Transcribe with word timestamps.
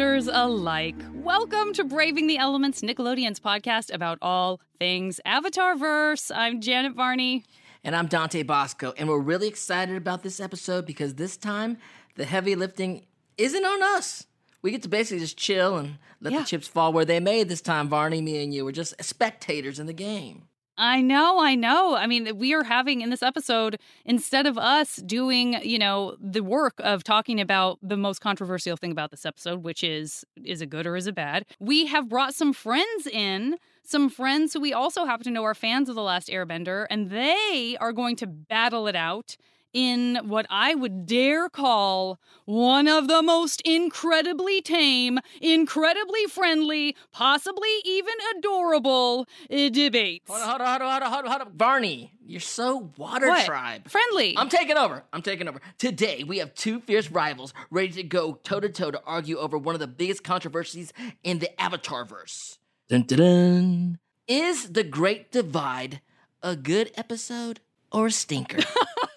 Alike. 0.00 0.96
Welcome 1.12 1.74
to 1.74 1.84
Braving 1.84 2.26
the 2.26 2.38
Elements, 2.38 2.80
Nickelodeon's 2.80 3.38
podcast 3.38 3.92
about 3.92 4.16
all 4.22 4.58
things 4.78 5.20
Avatar 5.26 5.76
verse. 5.76 6.30
I'm 6.30 6.62
Janet 6.62 6.94
Varney. 6.94 7.44
And 7.84 7.94
I'm 7.94 8.06
Dante 8.06 8.42
Basco, 8.42 8.94
and 8.96 9.06
we're 9.06 9.18
really 9.18 9.48
excited 9.48 9.94
about 9.96 10.22
this 10.22 10.40
episode 10.40 10.86
because 10.86 11.16
this 11.16 11.36
time 11.36 11.76
the 12.14 12.24
heavy 12.24 12.54
lifting 12.54 13.04
isn't 13.36 13.64
on 13.66 13.82
us. 13.82 14.26
We 14.62 14.70
get 14.70 14.82
to 14.84 14.88
basically 14.88 15.18
just 15.18 15.36
chill 15.36 15.76
and 15.76 15.98
let 16.22 16.32
Yeah. 16.32 16.38
the 16.38 16.46
chips 16.46 16.68
fall 16.68 16.94
where 16.94 17.04
they 17.04 17.20
may 17.20 17.44
this 17.44 17.60
time, 17.60 17.90
Varney, 17.90 18.22
me 18.22 18.42
and 18.42 18.54
you. 18.54 18.64
We're 18.64 18.72
just 18.72 18.94
spectators 19.04 19.78
in 19.78 19.84
the 19.84 19.92
game. 19.92 20.44
I 20.78 21.02
know, 21.02 21.38
I 21.38 21.54
know. 21.54 21.96
I 21.96 22.06
mean, 22.06 22.38
we 22.38 22.54
are 22.54 22.64
having 22.64 23.02
in 23.02 23.10
this 23.10 23.22
episode, 23.22 23.78
instead 24.06 24.46
of 24.46 24.56
us 24.56 24.96
doing, 24.96 25.62
you 25.62 25.78
know, 25.78 26.16
the 26.18 26.42
work 26.42 26.74
of 26.78 27.04
talking 27.04 27.40
about 27.40 27.78
the 27.82 27.96
most 27.96 28.20
controversial 28.20 28.76
thing 28.76 28.90
about 28.90 29.10
this 29.10 29.26
episode, 29.26 29.62
which 29.62 29.84
is 29.84 30.24
is 30.44 30.62
it 30.62 30.70
good 30.70 30.86
or 30.86 30.96
is 30.96 31.06
it 31.06 31.14
bad, 31.14 31.44
we 31.60 31.86
have 31.86 32.08
brought 32.08 32.34
some 32.34 32.54
friends 32.54 33.06
in, 33.06 33.58
some 33.82 34.08
friends 34.08 34.54
who 34.54 34.60
we 34.60 34.72
also 34.72 35.04
happen 35.04 35.24
to 35.24 35.30
know 35.30 35.44
are 35.44 35.54
fans 35.54 35.90
of 35.90 35.94
The 35.94 36.02
Last 36.02 36.28
Airbender, 36.28 36.86
and 36.88 37.10
they 37.10 37.76
are 37.78 37.92
going 37.92 38.16
to 38.16 38.26
battle 38.26 38.86
it 38.86 38.96
out 38.96 39.36
in 39.72 40.18
what 40.24 40.46
I 40.50 40.74
would 40.74 41.06
dare 41.06 41.48
call 41.48 42.18
one 42.44 42.88
of 42.88 43.08
the 43.08 43.22
most 43.22 43.60
incredibly 43.62 44.60
tame, 44.60 45.18
incredibly 45.40 46.26
friendly, 46.26 46.96
possibly 47.12 47.68
even 47.84 48.14
adorable 48.36 49.26
uh, 49.50 49.68
debates. 49.70 50.28
Hold 50.30 50.42
on, 50.42 50.48
hold 50.48 50.60
on, 50.60 50.68
hold 50.68 50.82
on, 50.82 50.90
hold 50.90 51.02
on, 51.02 51.12
hold 51.12 51.24
on, 51.24 51.30
hold 51.30 51.42
on. 51.48 51.56
Varney, 51.56 52.12
you're 52.26 52.40
so 52.40 52.90
water 52.96 53.28
What? 53.28 53.46
tribe. 53.46 53.88
Friendly. 53.88 54.34
I'm 54.36 54.48
taking 54.48 54.76
over. 54.76 55.04
I'm 55.12 55.22
taking 55.22 55.48
over. 55.48 55.60
Today, 55.78 56.24
we 56.24 56.38
have 56.38 56.54
two 56.54 56.80
fierce 56.80 57.10
rivals 57.10 57.54
ready 57.70 57.90
to 57.92 58.02
go 58.02 58.34
toe 58.42 58.60
to 58.60 58.68
toe 58.68 58.90
to 58.90 59.02
argue 59.06 59.38
over 59.38 59.56
one 59.56 59.74
of 59.74 59.80
the 59.80 59.86
biggest 59.86 60.24
controversies 60.24 60.92
in 61.22 61.38
the 61.38 61.60
Avatar 61.60 62.04
verse. 62.04 62.58
Dun, 62.88 63.02
dun, 63.02 63.18
dun. 63.18 63.98
Is 64.28 64.72
The 64.72 64.84
Great 64.84 65.30
Divide 65.32 66.00
a 66.42 66.56
good 66.56 66.90
episode 66.96 67.60
or 67.90 68.06
a 68.06 68.10
stinker? 68.10 68.58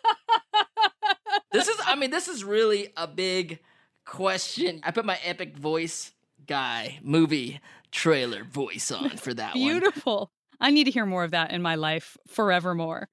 this 1.55 1.67
is, 1.67 1.77
I 1.85 1.95
mean, 1.95 2.11
this 2.11 2.27
is 2.27 2.43
really 2.43 2.89
a 2.97 3.07
big 3.07 3.59
question. 4.05 4.81
I 4.83 4.91
put 4.91 5.05
my 5.05 5.17
epic 5.23 5.57
voice 5.57 6.11
guy 6.47 6.99
movie 7.01 7.59
trailer 7.91 8.43
voice 8.43 8.91
on 8.91 9.11
for 9.11 9.33
that 9.33 9.55
one. 9.55 9.63
Beautiful. 9.63 10.31
I 10.59 10.71
need 10.71 10.85
to 10.85 10.91
hear 10.91 11.05
more 11.05 11.23
of 11.23 11.31
that 11.31 11.51
in 11.51 11.61
my 11.61 11.75
life 11.75 12.17
forevermore. 12.27 13.09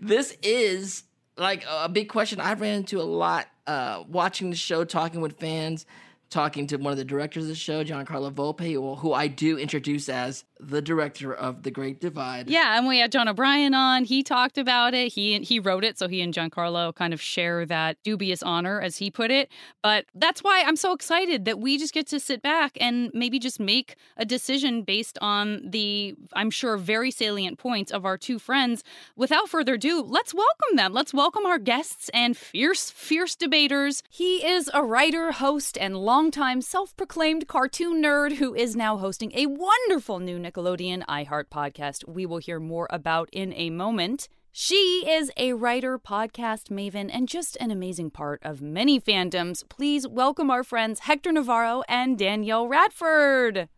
this 0.00 0.36
is 0.42 1.04
like 1.36 1.64
a 1.68 1.88
big 1.88 2.08
question 2.08 2.40
I 2.40 2.54
ran 2.54 2.78
into 2.78 3.00
a 3.00 3.04
lot 3.04 3.48
uh, 3.66 4.04
watching 4.08 4.50
the 4.50 4.56
show, 4.56 4.84
talking 4.84 5.20
with 5.20 5.38
fans, 5.38 5.86
talking 6.30 6.66
to 6.68 6.76
one 6.76 6.92
of 6.92 6.98
the 6.98 7.04
directors 7.04 7.44
of 7.44 7.48
the 7.48 7.54
show, 7.54 7.84
Giancarlo 7.84 8.32
Volpe, 8.32 8.72
who, 8.72 8.94
who 8.96 9.12
I 9.12 9.28
do 9.28 9.58
introduce 9.58 10.08
as 10.08 10.44
the 10.62 10.80
director 10.80 11.34
of 11.34 11.62
The 11.62 11.70
Great 11.70 12.00
Divide. 12.00 12.48
Yeah, 12.48 12.78
and 12.78 12.86
we 12.86 12.98
had 12.98 13.10
John 13.12 13.28
O'Brien 13.28 13.74
on. 13.74 14.04
He 14.04 14.22
talked 14.22 14.58
about 14.58 14.94
it. 14.94 15.12
He 15.12 15.40
he 15.40 15.58
wrote 15.58 15.84
it, 15.84 15.98
so 15.98 16.08
he 16.08 16.20
and 16.20 16.32
Giancarlo 16.32 16.94
kind 16.94 17.12
of 17.12 17.20
share 17.20 17.66
that 17.66 17.96
dubious 18.04 18.42
honor, 18.42 18.80
as 18.80 18.98
he 18.98 19.10
put 19.10 19.30
it. 19.30 19.50
But 19.82 20.06
that's 20.14 20.42
why 20.42 20.62
I'm 20.66 20.76
so 20.76 20.92
excited 20.92 21.44
that 21.44 21.58
we 21.58 21.78
just 21.78 21.92
get 21.92 22.06
to 22.08 22.20
sit 22.20 22.42
back 22.42 22.78
and 22.80 23.10
maybe 23.12 23.38
just 23.38 23.58
make 23.58 23.96
a 24.16 24.24
decision 24.24 24.82
based 24.82 25.18
on 25.20 25.68
the, 25.68 26.14
I'm 26.32 26.50
sure, 26.50 26.76
very 26.76 27.10
salient 27.10 27.58
points 27.58 27.90
of 27.90 28.04
our 28.04 28.16
two 28.16 28.38
friends. 28.38 28.84
Without 29.16 29.48
further 29.48 29.74
ado, 29.74 30.02
let's 30.02 30.32
welcome 30.32 30.76
them. 30.76 30.92
Let's 30.92 31.12
welcome 31.12 31.44
our 31.44 31.58
guests 31.58 32.08
and 32.14 32.36
fierce, 32.36 32.90
fierce 32.90 33.34
debaters. 33.34 34.02
He 34.08 34.46
is 34.46 34.70
a 34.72 34.82
writer, 34.82 35.32
host, 35.32 35.76
and 35.78 35.96
longtime 35.96 36.62
self-proclaimed 36.62 37.48
cartoon 37.48 38.02
nerd 38.02 38.34
who 38.34 38.54
is 38.54 38.76
now 38.76 38.96
hosting 38.96 39.32
a 39.34 39.46
wonderful 39.46 40.20
new 40.20 40.38
Nickelodeon 40.52 41.02
iHeart 41.06 41.44
podcast 41.46 42.06
we 42.06 42.26
will 42.26 42.38
hear 42.38 42.60
more 42.60 42.86
about 42.90 43.28
in 43.32 43.52
a 43.54 43.70
moment. 43.70 44.28
She 44.50 45.04
is 45.08 45.30
a 45.38 45.54
writer, 45.54 45.98
podcast 45.98 46.68
maven, 46.68 47.08
and 47.10 47.26
just 47.26 47.56
an 47.56 47.70
amazing 47.70 48.10
part 48.10 48.40
of 48.42 48.60
many 48.60 49.00
fandoms. 49.00 49.66
Please 49.66 50.06
welcome 50.06 50.50
our 50.50 50.62
friends 50.62 51.00
Hector 51.00 51.32
Navarro 51.32 51.82
and 51.88 52.18
Danielle 52.18 52.68
Radford. 52.68 53.68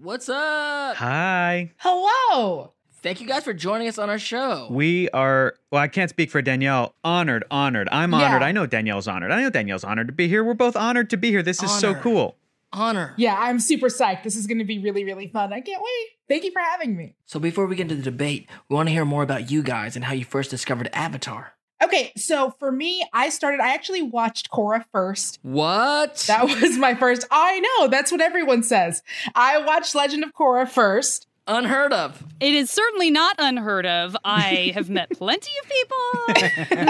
What's 0.00 0.28
up? 0.28 0.96
Hi. 0.96 1.72
Hello. 1.78 2.74
Thank 3.02 3.20
you 3.20 3.26
guys 3.26 3.42
for 3.44 3.54
joining 3.54 3.88
us 3.88 3.98
on 3.98 4.08
our 4.08 4.18
show. 4.18 4.68
We 4.70 5.08
are, 5.10 5.54
well, 5.72 5.82
I 5.82 5.88
can't 5.88 6.10
speak 6.10 6.30
for 6.30 6.42
Danielle. 6.42 6.94
Honored, 7.02 7.44
honored. 7.50 7.88
I'm 7.90 8.14
honored. 8.14 8.42
Yeah. 8.42 8.48
I 8.48 8.52
know 8.52 8.66
Danielle's 8.66 9.08
honored. 9.08 9.32
I 9.32 9.40
know 9.42 9.50
Danielle's 9.50 9.84
honored 9.84 10.06
to 10.08 10.12
be 10.12 10.28
here. 10.28 10.44
We're 10.44 10.54
both 10.54 10.76
honored 10.76 11.10
to 11.10 11.16
be 11.16 11.30
here. 11.30 11.42
This 11.42 11.62
is 11.62 11.72
so 11.72 11.94
cool. 11.94 12.36
Honor. 12.72 13.14
Yeah, 13.16 13.36
I'm 13.38 13.58
super 13.58 13.88
psyched. 13.88 14.22
This 14.22 14.36
is 14.36 14.46
going 14.46 14.58
to 14.58 14.64
be 14.64 14.78
really, 14.78 15.04
really 15.04 15.28
fun. 15.28 15.52
I 15.52 15.60
can't 15.60 15.82
wait. 15.82 16.08
Thank 16.28 16.44
you 16.44 16.52
for 16.52 16.60
having 16.60 16.96
me. 16.96 17.16
So 17.26 17.40
before 17.40 17.66
we 17.66 17.74
get 17.74 17.84
into 17.90 17.96
the 17.96 18.02
debate, 18.02 18.48
we 18.68 18.76
want 18.76 18.88
to 18.88 18.92
hear 18.92 19.04
more 19.04 19.22
about 19.22 19.50
you 19.50 19.62
guys 19.62 19.96
and 19.96 20.04
how 20.04 20.12
you 20.12 20.24
first 20.24 20.50
discovered 20.50 20.88
Avatar. 20.92 21.54
Okay, 21.82 22.12
so 22.14 22.54
for 22.58 22.70
me, 22.70 23.02
I 23.14 23.30
started, 23.30 23.60
I 23.60 23.72
actually 23.72 24.02
watched 24.02 24.50
Korra 24.50 24.84
first. 24.92 25.38
What? 25.42 26.16
That 26.28 26.44
was 26.62 26.76
my 26.76 26.94
first. 26.94 27.26
I 27.30 27.58
know, 27.60 27.88
that's 27.88 28.12
what 28.12 28.20
everyone 28.20 28.62
says. 28.62 29.02
I 29.34 29.58
watched 29.64 29.94
Legend 29.94 30.22
of 30.22 30.34
Korra 30.34 30.68
first. 30.68 31.26
Unheard 31.46 31.92
of. 31.92 32.22
It 32.38 32.54
is 32.54 32.70
certainly 32.70 33.10
not 33.10 33.34
unheard 33.38 33.84
of. 33.86 34.16
I 34.24 34.70
have 34.74 34.88
met 34.88 35.10
plenty 35.10 35.50
of 35.62 35.68
people 35.68 35.96
who 36.28 36.84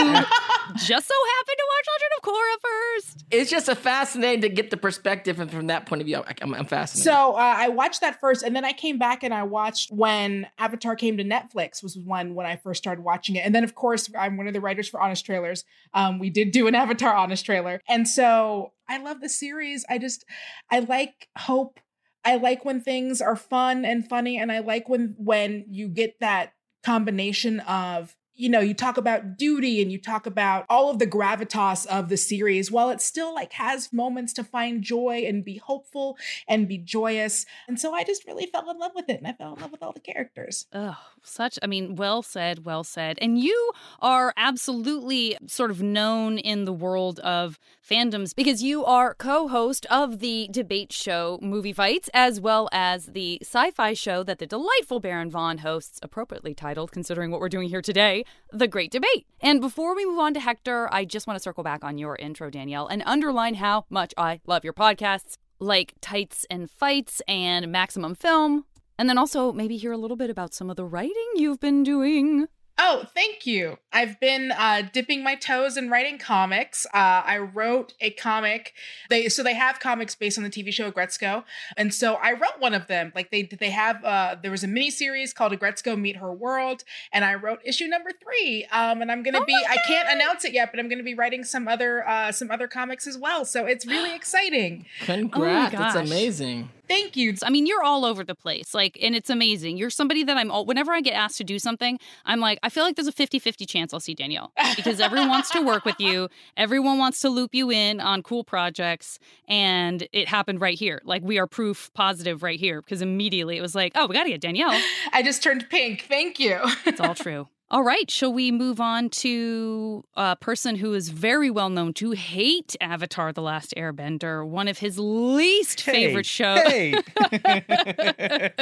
just 0.76 1.08
so 1.08 1.14
happen 1.14 1.56
to 1.56 1.66
watch 1.66 1.86
Legend 1.88 2.12
of 2.16 2.22
Korra 2.22 2.56
first. 2.62 3.24
It's 3.30 3.50
just 3.50 3.68
a 3.68 3.74
fascinating 3.74 4.42
to 4.42 4.48
get 4.48 4.70
the 4.70 4.76
perspective, 4.76 5.40
and 5.40 5.50
from 5.50 5.68
that 5.68 5.86
point 5.86 6.02
of 6.02 6.06
view, 6.06 6.16
I- 6.18 6.34
I'm, 6.42 6.54
I'm 6.54 6.66
fascinated. 6.66 7.04
So 7.04 7.32
uh, 7.34 7.54
I 7.56 7.68
watched 7.68 8.00
that 8.02 8.20
first, 8.20 8.42
and 8.42 8.54
then 8.54 8.64
I 8.64 8.72
came 8.72 8.98
back 8.98 9.22
and 9.22 9.32
I 9.32 9.44
watched 9.44 9.90
when 9.92 10.46
Avatar 10.58 10.94
came 10.94 11.16
to 11.16 11.24
Netflix. 11.24 11.82
Was 11.82 11.96
one 11.96 12.34
when 12.34 12.44
I 12.46 12.56
first 12.56 12.82
started 12.82 13.02
watching 13.02 13.36
it, 13.36 13.40
and 13.46 13.54
then 13.54 13.64
of 13.64 13.74
course 13.74 14.10
I'm 14.18 14.36
one 14.36 14.46
of 14.46 14.52
the 14.52 14.60
writers 14.60 14.88
for 14.88 15.00
Honest 15.00 15.24
Trailers. 15.24 15.64
Um, 15.94 16.18
we 16.18 16.28
did 16.28 16.50
do 16.52 16.66
an 16.66 16.74
Avatar 16.80 17.14
Honest 17.14 17.46
trailer, 17.46 17.80
and 17.88 18.06
so 18.06 18.72
I 18.88 18.98
love 18.98 19.20
the 19.20 19.28
series. 19.28 19.84
I 19.88 19.98
just 19.98 20.24
I 20.70 20.80
like 20.80 21.28
hope. 21.38 21.80
I 22.24 22.36
like 22.36 22.64
when 22.64 22.80
things 22.80 23.20
are 23.20 23.36
fun 23.36 23.84
and 23.84 24.08
funny, 24.08 24.38
and 24.38 24.52
I 24.52 24.60
like 24.60 24.88
when 24.88 25.14
when 25.18 25.64
you 25.68 25.88
get 25.88 26.20
that 26.20 26.52
combination 26.82 27.60
of 27.60 28.16
you 28.34 28.48
know 28.48 28.60
you 28.60 28.72
talk 28.72 28.96
about 28.96 29.36
duty 29.36 29.82
and 29.82 29.92
you 29.92 30.00
talk 30.00 30.24
about 30.26 30.64
all 30.68 30.90
of 30.90 30.98
the 30.98 31.06
gravitas 31.06 31.86
of 31.86 32.08
the 32.08 32.16
series 32.16 32.70
while 32.70 32.88
it 32.90 33.00
still 33.00 33.34
like 33.34 33.52
has 33.52 33.92
moments 33.92 34.32
to 34.32 34.42
find 34.42 34.82
joy 34.82 35.24
and 35.26 35.44
be 35.44 35.58
hopeful 35.58 36.16
and 36.48 36.66
be 36.66 36.78
joyous. 36.78 37.44
And 37.68 37.78
so 37.78 37.92
i 37.94 38.02
just 38.02 38.26
really 38.26 38.46
fell 38.46 38.70
in 38.70 38.78
love 38.78 38.92
with 38.94 39.08
it 39.08 39.18
and 39.18 39.26
i 39.26 39.32
fell 39.32 39.54
in 39.54 39.60
love 39.60 39.72
with 39.72 39.82
all 39.82 39.92
the 39.92 40.00
characters. 40.00 40.66
Oh, 40.72 40.96
such, 41.22 41.58
I 41.62 41.66
mean, 41.66 41.96
well 41.96 42.22
said, 42.22 42.64
well 42.64 42.84
said. 42.84 43.18
And 43.20 43.38
you 43.38 43.72
are 44.00 44.32
absolutely 44.36 45.36
sort 45.46 45.70
of 45.70 45.82
known 45.82 46.38
in 46.38 46.64
the 46.64 46.72
world 46.72 47.20
of 47.20 47.58
fandoms 47.88 48.34
because 48.34 48.62
you 48.62 48.84
are 48.84 49.14
co 49.14 49.48
host 49.48 49.86
of 49.86 50.20
the 50.20 50.48
debate 50.50 50.92
show 50.92 51.38
Movie 51.42 51.72
Fights, 51.72 52.08
as 52.14 52.40
well 52.40 52.68
as 52.72 53.06
the 53.06 53.38
sci 53.42 53.70
fi 53.70 53.92
show 53.94 54.22
that 54.22 54.38
the 54.38 54.46
delightful 54.46 55.00
Baron 55.00 55.30
Vaughn 55.30 55.58
hosts, 55.58 55.98
appropriately 56.02 56.54
titled, 56.54 56.92
considering 56.92 57.30
what 57.30 57.40
we're 57.40 57.48
doing 57.48 57.68
here 57.68 57.82
today, 57.82 58.24
The 58.52 58.68
Great 58.68 58.90
Debate. 58.90 59.26
And 59.40 59.60
before 59.60 59.94
we 59.94 60.04
move 60.04 60.18
on 60.18 60.34
to 60.34 60.40
Hector, 60.40 60.88
I 60.92 61.04
just 61.04 61.26
want 61.26 61.36
to 61.36 61.42
circle 61.42 61.64
back 61.64 61.84
on 61.84 61.98
your 61.98 62.16
intro, 62.16 62.50
Danielle, 62.50 62.86
and 62.86 63.02
underline 63.06 63.54
how 63.54 63.86
much 63.90 64.14
I 64.16 64.40
love 64.46 64.64
your 64.64 64.72
podcasts 64.72 65.36
like 65.60 65.94
Tights 66.00 66.46
and 66.50 66.70
Fights 66.70 67.20
and 67.28 67.70
Maximum 67.70 68.14
Film. 68.14 68.64
And 69.00 69.08
then 69.08 69.16
also 69.16 69.50
maybe 69.50 69.78
hear 69.78 69.92
a 69.92 69.96
little 69.96 70.16
bit 70.18 70.28
about 70.28 70.52
some 70.52 70.68
of 70.68 70.76
the 70.76 70.84
writing 70.84 71.30
you've 71.34 71.58
been 71.58 71.82
doing. 71.82 72.48
Oh, 72.78 73.06
thank 73.14 73.46
you. 73.46 73.78
I've 73.94 74.20
been 74.20 74.52
uh, 74.52 74.82
dipping 74.92 75.24
my 75.24 75.36
toes 75.36 75.78
in 75.78 75.88
writing 75.88 76.18
comics. 76.18 76.84
Uh, 76.92 77.22
I 77.24 77.38
wrote 77.38 77.94
a 78.02 78.10
comic. 78.10 78.74
They 79.08 79.30
so 79.30 79.42
they 79.42 79.54
have 79.54 79.80
comics 79.80 80.14
based 80.14 80.36
on 80.36 80.44
the 80.44 80.50
TV 80.50 80.70
show 80.70 80.90
Aggretsuko, 80.90 81.44
and 81.78 81.94
so 81.94 82.14
I 82.16 82.32
wrote 82.32 82.58
one 82.58 82.74
of 82.74 82.88
them. 82.88 83.10
Like 83.14 83.30
they 83.30 83.44
they 83.44 83.70
have 83.70 84.04
uh, 84.04 84.36
there 84.42 84.50
was 84.50 84.64
a 84.64 84.68
mini 84.68 84.90
series 84.90 85.32
called 85.32 85.52
Aggretsuko 85.52 85.98
Meet 85.98 86.16
Her 86.16 86.32
World, 86.32 86.84
and 87.10 87.24
I 87.24 87.36
wrote 87.36 87.60
issue 87.64 87.86
number 87.86 88.10
three. 88.22 88.66
Um, 88.70 89.00
and 89.00 89.10
I'm 89.10 89.22
gonna 89.22 89.40
Oh 89.40 89.46
be 89.46 89.54
my 89.54 89.76
I 89.76 89.76
can't 89.86 90.08
announce 90.10 90.44
it 90.44 90.52
yet, 90.52 90.70
but 90.70 90.78
I'm 90.78 90.90
gonna 90.90 91.02
be 91.02 91.14
writing 91.14 91.42
some 91.42 91.68
other 91.68 92.06
uh, 92.06 92.32
some 92.32 92.50
other 92.50 92.68
comics 92.68 93.06
as 93.06 93.16
well. 93.16 93.46
So 93.46 93.64
it's 93.64 93.86
really 93.86 94.14
exciting. 94.20 94.84
Congrats. 95.00 95.74
That's 95.74 95.96
amazing. 95.96 96.68
Thank 96.90 97.16
you. 97.16 97.34
I 97.44 97.50
mean, 97.50 97.66
you're 97.66 97.84
all 97.84 98.04
over 98.04 98.24
the 98.24 98.34
place. 98.34 98.74
Like, 98.74 98.98
and 99.00 99.14
it's 99.14 99.30
amazing. 99.30 99.76
You're 99.76 99.90
somebody 99.90 100.24
that 100.24 100.36
I'm 100.36 100.50
all, 100.50 100.66
whenever 100.66 100.90
I 100.90 101.00
get 101.00 101.12
asked 101.12 101.36
to 101.38 101.44
do 101.44 101.60
something, 101.60 102.00
I'm 102.26 102.40
like, 102.40 102.58
I 102.64 102.68
feel 102.68 102.82
like 102.82 102.96
there's 102.96 103.06
a 103.06 103.12
50 103.12 103.38
50 103.38 103.64
chance 103.64 103.94
I'll 103.94 104.00
see 104.00 104.14
Danielle 104.14 104.52
because 104.74 104.98
everyone 104.98 105.28
wants 105.28 105.50
to 105.50 105.62
work 105.62 105.84
with 105.84 106.00
you. 106.00 106.28
Everyone 106.56 106.98
wants 106.98 107.20
to 107.20 107.28
loop 107.28 107.54
you 107.54 107.70
in 107.70 108.00
on 108.00 108.24
cool 108.24 108.42
projects. 108.42 109.20
And 109.46 110.08
it 110.12 110.28
happened 110.28 110.60
right 110.60 110.76
here. 110.76 111.00
Like, 111.04 111.22
we 111.22 111.38
are 111.38 111.46
proof 111.46 111.92
positive 111.94 112.42
right 112.42 112.58
here 112.58 112.82
because 112.82 113.02
immediately 113.02 113.56
it 113.56 113.62
was 113.62 113.76
like, 113.76 113.92
oh, 113.94 114.06
we 114.06 114.14
got 114.14 114.24
to 114.24 114.30
get 114.30 114.40
Danielle. 114.40 114.78
I 115.12 115.22
just 115.22 115.44
turned 115.44 115.70
pink. 115.70 116.06
Thank 116.08 116.40
you. 116.40 116.58
It's 116.84 117.00
all 117.00 117.14
true. 117.14 117.46
All 117.72 117.84
right, 117.84 118.10
shall 118.10 118.32
we 118.32 118.50
move 118.50 118.80
on 118.80 119.10
to 119.10 120.04
a 120.16 120.34
person 120.34 120.74
who 120.74 120.92
is 120.92 121.10
very 121.10 121.50
well 121.50 121.70
known 121.70 121.92
to 121.94 122.10
hate 122.10 122.74
Avatar 122.80 123.32
The 123.32 123.42
Last 123.42 123.72
Airbender, 123.76 124.44
one 124.44 124.66
of 124.66 124.78
his 124.78 124.98
least 124.98 125.80
favorite 125.82 126.26
shows. 126.26 126.58
Hey. 126.58 126.94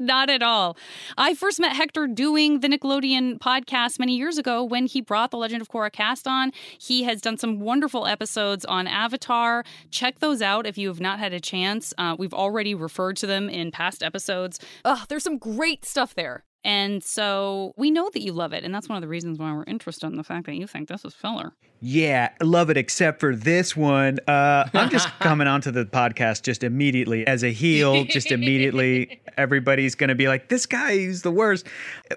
Not 0.00 0.28
at 0.28 0.42
all. 0.42 0.76
I 1.16 1.34
first 1.34 1.60
met 1.60 1.76
Hector 1.76 2.08
doing 2.08 2.58
the 2.58 2.68
Nickelodeon 2.68 3.38
podcast 3.38 4.00
many 4.00 4.16
years 4.16 4.38
ago 4.38 4.64
when 4.64 4.86
he 4.86 5.00
brought 5.00 5.30
the 5.30 5.36
Legend 5.36 5.62
of 5.62 5.68
Korra 5.68 5.92
cast 5.92 6.26
on. 6.26 6.50
He 6.80 7.04
has 7.04 7.20
done 7.20 7.38
some 7.38 7.60
wonderful 7.60 8.08
episodes 8.08 8.64
on 8.64 8.88
Avatar. 8.88 9.62
Check 9.92 10.18
those 10.18 10.42
out 10.42 10.66
if 10.66 10.76
you 10.76 10.88
have 10.88 11.00
not 11.00 11.20
had 11.20 11.32
a 11.32 11.38
chance. 11.38 11.94
Uh, 11.96 12.16
we've 12.18 12.34
already 12.34 12.74
referred 12.74 13.16
to 13.18 13.28
them 13.28 13.48
in 13.48 13.70
past 13.70 14.02
episodes. 14.02 14.58
Ugh, 14.84 15.06
there's 15.08 15.22
some 15.22 15.38
great 15.38 15.84
stuff 15.84 16.12
there. 16.16 16.42
And 16.62 17.02
so 17.02 17.72
we 17.76 17.90
know 17.90 18.10
that 18.12 18.20
you 18.20 18.32
love 18.32 18.52
it. 18.52 18.64
And 18.64 18.74
that's 18.74 18.88
one 18.88 18.96
of 18.96 19.02
the 19.02 19.08
reasons 19.08 19.38
why 19.38 19.52
we're 19.52 19.64
interested 19.64 20.06
in 20.08 20.16
the 20.16 20.24
fact 20.24 20.46
that 20.46 20.54
you 20.54 20.66
think 20.66 20.88
this 20.88 21.04
is 21.04 21.14
filler. 21.14 21.52
Yeah, 21.80 22.30
love 22.42 22.68
it 22.68 22.76
except 22.76 23.20
for 23.20 23.34
this 23.34 23.74
one. 23.74 24.18
Uh, 24.28 24.68
I'm 24.74 24.90
just 24.90 25.08
coming 25.20 25.46
onto 25.46 25.70
the 25.70 25.86
podcast 25.86 26.42
just 26.42 26.62
immediately 26.62 27.26
as 27.26 27.42
a 27.42 27.50
heel, 27.50 28.04
just 28.04 28.30
immediately. 28.32 29.20
Everybody's 29.38 29.94
going 29.94 30.08
to 30.08 30.14
be 30.14 30.28
like, 30.28 30.48
this 30.48 30.66
guy 30.66 30.92
is 30.92 31.22
the 31.22 31.30
worst. 31.30 31.66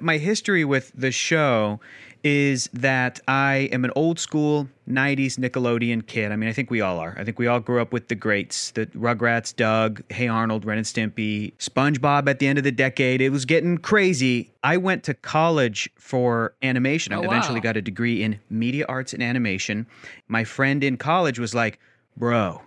My 0.01 0.18
history 0.18 0.66
with 0.66 0.92
the 0.94 1.12
show 1.12 1.80
is 2.23 2.69
that 2.73 3.19
I 3.27 3.69
am 3.73 3.83
an 3.83 3.91
old 3.95 4.17
school 4.17 4.69
90s 4.89 5.37
Nickelodeon 5.37 6.07
kid. 6.07 6.31
I 6.31 6.37
mean, 6.37 6.49
I 6.49 6.53
think 6.53 6.71
we 6.71 6.79
all 6.79 6.99
are. 6.99 7.15
I 7.17 7.23
think 7.25 7.37
we 7.37 7.47
all 7.47 7.59
grew 7.59 7.81
up 7.81 7.91
with 7.91 8.07
the 8.07 8.15
greats 8.15 8.71
the 8.71 8.85
Rugrats, 8.87 9.53
Doug, 9.55 10.01
Hey 10.09 10.27
Arnold, 10.29 10.63
Ren 10.63 10.77
and 10.77 10.87
Stimpy, 10.87 11.53
SpongeBob 11.57 12.29
at 12.29 12.39
the 12.39 12.47
end 12.47 12.57
of 12.57 12.63
the 12.63 12.71
decade. 12.71 13.19
It 13.21 13.29
was 13.29 13.43
getting 13.45 13.77
crazy. 13.77 14.51
I 14.63 14.77
went 14.77 15.03
to 15.03 15.13
college 15.13 15.89
for 15.97 16.53
animation. 16.63 17.11
Oh, 17.13 17.17
I 17.17 17.19
Oh, 17.19 17.25
eventually 17.25 17.59
wow. 17.59 17.63
got 17.63 17.77
a 17.77 17.81
degree 17.81 18.23
in 18.23 18.39
media 18.49 18.85
arts 18.87 19.13
and 19.13 19.21
animation. 19.21 19.85
My 20.29 20.43
friend 20.45 20.83
in 20.83 20.95
college 20.97 21.39
was 21.39 21.53
like, 21.53 21.79
Bro, 22.15 22.61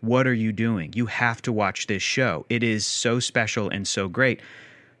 what 0.00 0.26
are 0.26 0.34
you 0.34 0.52
doing? 0.52 0.92
You 0.94 1.06
have 1.06 1.42
to 1.42 1.52
watch 1.52 1.88
this 1.88 2.02
show. 2.02 2.46
It 2.48 2.62
is 2.62 2.86
so 2.86 3.20
special 3.20 3.68
and 3.68 3.86
so 3.86 4.08
great. 4.08 4.40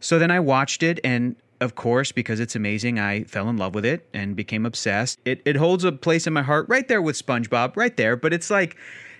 So 0.00 0.18
then 0.18 0.30
I 0.30 0.40
watched 0.40 0.82
it, 0.82 1.00
and 1.04 1.36
of 1.60 1.74
course, 1.74 2.12
because 2.12 2.40
it's 2.40 2.56
amazing, 2.56 2.98
I 2.98 3.24
fell 3.24 3.48
in 3.48 3.56
love 3.56 3.74
with 3.74 3.84
it 3.84 4.08
and 4.12 4.36
became 4.36 4.66
obsessed. 4.66 5.18
It, 5.24 5.40
it 5.44 5.56
holds 5.56 5.84
a 5.84 5.92
place 5.92 6.26
in 6.26 6.32
my 6.32 6.42
heart 6.42 6.66
right 6.68 6.86
there 6.88 7.02
with 7.02 7.16
SpongeBob, 7.16 7.76
right 7.76 7.96
there. 7.96 8.16
But 8.16 8.32
it's 8.32 8.50
like, 8.50 8.76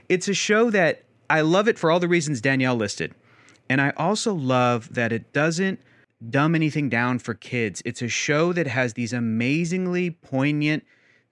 it's 0.08 0.28
a 0.28 0.34
show 0.34 0.70
that 0.70 1.04
I 1.30 1.40
love 1.40 1.68
it 1.68 1.78
for 1.78 1.90
all 1.90 2.00
the 2.00 2.08
reasons 2.08 2.40
Danielle 2.40 2.76
listed. 2.76 3.14
And 3.68 3.80
I 3.80 3.90
also 3.96 4.34
love 4.34 4.92
that 4.94 5.12
it 5.12 5.32
doesn't 5.32 5.80
dumb 6.30 6.54
anything 6.54 6.88
down 6.88 7.18
for 7.18 7.34
kids. 7.34 7.82
It's 7.84 8.02
a 8.02 8.08
show 8.08 8.52
that 8.52 8.66
has 8.66 8.94
these 8.94 9.12
amazingly 9.12 10.10
poignant 10.10 10.84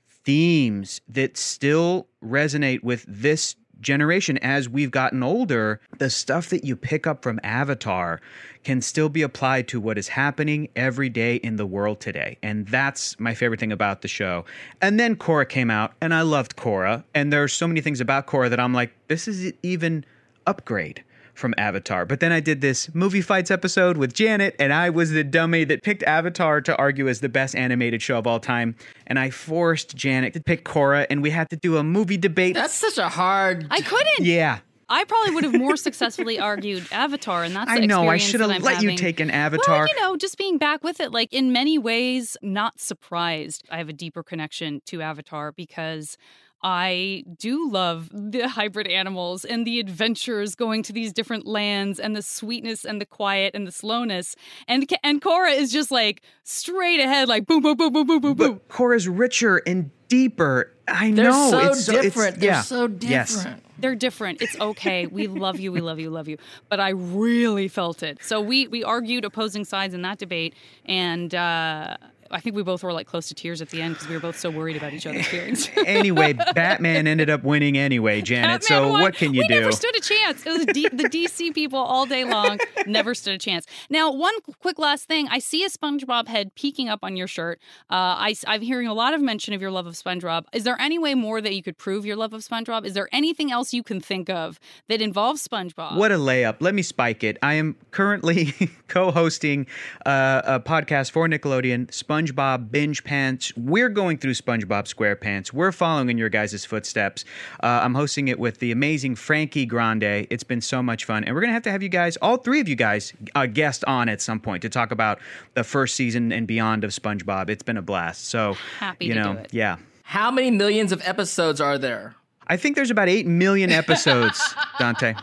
themes 0.08 1.00
that 1.08 1.36
still 1.36 2.08
resonate 2.24 2.82
with 2.82 3.04
this 3.08 3.56
generation 3.82 4.38
as 4.38 4.68
we've 4.68 4.90
gotten 4.90 5.22
older. 5.22 5.80
The 5.98 6.08
stuff 6.08 6.48
that 6.48 6.64
you 6.64 6.76
pick 6.76 7.06
up 7.06 7.22
from 7.22 7.38
Avatar 7.42 8.20
can 8.64 8.80
still 8.80 9.08
be 9.08 9.22
applied 9.22 9.68
to 9.68 9.80
what 9.80 9.98
is 9.98 10.08
happening 10.08 10.68
every 10.76 11.08
day 11.08 11.36
in 11.36 11.56
the 11.56 11.66
world 11.66 12.00
today. 12.00 12.38
And 12.42 12.66
that's 12.68 13.18
my 13.18 13.34
favorite 13.34 13.60
thing 13.60 13.72
about 13.72 14.02
the 14.02 14.08
show. 14.08 14.44
And 14.80 14.98
then 14.98 15.16
Korra 15.16 15.48
came 15.48 15.70
out, 15.70 15.92
and 16.00 16.14
I 16.14 16.22
loved 16.22 16.56
Korra. 16.56 17.04
And 17.14 17.32
there 17.32 17.42
are 17.42 17.48
so 17.48 17.66
many 17.66 17.80
things 17.80 18.00
about 18.00 18.26
Korra 18.26 18.48
that 18.50 18.60
I'm 18.60 18.72
like, 18.72 18.92
this 19.08 19.26
is 19.28 19.52
even 19.62 20.04
upgrade 20.46 21.04
from 21.34 21.54
Avatar. 21.58 22.04
But 22.04 22.20
then 22.20 22.32
I 22.32 22.40
did 22.40 22.60
this 22.60 22.92
movie 22.94 23.22
fights 23.22 23.50
episode 23.50 23.96
with 23.96 24.14
Janet, 24.14 24.54
and 24.58 24.72
I 24.72 24.90
was 24.90 25.10
the 25.10 25.24
dummy 25.24 25.64
that 25.64 25.82
picked 25.82 26.02
Avatar 26.02 26.60
to 26.62 26.76
argue 26.76 27.08
as 27.08 27.20
the 27.20 27.28
best 27.28 27.54
animated 27.54 28.02
show 28.02 28.18
of 28.18 28.26
all 28.26 28.40
time. 28.40 28.76
And 29.06 29.18
I 29.18 29.30
forced 29.30 29.96
Janet 29.96 30.34
to 30.34 30.40
pick 30.40 30.64
Korra, 30.64 31.06
and 31.10 31.22
we 31.22 31.30
had 31.30 31.50
to 31.50 31.56
do 31.56 31.76
a 31.76 31.82
movie 31.82 32.16
debate. 32.16 32.54
That's 32.54 32.74
such 32.74 32.98
a 32.98 33.08
hard. 33.08 33.66
I 33.70 33.80
couldn't. 33.80 34.26
yeah. 34.26 34.60
I 34.88 35.04
probably 35.04 35.34
would 35.34 35.44
have 35.44 35.54
more 35.54 35.76
successfully 35.78 36.38
argued 36.38 36.86
Avatar, 36.92 37.44
and 37.44 37.56
that's 37.56 37.72
the 37.72 37.82
I 37.82 37.86
know. 37.86 38.08
I 38.08 38.18
should 38.18 38.40
have 38.40 38.50
I'm 38.50 38.60
let 38.60 38.82
you 38.82 38.94
take 38.94 39.20
an 39.20 39.30
Avatar. 39.30 39.78
Well, 39.78 39.88
you 39.88 40.00
know, 40.00 40.16
just 40.18 40.36
being 40.36 40.58
back 40.58 40.84
with 40.84 41.00
it, 41.00 41.12
like 41.12 41.32
in 41.32 41.50
many 41.50 41.78
ways, 41.78 42.36
not 42.42 42.78
surprised. 42.78 43.66
I 43.70 43.78
have 43.78 43.88
a 43.88 43.94
deeper 43.94 44.22
connection 44.22 44.82
to 44.86 45.00
Avatar 45.00 45.50
because 45.50 46.18
I 46.62 47.24
do 47.38 47.68
love 47.68 48.08
the 48.12 48.48
hybrid 48.48 48.86
animals 48.86 49.44
and 49.44 49.66
the 49.66 49.80
adventures 49.80 50.54
going 50.54 50.82
to 50.84 50.92
these 50.92 51.12
different 51.12 51.46
lands 51.46 51.98
and 51.98 52.14
the 52.14 52.22
sweetness 52.22 52.84
and 52.84 53.00
the 53.00 53.06
quiet 53.06 53.54
and 53.54 53.66
the 53.66 53.72
slowness. 53.72 54.36
And 54.68 54.88
and 55.02 55.20
Korra 55.20 55.56
is 55.56 55.72
just 55.72 55.90
like 55.90 56.22
straight 56.44 57.00
ahead, 57.00 57.28
like 57.28 57.46
boom, 57.46 57.62
boom, 57.62 57.76
boom, 57.76 57.92
boom, 57.92 58.06
boom, 58.06 58.20
boom, 58.20 58.34
boom. 58.34 58.52
but 58.54 58.68
Korra's 58.68 59.08
richer 59.08 59.58
and 59.66 59.90
deeper. 60.08 60.72
I 60.86 61.10
know. 61.10 61.22
They're 61.22 61.30
know. 61.30 61.50
so 61.50 61.58
it's 61.58 61.84
so, 61.84 61.92
it's- 61.92 62.04
different. 62.04 62.40
They're 62.40 62.50
yeah. 62.50 62.62
so 62.62 62.88
Yes. 63.00 63.34
different. 63.34 63.64
They're 63.78 63.94
different. 63.96 64.42
It's 64.42 64.58
okay. 64.60 65.06
We 65.06 65.26
love 65.26 65.58
you. 65.58 65.72
We 65.72 65.80
love 65.80 65.98
you. 65.98 66.10
Love 66.10 66.28
you. 66.28 66.38
But 66.68 66.78
I 66.78 66.90
really 66.90 67.66
felt 67.66 68.04
it. 68.04 68.18
So 68.22 68.40
we 68.40 68.68
we 68.68 68.84
argued 68.84 69.24
opposing 69.24 69.64
sides 69.64 69.92
in 69.94 70.02
that 70.02 70.18
debate, 70.18 70.54
and 70.84 71.34
uh, 71.34 71.96
I 72.32 72.40
think 72.40 72.56
we 72.56 72.62
both 72.62 72.82
were 72.82 72.92
like 72.92 73.06
close 73.06 73.28
to 73.28 73.34
tears 73.34 73.60
at 73.60 73.68
the 73.70 73.82
end 73.82 73.94
because 73.94 74.08
we 74.08 74.14
were 74.14 74.20
both 74.20 74.38
so 74.38 74.50
worried 74.50 74.76
about 74.76 74.92
each 74.94 75.06
other's 75.06 75.26
feelings. 75.28 75.68
anyway, 75.86 76.32
Batman 76.32 77.06
ended 77.06 77.28
up 77.30 77.42
winning 77.44 77.76
anyway, 77.76 78.22
Janet. 78.22 78.64
so 78.64 78.88
won. 78.88 79.02
what 79.02 79.14
can 79.14 79.34
you 79.34 79.42
we 79.42 79.48
do? 79.48 79.60
never 79.60 79.72
stood 79.72 79.94
a 79.96 80.00
chance. 80.00 80.11
It 80.30 80.44
was 80.44 80.66
D- 80.66 80.88
the 80.88 81.08
DC 81.08 81.54
people 81.54 81.78
all 81.78 82.06
day 82.06 82.24
long. 82.24 82.58
Never 82.86 83.14
stood 83.14 83.34
a 83.34 83.38
chance. 83.38 83.66
Now, 83.90 84.12
one 84.12 84.34
quick 84.60 84.78
last 84.78 85.04
thing. 85.04 85.28
I 85.28 85.38
see 85.38 85.64
a 85.64 85.68
SpongeBob 85.68 86.28
head 86.28 86.54
peeking 86.54 86.88
up 86.88 87.00
on 87.02 87.16
your 87.16 87.26
shirt. 87.26 87.60
Uh, 87.90 88.16
I, 88.18 88.34
am 88.46 88.60
hearing 88.60 88.86
a 88.86 88.94
lot 88.94 89.14
of 89.14 89.20
mention 89.20 89.54
of 89.54 89.60
your 89.60 89.70
love 89.70 89.86
of 89.86 89.94
SpongeBob. 89.94 90.44
Is 90.52 90.64
there 90.64 90.80
any 90.80 90.98
way 90.98 91.14
more 91.14 91.40
that 91.40 91.54
you 91.54 91.62
could 91.62 91.76
prove 91.76 92.06
your 92.06 92.16
love 92.16 92.32
of 92.32 92.42
SpongeBob? 92.42 92.84
Is 92.84 92.94
there 92.94 93.08
anything 93.12 93.50
else 93.50 93.74
you 93.74 93.82
can 93.82 94.00
think 94.00 94.30
of 94.30 94.58
that 94.88 95.00
involves 95.00 95.46
SpongeBob? 95.46 95.96
What 95.96 96.12
a 96.12 96.16
layup. 96.16 96.56
Let 96.60 96.74
me 96.74 96.82
spike 96.82 97.24
it. 97.24 97.38
I 97.42 97.54
am 97.54 97.76
currently 97.90 98.54
co 98.88 99.10
hosting 99.10 99.66
uh, 100.06 100.42
a 100.44 100.60
podcast 100.60 101.10
for 101.10 101.28
Nickelodeon, 101.28 101.88
SpongeBob 101.88 102.70
Binge 102.70 103.02
Pants. 103.04 103.52
We're 103.56 103.88
going 103.88 104.18
through 104.18 104.34
SpongeBob 104.34 104.92
SquarePants. 104.92 105.52
We're 105.52 105.72
following 105.72 106.10
in 106.10 106.18
your 106.18 106.28
guys' 106.28 106.64
footsteps. 106.64 107.24
Uh, 107.62 107.80
I'm 107.82 107.94
hosting 107.94 108.28
it 108.28 108.38
with 108.38 108.58
the 108.58 108.72
amazing 108.72 109.16
Frankie 109.16 109.66
Grande. 109.66 110.11
It's 110.30 110.44
been 110.44 110.60
so 110.60 110.82
much 110.82 111.04
fun. 111.04 111.24
And 111.24 111.34
we're 111.34 111.40
going 111.40 111.50
to 111.50 111.54
have 111.54 111.62
to 111.64 111.70
have 111.72 111.82
you 111.82 111.88
guys, 111.88 112.16
all 112.18 112.36
three 112.36 112.60
of 112.60 112.68
you 112.68 112.76
guys, 112.76 113.12
uh, 113.34 113.46
guest 113.46 113.84
on 113.86 114.08
at 114.08 114.20
some 114.20 114.40
point 114.40 114.62
to 114.62 114.68
talk 114.68 114.90
about 114.92 115.18
the 115.54 115.64
first 115.64 115.94
season 115.94 116.32
and 116.32 116.46
beyond 116.46 116.84
of 116.84 116.90
SpongeBob. 116.90 117.48
It's 117.50 117.62
been 117.62 117.76
a 117.76 117.82
blast. 117.82 118.26
So, 118.26 118.56
Happy 118.78 119.06
you 119.06 119.14
to 119.14 119.20
know, 119.20 119.32
do 119.34 119.38
it. 119.40 119.54
yeah. 119.54 119.76
How 120.04 120.30
many 120.30 120.50
millions 120.50 120.92
of 120.92 121.00
episodes 121.06 121.60
are 121.60 121.78
there? 121.78 122.14
I 122.46 122.56
think 122.56 122.76
there's 122.76 122.90
about 122.90 123.08
8 123.08 123.26
million 123.26 123.70
episodes, 123.82 124.54
Dante. 124.78 125.14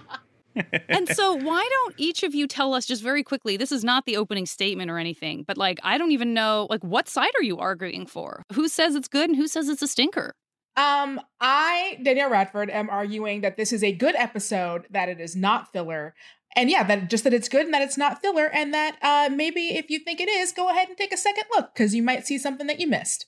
and 0.89 1.07
so 1.09 1.33
why 1.35 1.65
don't 1.69 1.95
each 1.97 2.23
of 2.23 2.33
you 2.33 2.47
tell 2.47 2.73
us 2.73 2.85
just 2.85 3.01
very 3.03 3.23
quickly 3.23 3.55
this 3.55 3.71
is 3.71 3.83
not 3.83 4.05
the 4.05 4.17
opening 4.17 4.45
statement 4.47 4.89
or 4.89 4.97
anything 4.97 5.43
but 5.43 5.57
like 5.57 5.79
i 5.83 5.97
don't 5.97 6.11
even 6.11 6.33
know 6.33 6.65
like 6.71 6.83
what 6.83 7.07
side 7.07 7.29
are 7.39 7.43
you 7.43 7.57
arguing 7.59 8.05
for 8.05 8.43
who 8.53 8.67
says 8.67 8.95
it's 8.95 9.07
good 9.07 9.29
and 9.29 9.37
who 9.37 9.47
says 9.47 9.69
it's 9.69 9.83
a 9.83 9.87
stinker 9.87 10.33
Um, 10.79 11.19
I, 11.41 11.99
Danielle 12.01 12.29
Radford, 12.29 12.69
am 12.69 12.89
arguing 12.89 13.41
that 13.41 13.57
this 13.57 13.73
is 13.73 13.83
a 13.83 13.91
good 13.91 14.15
episode, 14.15 14.85
that 14.91 15.09
it 15.09 15.19
is 15.19 15.35
not 15.35 15.71
filler. 15.73 16.15
And 16.55 16.69
yeah, 16.69 16.83
that 16.83 17.09
just 17.09 17.25
that 17.25 17.33
it's 17.33 17.49
good 17.49 17.65
and 17.65 17.73
that 17.73 17.81
it's 17.81 17.97
not 17.97 18.21
filler, 18.21 18.47
and 18.47 18.73
that 18.73 18.97
uh 19.01 19.29
maybe 19.33 19.75
if 19.77 19.89
you 19.89 19.99
think 19.99 20.19
it 20.19 20.29
is, 20.29 20.51
go 20.51 20.69
ahead 20.69 20.87
and 20.87 20.97
take 20.97 21.13
a 21.13 21.17
second 21.17 21.43
look, 21.55 21.73
because 21.73 21.93
you 21.93 22.01
might 22.01 22.25
see 22.25 22.37
something 22.37 22.67
that 22.67 22.79
you 22.79 22.87
missed. 22.87 23.25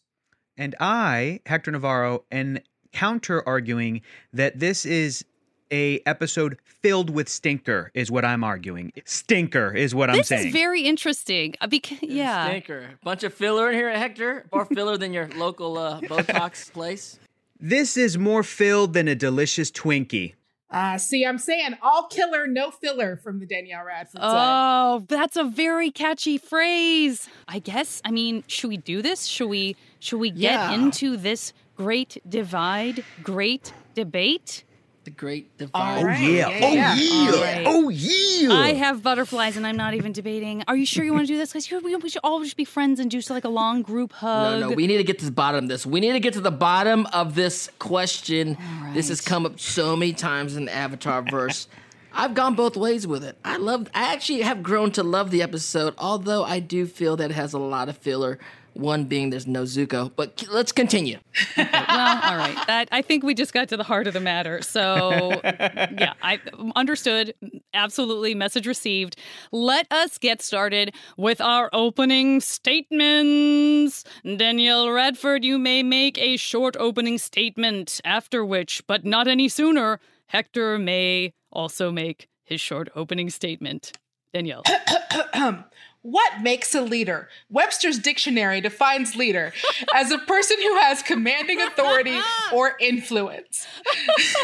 And 0.58 0.76
I, 0.80 1.42
Hector 1.46 1.72
Navarro, 1.72 2.24
am 2.32 2.60
counter 2.94 3.48
arguing 3.48 4.02
that 4.34 4.60
this 4.60 4.86
is 4.86 5.26
a 5.72 6.02
episode 6.06 6.58
filled 6.66 7.10
with 7.10 7.30
stinker 7.30 7.92
is 7.94 8.12
what 8.12 8.26
I'm 8.26 8.44
arguing. 8.44 8.92
Stinker 9.06 9.74
is 9.74 9.96
what 9.96 10.10
I'm 10.10 10.16
saying. 10.16 10.20
This 10.20 10.28
saying. 10.28 10.48
is 10.48 10.54
very 10.54 10.82
interesting. 10.82 11.56
uh, 11.62 11.68
Because 11.68 12.00
yeah, 12.02 12.48
Stinker. 12.48 12.90
Bunch 13.04 13.24
of 13.24 13.34
filler 13.34 13.70
in 13.70 13.76
here, 13.76 13.90
Hector. 13.90 14.46
More 14.52 14.66
filler 14.66 14.98
than 14.98 15.14
your 15.14 15.30
local 15.30 15.78
uh, 15.78 16.02
Botox 16.02 16.72
place. 16.74 17.20
This 17.62 17.96
is 17.98 18.18
more 18.18 18.44
filled 18.44 18.94
than 18.94 19.08
a 19.08 19.16
delicious 19.16 19.72
Twinkie. 19.72 20.34
Uh, 20.70 20.98
see, 20.98 21.26
I'm 21.26 21.38
saying 21.38 21.76
all 21.82 22.08
killer, 22.08 22.48
no 22.48 22.72
filler 22.72 23.18
from 23.18 23.40
the 23.40 23.46
Danielle 23.46 23.84
Radford 23.84 24.22
side. 24.22 24.94
Oh, 24.96 25.06
that's 25.08 25.36
a 25.36 25.44
very 25.44 25.92
catchy 25.92 26.38
phrase. 26.38 27.28
I 27.48 27.60
guess. 27.60 28.02
I 28.06 28.12
mean, 28.12 28.46
should 28.48 28.70
we 28.70 28.78
do 28.78 29.02
this? 29.02 29.26
Should 29.26 29.50
we 29.50 29.76
should 30.00 30.20
we 30.20 30.30
get 30.32 30.54
Yeah. 30.54 30.72
into 30.74 31.18
this 31.18 31.52
great 31.76 32.18
divide, 32.28 33.04
great 33.22 33.74
debate? 33.96 34.64
The 35.04 35.10
great 35.10 35.50
All 35.74 36.04
divide. 36.04 36.06
right. 36.06 36.20
Oh 36.22 36.28
yeah. 36.28 36.50
yeah, 36.50 36.66
Oh 36.68 36.74
yeah. 36.74 36.96
yeah. 36.96 37.32
All 37.32 37.42
right. 37.42 37.64
Oh 37.66 37.90
yeah. 37.90 38.54
I 38.54 38.74
have 38.74 39.02
butterflies 39.02 39.58
and 39.58 39.66
I'm 39.66 39.76
not 39.76 39.96
even 39.96 40.12
debating. 40.12 40.64
Are 40.68 40.76
you 40.76 40.86
sure 40.86 41.04
you 41.04 41.12
want 41.12 41.26
to 41.26 41.34
do 41.34 41.38
this? 41.38 41.52
Because 41.54 41.72
we, 41.84 41.96
we 41.96 42.10
should 42.10 42.22
all 42.24 42.44
just 42.44 42.56
be 42.56 42.66
friends 42.66 43.00
and 43.00 43.10
do 43.10 43.20
so 43.20 43.34
like 43.34 43.44
a 43.44 43.50
long 43.50 43.82
group 43.82 44.14
hug. 44.14 44.60
No, 44.60 44.70
no, 44.70 44.76
we 44.76 44.86
need 44.86 44.98
to 44.98 45.04
get 45.04 45.18
to 45.20 45.26
the 45.26 45.32
bottom 45.32 45.66
of 45.66 45.70
this. 45.70 45.88
We 45.88 46.02
need 46.02 46.12
to 46.12 46.20
get 46.20 46.34
to 46.34 46.42
the 46.42 46.52
bottom 46.52 47.08
of 47.08 47.34
this 47.34 47.70
question. 47.80 48.58
This 48.94 49.10
has 49.10 49.22
come 49.22 49.46
up 49.48 49.60
so 49.60 49.96
many 49.96 50.14
times 50.14 50.56
in 50.56 50.66
the 50.66 50.74
Avatar 50.74 51.24
verse. 51.24 51.68
I've 52.14 52.34
gone 52.36 52.56
both 52.56 52.76
ways 52.78 53.08
with 53.08 53.24
it. 53.24 53.38
I 53.44 53.58
love 53.58 53.88
I 53.96 54.14
actually 54.14 54.42
have 54.42 54.62
grown 54.62 54.92
to 54.92 55.04
love 55.04 55.32
the 55.32 55.42
episode, 55.42 55.96
although 55.98 56.44
I 56.44 56.60
do 56.60 56.86
feel 56.86 57.16
that 57.18 57.32
it 57.32 57.34
has 57.34 57.54
a 57.54 57.60
lot 57.60 57.90
of 57.90 57.98
filler. 57.98 58.38
One 58.74 59.06
being 59.06 59.30
there's 59.30 59.48
no 59.48 59.64
Zuko. 59.64 60.12
But 60.16 60.40
c- 60.40 60.48
let's 60.50 60.72
continue. 60.72 61.18
well, 61.58 61.68
all 61.68 62.38
right. 62.38 62.58
That 62.68 62.88
I 62.92 63.02
think 63.02 63.24
we 63.24 63.34
just 63.34 63.54
got 63.54 63.70
to 63.70 63.78
the 63.78 63.84
heart 63.84 64.08
of 64.08 64.14
the 64.14 64.20
matter. 64.20 64.62
So, 64.62 65.40
yeah, 65.44 66.14
I 66.22 66.40
understood. 66.76 67.34
Absolutely, 67.74 68.36
message 68.36 68.68
received. 68.68 69.18
Let 69.52 69.88
us 69.92 70.18
get 70.18 70.42
started 70.42 70.94
with 71.18 71.42
our 71.42 71.70
opening 71.74 72.40
statements. 72.42 74.04
Danielle 74.24 74.90
Radford, 74.90 75.44
you 75.44 75.60
may 75.60 75.84
make 75.84 76.18
a 76.18 76.38
short 76.38 76.76
opening 76.80 77.18
statement. 77.18 78.02
After 78.06 78.46
which, 78.46 78.84
but 78.88 79.06
not 79.06 79.28
any 79.28 79.50
sooner, 79.50 80.00
Hector 80.28 80.78
may 80.78 81.34
also 81.52 81.92
make 81.92 82.28
his 82.44 82.62
short 82.62 82.90
opening 82.96 83.30
statement. 83.30 83.94
Danielle. 84.34 84.64
What 86.04 86.42
makes 86.42 86.74
a 86.74 86.82
leader? 86.82 87.30
Webster's 87.50 88.00
dictionary 88.00 88.60
defines 88.60 89.16
leader 89.16 89.54
as 89.96 90.12
a 90.12 90.18
person 90.18 90.58
who 90.60 90.78
has 90.78 91.04
commanding 91.04 91.62
authority 91.62 92.18
or 92.54 92.76
influence. 92.80 93.68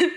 In 0.00 0.10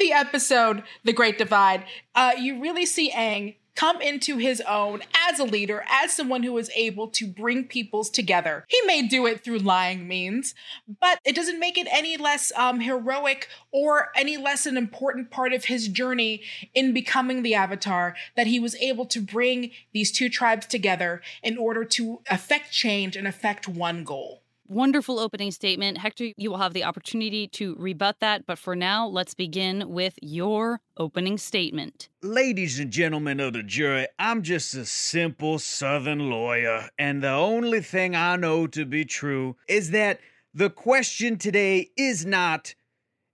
the 0.00 0.12
episode, 0.12 0.82
The 1.04 1.14
Great 1.14 1.38
Divide, 1.38 1.84
uh, 2.14 2.32
you 2.38 2.60
really 2.60 2.84
see 2.84 3.10
Aang 3.12 3.56
come 3.74 4.00
into 4.00 4.38
his 4.38 4.60
own 4.62 5.02
as 5.28 5.38
a 5.38 5.44
leader, 5.44 5.84
as 5.88 6.12
someone 6.12 6.42
who 6.42 6.56
is 6.58 6.70
able 6.74 7.08
to 7.08 7.26
bring 7.26 7.64
peoples 7.64 8.10
together. 8.10 8.64
He 8.68 8.80
may 8.86 9.02
do 9.06 9.26
it 9.26 9.42
through 9.42 9.58
lying 9.58 10.06
means, 10.06 10.54
but 11.00 11.18
it 11.24 11.34
doesn't 11.34 11.58
make 11.58 11.78
it 11.78 11.88
any 11.90 12.16
less 12.16 12.52
um, 12.56 12.80
heroic 12.80 13.48
or 13.70 14.10
any 14.14 14.36
less 14.36 14.66
an 14.66 14.76
important 14.76 15.30
part 15.30 15.52
of 15.52 15.64
his 15.64 15.88
journey 15.88 16.42
in 16.74 16.92
becoming 16.92 17.42
the 17.42 17.54
Avatar 17.54 18.14
that 18.36 18.46
he 18.46 18.60
was 18.60 18.74
able 18.76 19.06
to 19.06 19.20
bring 19.20 19.70
these 19.92 20.12
two 20.12 20.28
tribes 20.28 20.66
together 20.66 21.22
in 21.42 21.56
order 21.56 21.84
to 21.84 22.20
affect 22.30 22.72
change 22.72 23.16
and 23.16 23.26
affect 23.26 23.68
one 23.68 24.04
goal. 24.04 24.41
Wonderful 24.72 25.18
opening 25.18 25.50
statement. 25.50 25.98
Hector, 25.98 26.28
you 26.38 26.50
will 26.50 26.56
have 26.56 26.72
the 26.72 26.84
opportunity 26.84 27.46
to 27.48 27.76
rebut 27.78 28.20
that. 28.20 28.46
But 28.46 28.58
for 28.58 28.74
now, 28.74 29.06
let's 29.06 29.34
begin 29.34 29.90
with 29.90 30.18
your 30.22 30.80
opening 30.96 31.36
statement. 31.36 32.08
Ladies 32.22 32.80
and 32.80 32.90
gentlemen 32.90 33.38
of 33.38 33.52
the 33.52 33.62
jury, 33.62 34.06
I'm 34.18 34.42
just 34.42 34.74
a 34.74 34.86
simple 34.86 35.58
Southern 35.58 36.30
lawyer, 36.30 36.88
and 36.98 37.22
the 37.22 37.28
only 37.28 37.82
thing 37.82 38.16
I 38.16 38.36
know 38.36 38.66
to 38.68 38.86
be 38.86 39.04
true 39.04 39.56
is 39.68 39.90
that 39.90 40.20
the 40.54 40.70
question 40.70 41.36
today 41.36 41.90
is 41.98 42.24
not, 42.24 42.74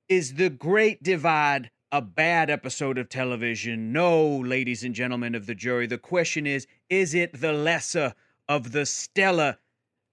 is 0.09 0.35
the 0.35 0.51
Great 0.51 1.05
Divide 1.05 1.71
a 1.93 2.03
bad 2.03 2.51
episode 2.51 2.99
of 2.99 3.09
television? 3.09 3.93
No, 3.93 4.27
ladies 4.39 4.83
and 4.83 4.93
gentlemen 4.93 5.37
of 5.37 5.47
the 5.47 5.55
jury. 5.55 5.87
The 5.87 5.99
question 5.99 6.49
is, 6.49 6.67
is 6.91 7.15
it 7.15 7.41
the 7.41 7.53
lesser 7.53 8.15
of 8.49 8.73
the 8.73 8.87
stellar 8.87 9.59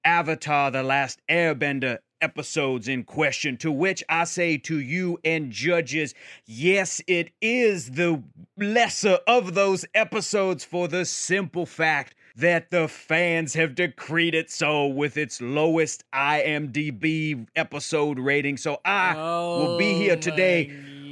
Avatar 0.05 0.71
The 0.71 0.83
Last 0.83 1.19
Airbender 1.27 1.97
episodes 2.21 2.88
in 2.88 3.03
question, 3.03 3.57
to 3.57 3.71
which 3.71 4.03
I 4.07 4.24
say 4.24 4.57
to 4.59 4.79
you 4.79 5.19
and 5.25 5.51
judges, 5.51 6.13
yes, 6.45 7.01
it 7.07 7.31
is 7.41 7.91
the 7.91 8.24
lesser 8.57 9.19
of 9.27 9.53
those 9.53 9.85
episodes 9.93 10.63
for 10.63 10.88
the 10.88 11.05
simple 11.05 11.65
fact 11.65 12.15
that 12.35 12.69
the 12.69 12.88
fans 12.88 13.53
have 13.53 13.75
decreed 13.75 14.35
it 14.35 14.51
so 14.51 14.88
with 14.88 15.17
its 15.17 15.41
lowest 15.41 16.03
IMDb 16.13 17.47
episode 17.55 18.19
rating. 18.19 18.57
So 18.57 18.79
I 18.83 19.15
will 19.15 19.77
be 19.77 19.93
oh, 19.93 19.97
here 19.97 20.15
today 20.17 20.65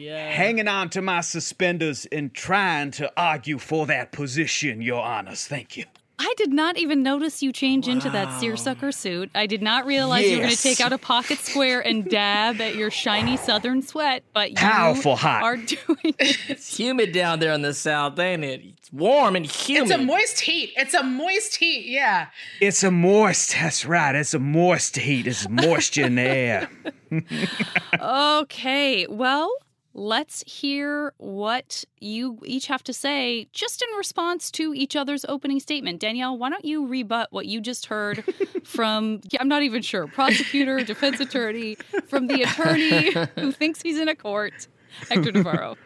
hanging 0.06 0.68
on 0.68 0.90
to 0.92 1.02
my 1.02 1.22
suspenders 1.22 2.06
and 2.12 2.34
trying 2.34 2.92
to 2.92 3.12
argue 3.16 3.58
for 3.58 3.86
that 3.88 4.12
position, 4.12 4.82
Your 4.82 5.02
Honors. 5.04 5.48
Thank 5.48 5.78
you. 5.78 5.86
I 6.26 6.34
did 6.38 6.54
not 6.54 6.78
even 6.78 7.04
notice 7.04 7.44
you 7.44 7.52
change 7.52 7.90
into 7.90 8.10
that 8.12 8.40
seersucker 8.40 8.94
suit. 8.94 9.30
I 9.36 9.46
did 9.46 9.62
not 9.62 9.86
realize 9.86 10.24
you 10.26 10.38
were 10.38 10.44
going 10.44 10.56
to 10.56 10.62
take 10.62 10.80
out 10.80 10.94
a 10.94 10.98
pocket 10.98 11.40
square 11.40 11.82
and 11.86 12.06
dab 12.10 12.62
at 12.62 12.76
your 12.76 12.90
shiny 12.90 13.36
southern 13.36 13.82
sweat, 13.82 14.24
but 14.34 14.52
you 14.52 14.56
Powerful 14.56 15.18
hot. 15.18 15.44
are 15.44 15.58
doing 15.58 16.16
it. 16.20 16.38
It's 16.50 16.78
humid 16.78 17.12
down 17.12 17.40
there 17.40 17.52
in 17.52 17.62
the 17.62 17.74
south, 17.74 18.18
ain't 18.20 18.46
it? 18.46 18.62
It's 18.64 18.92
warm 18.94 19.36
and 19.36 19.46
humid. 19.46 19.92
It's 19.92 20.00
a 20.00 20.04
moist 20.04 20.40
heat. 20.40 20.72
It's 20.78 20.94
a 20.94 21.04
moist 21.04 21.56
heat. 21.56 21.88
Yeah. 21.88 22.28
It's 22.62 22.84
a 22.84 22.92
moist, 22.92 23.52
that's 23.52 23.86
right. 23.86 24.16
It's 24.16 24.34
a 24.34 24.40
moist 24.40 24.96
heat. 24.96 25.28
It's 25.28 25.50
moisture 25.50 26.06
in 26.06 26.16
the 26.16 26.22
air. 26.22 26.70
Okay, 28.00 29.06
well, 29.08 29.52
let's 29.94 30.44
hear 30.48 31.14
what 31.18 31.84
you 32.00 32.40
each 32.46 32.68
have 32.68 32.84
to 32.84 32.94
say 32.94 33.48
just 33.54 33.82
in 33.82 33.98
response 33.98 34.50
to 34.52 34.74
each 34.74 34.96
other's 34.96 35.26
opening 35.26 35.60
statement. 35.60 36.00
Danielle, 36.00 36.38
why 36.38 36.50
don't 36.50 36.66
you 36.66 36.86
rebut 36.86 37.28
what 37.32 37.46
you 37.46 37.62
just 37.62 37.86
heard 37.86 38.24
from, 38.64 39.22
I'm 39.40 39.48
not 39.48 39.64
even 39.64 39.82
sure, 39.82 40.08
prosecutor, 40.08 40.80
defense 40.84 41.20
attorney, 41.20 41.76
from 42.08 42.28
the 42.28 42.42
attorney 42.42 43.12
who 43.40 43.52
thinks 43.52 43.82
he's 43.82 44.00
in 44.00 44.08
a 44.08 44.16
court, 44.16 44.68
Hector 45.10 45.32
Navarro. 45.32 45.78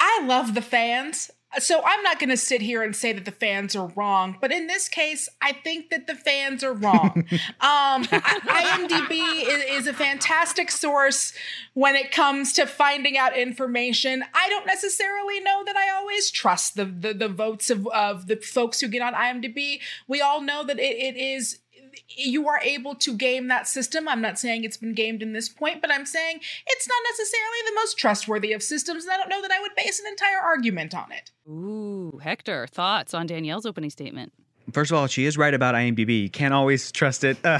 I 0.00 0.24
love 0.26 0.54
the 0.54 0.62
fans. 0.62 1.30
So 1.58 1.82
I'm 1.84 2.02
not 2.02 2.18
going 2.18 2.30
to 2.30 2.36
sit 2.36 2.60
here 2.60 2.82
and 2.82 2.94
say 2.94 3.12
that 3.12 3.24
the 3.24 3.32
fans 3.32 3.76
are 3.76 3.88
wrong, 3.96 4.36
but 4.40 4.52
in 4.52 4.66
this 4.66 4.88
case, 4.88 5.28
I 5.42 5.52
think 5.52 5.90
that 5.90 6.06
the 6.06 6.14
fans 6.14 6.64
are 6.64 6.72
wrong. 6.72 7.24
um, 7.30 8.06
I- 8.10 8.86
IMDb 8.88 9.48
is, 9.48 9.82
is 9.82 9.86
a 9.86 9.92
fantastic 9.92 10.70
source 10.70 11.32
when 11.74 11.94
it 11.94 12.12
comes 12.12 12.52
to 12.54 12.66
finding 12.66 13.16
out 13.16 13.36
information. 13.36 14.24
I 14.34 14.48
don't 14.48 14.66
necessarily 14.66 15.40
know 15.40 15.62
that 15.64 15.76
I 15.76 15.90
always 15.90 16.30
trust 16.30 16.76
the 16.76 16.84
the, 16.84 17.12
the 17.14 17.28
votes 17.28 17.70
of, 17.70 17.86
of 17.88 18.26
the 18.26 18.36
folks 18.36 18.80
who 18.80 18.88
get 18.88 19.02
on 19.02 19.14
IMDb. 19.14 19.80
We 20.08 20.20
all 20.20 20.40
know 20.40 20.64
that 20.64 20.78
it, 20.78 20.96
it 20.96 21.16
is 21.16 21.60
you 22.08 22.48
are 22.48 22.60
able 22.62 22.94
to 22.96 23.16
game 23.16 23.48
that 23.48 23.66
system. 23.68 24.08
I'm 24.08 24.20
not 24.20 24.38
saying 24.38 24.64
it's 24.64 24.76
been 24.76 24.94
gamed 24.94 25.22
in 25.22 25.32
this 25.32 25.48
point, 25.48 25.80
but 25.80 25.92
I'm 25.92 26.06
saying 26.06 26.40
it's 26.66 26.88
not 26.88 26.96
necessarily 27.10 27.58
the 27.66 27.74
most 27.74 27.98
trustworthy 27.98 28.52
of 28.52 28.62
systems, 28.62 29.04
and 29.04 29.12
I 29.12 29.16
don't 29.16 29.28
know 29.28 29.42
that 29.42 29.50
I 29.52 29.60
would 29.60 29.74
base 29.76 30.00
an 30.00 30.06
entire 30.06 30.38
argument 30.40 30.94
on 30.94 31.12
it. 31.12 31.30
Ooh, 31.48 32.18
Hector, 32.22 32.66
thoughts 32.66 33.14
on 33.14 33.26
Danielle's 33.26 33.66
opening 33.66 33.90
statement? 33.90 34.32
First 34.72 34.90
of 34.90 34.96
all, 34.96 35.06
she 35.06 35.26
is 35.26 35.36
right 35.36 35.52
about 35.52 35.74
IMDb. 35.74 36.32
Can't 36.32 36.54
always 36.54 36.90
trust 36.90 37.22
it. 37.22 37.36
Uh, 37.44 37.58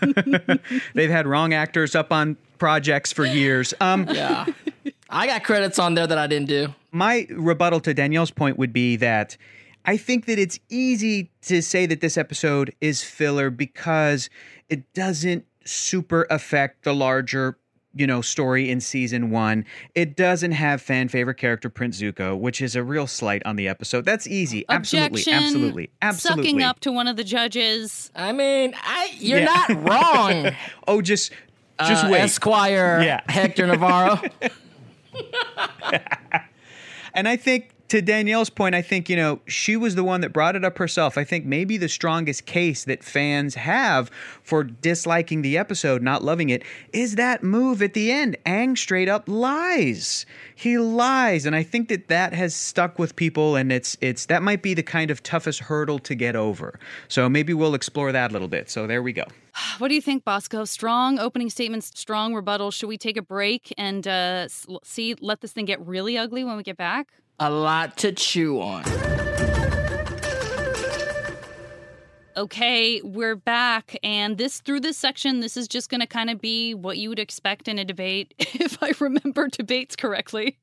they've 0.94 1.10
had 1.10 1.26
wrong 1.26 1.52
actors 1.52 1.94
up 1.94 2.12
on 2.12 2.36
projects 2.58 3.12
for 3.12 3.24
years. 3.26 3.74
Um, 3.80 4.06
Yeah. 4.14 4.46
I 5.08 5.26
got 5.26 5.44
credits 5.44 5.78
on 5.78 5.94
there 5.94 6.06
that 6.06 6.18
I 6.18 6.26
didn't 6.26 6.48
do. 6.48 6.74
my 6.90 7.26
rebuttal 7.30 7.78
to 7.80 7.94
Danielle's 7.94 8.30
point 8.30 8.58
would 8.58 8.72
be 8.72 8.96
that 8.96 9.36
I 9.86 9.96
think 9.96 10.26
that 10.26 10.38
it's 10.38 10.58
easy 10.68 11.30
to 11.42 11.62
say 11.62 11.86
that 11.86 12.00
this 12.00 12.16
episode 12.18 12.74
is 12.80 13.02
filler 13.02 13.50
because 13.50 14.28
it 14.68 14.92
doesn't 14.92 15.46
super 15.64 16.26
affect 16.30 16.82
the 16.84 16.94
larger 16.94 17.56
you 17.94 18.06
know 18.06 18.20
story 18.20 18.68
in 18.70 18.78
season 18.78 19.30
one 19.30 19.64
it 19.94 20.16
doesn't 20.16 20.52
have 20.52 20.82
fan 20.82 21.08
favorite 21.08 21.36
character 21.38 21.70
prince 21.70 21.98
zuko 21.98 22.38
which 22.38 22.60
is 22.60 22.76
a 22.76 22.82
real 22.82 23.06
slight 23.06 23.40
on 23.46 23.56
the 23.56 23.66
episode 23.66 24.04
that's 24.04 24.26
easy 24.26 24.66
absolutely 24.68 25.22
Objection, 25.22 25.32
absolutely 25.34 25.90
absolutely 26.02 26.44
Sucking 26.44 26.62
up 26.62 26.78
to 26.80 26.92
one 26.92 27.08
of 27.08 27.16
the 27.16 27.24
judges. 27.24 28.10
I 28.14 28.32
mean, 28.32 28.74
I 28.82 29.12
you're 29.18 29.38
Yeah. 29.38 29.44
not 29.46 29.88
wrong. 29.88 30.52
oh 30.86 31.00
just 31.00 31.32
just 31.86 32.04
uh, 32.04 32.08
wait 32.10 32.20
Esquire 32.20 33.00
Yeah. 33.02 33.22
Hector 33.28 33.66
Navarro. 33.66 34.20
And 37.14 37.26
I 37.26 37.36
think 37.36 37.70
to 37.88 38.02
Danielle's 38.02 38.50
point, 38.50 38.74
I 38.74 38.82
think, 38.82 39.08
you 39.08 39.16
know, 39.16 39.40
she 39.46 39.76
was 39.76 39.94
the 39.94 40.02
one 40.02 40.20
that 40.22 40.32
brought 40.32 40.56
it 40.56 40.64
up 40.64 40.78
herself. 40.78 41.16
I 41.16 41.24
think 41.24 41.44
maybe 41.44 41.76
the 41.76 41.88
strongest 41.88 42.46
case 42.46 42.84
that 42.84 43.04
fans 43.04 43.54
have 43.54 44.10
for 44.42 44.64
disliking 44.64 45.42
the 45.42 45.56
episode, 45.56 46.02
not 46.02 46.24
loving 46.24 46.50
it, 46.50 46.62
is 46.92 47.14
that 47.14 47.42
move 47.44 47.82
at 47.82 47.94
the 47.94 48.10
end. 48.10 48.36
Aang 48.44 48.76
straight 48.76 49.08
up 49.08 49.24
lies. 49.28 50.26
He 50.54 50.78
lies, 50.78 51.46
and 51.46 51.54
I 51.54 51.62
think 51.62 51.88
that 51.88 52.08
that 52.08 52.32
has 52.32 52.54
stuck 52.54 52.98
with 52.98 53.14
people 53.14 53.56
and 53.56 53.70
it's 53.70 53.96
it's 54.00 54.26
that 54.26 54.42
might 54.42 54.62
be 54.62 54.74
the 54.74 54.82
kind 54.82 55.10
of 55.10 55.22
toughest 55.22 55.60
hurdle 55.60 55.98
to 56.00 56.14
get 56.14 56.34
over. 56.34 56.78
So 57.08 57.28
maybe 57.28 57.54
we'll 57.54 57.74
explore 57.74 58.10
that 58.12 58.30
a 58.30 58.32
little 58.32 58.48
bit. 58.48 58.70
So 58.70 58.86
there 58.86 59.02
we 59.02 59.12
go. 59.12 59.24
What 59.78 59.88
do 59.88 59.94
you 59.94 60.00
think, 60.00 60.24
Basco? 60.24 60.64
Strong 60.64 61.18
opening 61.18 61.50
statements, 61.50 61.90
strong 61.94 62.34
rebuttal. 62.34 62.70
Should 62.70 62.88
we 62.88 62.98
take 62.98 63.16
a 63.16 63.22
break 63.22 63.72
and 63.76 64.06
uh, 64.06 64.48
see 64.82 65.14
let 65.20 65.40
this 65.40 65.52
thing 65.52 65.66
get 65.66 65.84
really 65.86 66.16
ugly 66.16 66.44
when 66.44 66.56
we 66.56 66.62
get 66.62 66.76
back? 66.76 67.08
A 67.38 67.50
lot 67.50 67.98
to 67.98 68.12
chew 68.12 68.62
on. 68.62 68.82
Okay, 72.34 73.02
we're 73.02 73.36
back, 73.36 73.94
and 74.02 74.38
this 74.38 74.60
through 74.60 74.80
this 74.80 74.96
section, 74.96 75.40
this 75.40 75.54
is 75.54 75.68
just 75.68 75.90
going 75.90 76.00
to 76.00 76.06
kind 76.06 76.30
of 76.30 76.40
be 76.40 76.72
what 76.72 76.96
you 76.96 77.10
would 77.10 77.18
expect 77.18 77.68
in 77.68 77.78
a 77.78 77.84
debate, 77.84 78.34
if 78.38 78.82
I 78.82 78.92
remember 79.00 79.48
debates 79.48 79.96
correctly, 79.96 80.58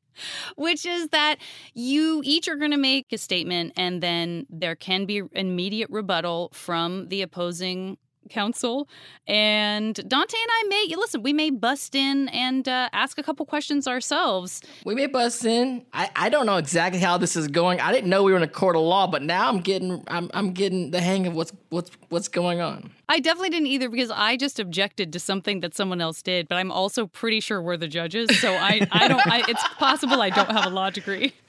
which 0.55 0.83
is 0.83 1.09
that 1.09 1.37
you 1.75 2.21
each 2.23 2.47
are 2.47 2.55
going 2.55 2.71
to 2.71 2.77
make 2.77 3.13
a 3.13 3.19
statement, 3.19 3.73
and 3.77 4.01
then 4.01 4.47
there 4.49 4.75
can 4.75 5.05
be 5.05 5.21
immediate 5.33 5.91
rebuttal 5.91 6.49
from 6.53 7.07
the 7.09 7.21
opposing 7.21 7.97
council. 8.33 8.89
And 9.27 9.95
Dante 9.95 10.37
and 10.37 10.49
I 10.51 10.63
may 10.67 10.95
listen. 10.97 11.23
We 11.23 11.31
may 11.31 11.49
bust 11.49 11.95
in 11.95 12.27
and 12.29 12.67
uh, 12.67 12.89
ask 12.91 13.17
a 13.17 13.23
couple 13.23 13.45
questions 13.45 13.87
ourselves. 13.87 14.61
We 14.85 14.95
may 14.95 15.07
bust 15.07 15.45
in. 15.45 15.85
I, 15.93 16.09
I 16.15 16.29
don't 16.29 16.45
know 16.45 16.57
exactly 16.57 16.99
how 16.99 17.17
this 17.17 17.35
is 17.35 17.47
going. 17.47 17.79
I 17.79 17.93
didn't 17.93 18.09
know 18.09 18.23
we 18.23 18.31
were 18.31 18.37
in 18.37 18.43
a 18.43 18.47
court 18.47 18.75
of 18.75 18.81
law, 18.81 19.07
but 19.07 19.21
now 19.21 19.47
I'm 19.47 19.59
getting 19.59 20.03
I'm 20.07 20.29
I'm 20.33 20.51
getting 20.51 20.91
the 20.91 20.99
hang 20.99 21.27
of 21.27 21.35
what's 21.35 21.53
what's 21.69 21.91
what's 22.09 22.27
going 22.27 22.59
on. 22.59 22.91
I 23.07 23.19
definitely 23.19 23.51
didn't 23.51 23.67
either 23.67 23.89
because 23.89 24.11
I 24.11 24.35
just 24.35 24.59
objected 24.59 25.13
to 25.13 25.19
something 25.19 25.59
that 25.61 25.75
someone 25.75 26.01
else 26.01 26.21
did, 26.21 26.47
but 26.47 26.55
I'm 26.55 26.71
also 26.71 27.07
pretty 27.07 27.39
sure 27.39 27.61
we're 27.61 27.77
the 27.77 27.87
judges, 27.87 28.39
so 28.41 28.53
I 28.53 28.87
I 28.91 29.07
don't. 29.07 29.25
I, 29.25 29.43
it's 29.47 29.63
possible 29.77 30.21
I 30.21 30.29
don't 30.29 30.51
have 30.51 30.65
a 30.65 30.69
law 30.69 30.89
degree. 30.89 31.33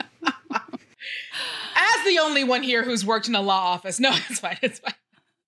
As 1.76 2.04
the 2.06 2.18
only 2.20 2.44
one 2.44 2.62
here 2.62 2.84
who's 2.84 3.04
worked 3.04 3.28
in 3.28 3.34
a 3.34 3.40
law 3.40 3.72
office, 3.72 3.98
no, 4.00 4.10
it's 4.30 4.40
fine. 4.40 4.58
It's 4.62 4.78
fine. 4.78 4.94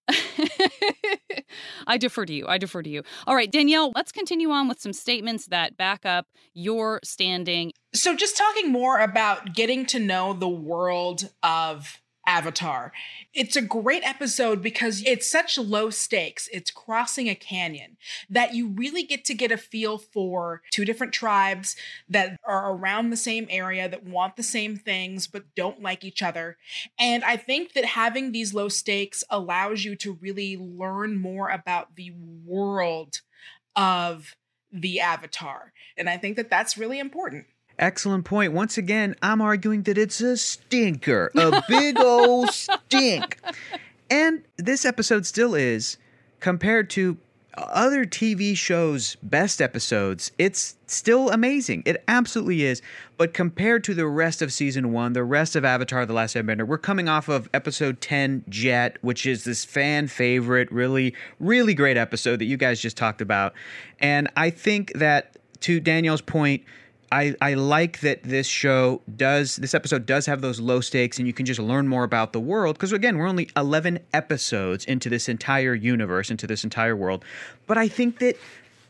I 1.86 1.98
defer 1.98 2.26
to 2.26 2.32
you. 2.32 2.46
I 2.46 2.58
defer 2.58 2.82
to 2.82 2.90
you. 2.90 3.02
All 3.26 3.34
right, 3.34 3.50
Danielle, 3.50 3.92
let's 3.94 4.12
continue 4.12 4.50
on 4.50 4.68
with 4.68 4.80
some 4.80 4.92
statements 4.92 5.46
that 5.46 5.76
back 5.76 6.06
up 6.06 6.26
your 6.54 7.00
standing. 7.04 7.72
So, 7.94 8.14
just 8.14 8.36
talking 8.36 8.70
more 8.70 8.98
about 8.98 9.54
getting 9.54 9.86
to 9.86 9.98
know 9.98 10.32
the 10.32 10.48
world 10.48 11.30
of 11.42 12.00
Avatar. 12.26 12.92
It's 13.32 13.56
a 13.56 13.62
great 13.62 14.02
episode 14.04 14.62
because 14.62 15.02
it's 15.06 15.30
such 15.30 15.58
low 15.58 15.90
stakes. 15.90 16.48
It's 16.52 16.70
crossing 16.70 17.28
a 17.28 17.34
canyon 17.34 17.96
that 18.28 18.54
you 18.54 18.68
really 18.68 19.02
get 19.02 19.24
to 19.26 19.34
get 19.34 19.52
a 19.52 19.56
feel 19.56 19.98
for 19.98 20.62
two 20.70 20.84
different 20.84 21.12
tribes 21.12 21.76
that 22.08 22.38
are 22.44 22.72
around 22.72 23.10
the 23.10 23.16
same 23.16 23.46
area, 23.48 23.88
that 23.88 24.04
want 24.04 24.36
the 24.36 24.42
same 24.42 24.76
things, 24.76 25.26
but 25.26 25.54
don't 25.54 25.82
like 25.82 26.04
each 26.04 26.22
other. 26.22 26.56
And 26.98 27.24
I 27.24 27.36
think 27.36 27.74
that 27.74 27.84
having 27.84 28.32
these 28.32 28.54
low 28.54 28.68
stakes 28.68 29.22
allows 29.30 29.84
you 29.84 29.96
to 29.96 30.14
really 30.14 30.56
learn 30.56 31.16
more 31.16 31.48
about 31.48 31.96
the 31.96 32.12
world 32.44 33.20
of 33.74 34.34
the 34.72 35.00
Avatar. 35.00 35.72
And 35.96 36.08
I 36.08 36.16
think 36.16 36.36
that 36.36 36.50
that's 36.50 36.76
really 36.76 36.98
important. 36.98 37.46
Excellent 37.78 38.24
point. 38.24 38.52
Once 38.52 38.78
again, 38.78 39.14
I'm 39.22 39.40
arguing 39.40 39.82
that 39.82 39.98
it's 39.98 40.20
a 40.20 40.36
stinker, 40.36 41.30
a 41.34 41.62
big 41.68 41.98
old 41.98 42.50
stink. 42.52 43.38
And 44.10 44.42
this 44.56 44.84
episode 44.84 45.26
still 45.26 45.54
is, 45.54 45.98
compared 46.40 46.88
to 46.90 47.18
other 47.58 48.04
TV 48.04 48.56
shows' 48.56 49.16
best 49.22 49.60
episodes, 49.60 50.30
it's 50.38 50.76
still 50.86 51.30
amazing. 51.30 51.82
It 51.86 52.02
absolutely 52.06 52.64
is. 52.64 52.82
But 53.16 53.34
compared 53.34 53.82
to 53.84 53.94
the 53.94 54.06
rest 54.06 54.42
of 54.42 54.52
season 54.52 54.92
one, 54.92 55.14
the 55.14 55.24
rest 55.24 55.56
of 55.56 55.64
Avatar 55.64 56.04
The 56.06 56.12
Last 56.12 56.36
Airbender, 56.36 56.66
we're 56.66 56.78
coming 56.78 57.08
off 57.08 57.28
of 57.28 57.48
episode 57.54 58.00
10, 58.00 58.44
Jet, 58.48 58.98
which 59.00 59.26
is 59.26 59.44
this 59.44 59.64
fan 59.64 60.06
favorite, 60.06 60.70
really, 60.70 61.14
really 61.40 61.74
great 61.74 61.96
episode 61.96 62.38
that 62.40 62.44
you 62.44 62.56
guys 62.56 62.80
just 62.80 62.96
talked 62.96 63.20
about. 63.20 63.54
And 64.00 64.30
I 64.36 64.50
think 64.50 64.92
that, 64.94 65.36
to 65.60 65.80
Danielle's 65.80 66.20
point, 66.20 66.62
I, 67.12 67.34
I 67.40 67.54
like 67.54 68.00
that 68.00 68.22
this 68.22 68.46
show 68.46 69.00
does 69.16 69.56
this 69.56 69.74
episode 69.74 70.06
does 70.06 70.26
have 70.26 70.40
those 70.40 70.60
low 70.60 70.80
stakes 70.80 71.18
and 71.18 71.26
you 71.26 71.32
can 71.32 71.46
just 71.46 71.60
learn 71.60 71.88
more 71.88 72.04
about 72.04 72.32
the 72.32 72.40
world. 72.40 72.76
Because 72.76 72.92
again 72.92 73.16
we're 73.18 73.28
only 73.28 73.48
11 73.56 74.00
episodes 74.12 74.84
into 74.84 75.08
this 75.08 75.28
entire 75.28 75.74
universe 75.74 76.30
into 76.30 76.46
this 76.46 76.64
entire 76.64 76.96
world. 76.96 77.24
But 77.66 77.78
i 77.78 77.88
think 77.88 78.18
that 78.18 78.36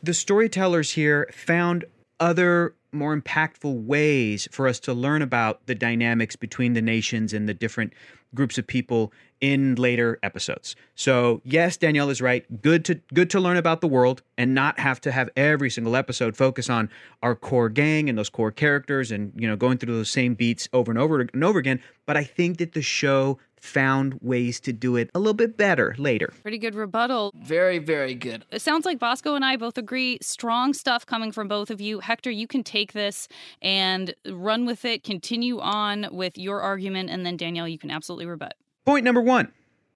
the 0.03 0.13
storytellers 0.13 0.91
here 0.91 1.29
found 1.33 1.85
other 2.19 2.73
more 2.91 3.19
impactful 3.19 3.85
ways 3.85 4.47
for 4.51 4.67
us 4.67 4.79
to 4.81 4.93
learn 4.93 5.21
about 5.21 5.65
the 5.65 5.75
dynamics 5.75 6.35
between 6.35 6.73
the 6.73 6.81
nations 6.81 7.33
and 7.33 7.47
the 7.47 7.53
different 7.53 7.93
groups 8.33 8.57
of 8.57 8.67
people 8.67 9.11
in 9.39 9.75
later 9.75 10.19
episodes. 10.23 10.75
So, 10.95 11.41
yes, 11.43 11.77
Danielle 11.77 12.09
is 12.09 12.21
right. 12.21 12.45
Good 12.61 12.83
to 12.85 12.95
good 13.13 13.29
to 13.31 13.39
learn 13.39 13.57
about 13.57 13.81
the 13.81 13.87
world 13.87 14.21
and 14.37 14.53
not 14.53 14.79
have 14.79 14.99
to 15.01 15.11
have 15.11 15.29
every 15.35 15.69
single 15.69 15.95
episode 15.95 16.35
focus 16.35 16.69
on 16.69 16.89
our 17.21 17.35
core 17.35 17.69
gang 17.69 18.09
and 18.09 18.17
those 18.17 18.29
core 18.29 18.51
characters 18.51 19.11
and, 19.11 19.31
you 19.35 19.47
know, 19.47 19.55
going 19.55 19.77
through 19.77 19.93
those 19.93 20.09
same 20.09 20.33
beats 20.33 20.67
over 20.73 20.91
and 20.91 20.99
over 20.99 21.21
and 21.21 21.43
over 21.43 21.59
again, 21.59 21.81
but 22.05 22.17
I 22.17 22.23
think 22.23 22.57
that 22.57 22.73
the 22.73 22.81
show 22.81 23.37
found 23.67 24.17
ways 24.21 24.59
to 24.61 24.73
do 24.73 24.95
it 24.95 25.09
a 25.13 25.19
little 25.19 25.33
bit 25.33 25.57
better 25.57 25.95
later. 25.97 26.33
Pretty 26.41 26.57
good 26.57 26.75
rebuttal. 26.75 27.33
Very, 27.35 27.79
very 27.79 28.15
good. 28.15 28.45
It 28.51 28.61
sounds 28.61 28.85
like 28.85 28.99
Basco 28.99 29.35
and 29.35 29.45
I 29.45 29.57
both 29.57 29.77
agree. 29.77 30.17
Strong 30.21 30.73
stuff 30.73 31.05
coming 31.05 31.31
from 31.31 31.47
both 31.47 31.69
of 31.69 31.81
you. 31.81 31.99
Hector, 31.99 32.31
you 32.31 32.47
can 32.47 32.63
take 32.63 32.93
this 32.93 33.27
and 33.61 34.13
run 34.27 34.65
with 34.65 34.85
it, 34.85 35.03
continue 35.03 35.59
on 35.59 36.07
with 36.11 36.37
your 36.37 36.61
argument, 36.61 37.09
and 37.09 37.25
then 37.25 37.37
Danielle, 37.37 37.67
you 37.67 37.77
can 37.77 37.91
absolutely 37.91 38.25
rebut. 38.25 38.55
Point 38.85 39.03
number 39.03 39.21
one 39.21 39.51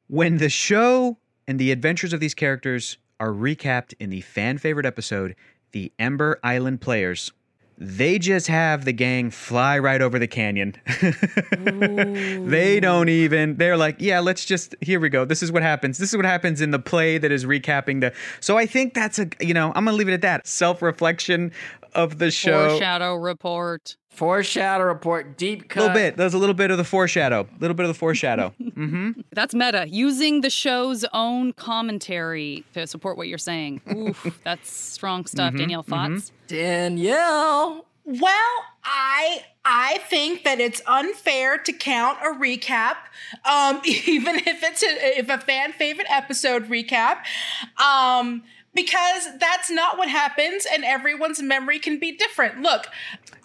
when 0.07 0.37
the 0.37 0.49
show 0.49 1.17
and 1.47 1.57
the 1.57 1.71
adventures 1.71 2.11
of 2.13 2.19
these 2.19 2.33
characters 2.33 2.97
are 3.19 3.31
recapped 3.31 3.93
in 3.99 4.09
the 4.09 4.21
fan 4.21 4.57
favorite 4.57 4.85
episode, 4.85 5.35
The 5.71 5.93
Ember 5.97 6.39
Island 6.43 6.81
Players, 6.81 7.31
they 7.83 8.19
just 8.19 8.45
have 8.45 8.85
the 8.85 8.93
gang 8.93 9.31
fly 9.31 9.79
right 9.79 10.03
over 10.03 10.19
the 10.19 10.27
canyon. 10.27 10.75
they 12.47 12.79
don't 12.79 13.09
even, 13.09 13.57
they're 13.57 13.75
like, 13.75 13.95
yeah, 13.97 14.19
let's 14.19 14.45
just, 14.45 14.75
here 14.81 14.99
we 14.99 15.09
go. 15.09 15.25
This 15.25 15.41
is 15.41 15.51
what 15.51 15.63
happens. 15.63 15.97
This 15.97 16.11
is 16.11 16.15
what 16.15 16.25
happens 16.25 16.61
in 16.61 16.69
the 16.69 16.77
play 16.77 17.17
that 17.17 17.31
is 17.31 17.43
recapping 17.43 18.01
the. 18.01 18.13
So 18.39 18.55
I 18.55 18.67
think 18.67 18.93
that's 18.93 19.17
a, 19.17 19.27
you 19.39 19.55
know, 19.55 19.69
I'm 19.69 19.83
going 19.83 19.93
to 19.93 19.97
leave 19.97 20.07
it 20.07 20.13
at 20.13 20.21
that. 20.21 20.45
Self 20.45 20.83
reflection 20.83 21.51
of 21.93 22.17
the 22.19 22.31
show. 22.31 22.69
Foreshadow 22.69 23.15
report. 23.15 23.95
Foreshadow 24.09 24.83
report, 24.83 25.37
deep 25.37 25.69
cut. 25.69 25.79
A 25.79 25.81
little 25.83 25.95
bit. 25.95 26.17
There's 26.17 26.33
a 26.33 26.37
little 26.37 26.53
bit 26.53 26.69
of 26.69 26.77
the 26.77 26.83
foreshadow. 26.83 27.41
A 27.41 27.59
little 27.59 27.75
bit 27.75 27.83
of 27.83 27.87
the 27.87 27.97
foreshadow. 27.97 28.53
mm-hmm. 28.61 29.21
That's 29.31 29.53
meta. 29.53 29.85
Using 29.87 30.41
the 30.41 30.49
show's 30.49 31.05
own 31.13 31.53
commentary 31.53 32.65
to 32.73 32.85
support 32.87 33.17
what 33.17 33.27
you're 33.27 33.37
saying. 33.37 33.81
Oof, 33.95 34.39
that's 34.43 34.71
strong 34.71 35.25
stuff. 35.25 35.49
Mm-hmm, 35.49 35.57
Danielle, 35.57 35.83
thoughts? 35.83 36.11
Mm-hmm. 36.11 36.55
Danielle. 36.55 37.85
Well, 38.03 38.65
I 38.83 39.43
I 39.63 39.99
think 40.09 40.43
that 40.43 40.59
it's 40.59 40.81
unfair 40.87 41.57
to 41.59 41.71
count 41.71 42.17
a 42.21 42.33
recap, 42.33 42.97
um, 43.45 43.81
even 43.85 44.35
if 44.37 44.63
it's 44.63 44.83
a, 44.83 45.19
if 45.19 45.29
a 45.29 45.37
fan 45.37 45.71
favorite 45.71 46.07
episode 46.09 46.67
recap. 46.67 47.19
Um, 47.81 48.43
because 48.73 49.27
that's 49.39 49.69
not 49.69 49.97
what 49.97 50.09
happens 50.09 50.65
and 50.71 50.83
everyone's 50.83 51.41
memory 51.41 51.79
can 51.79 51.99
be 51.99 52.11
different. 52.11 52.61
Look, 52.61 52.87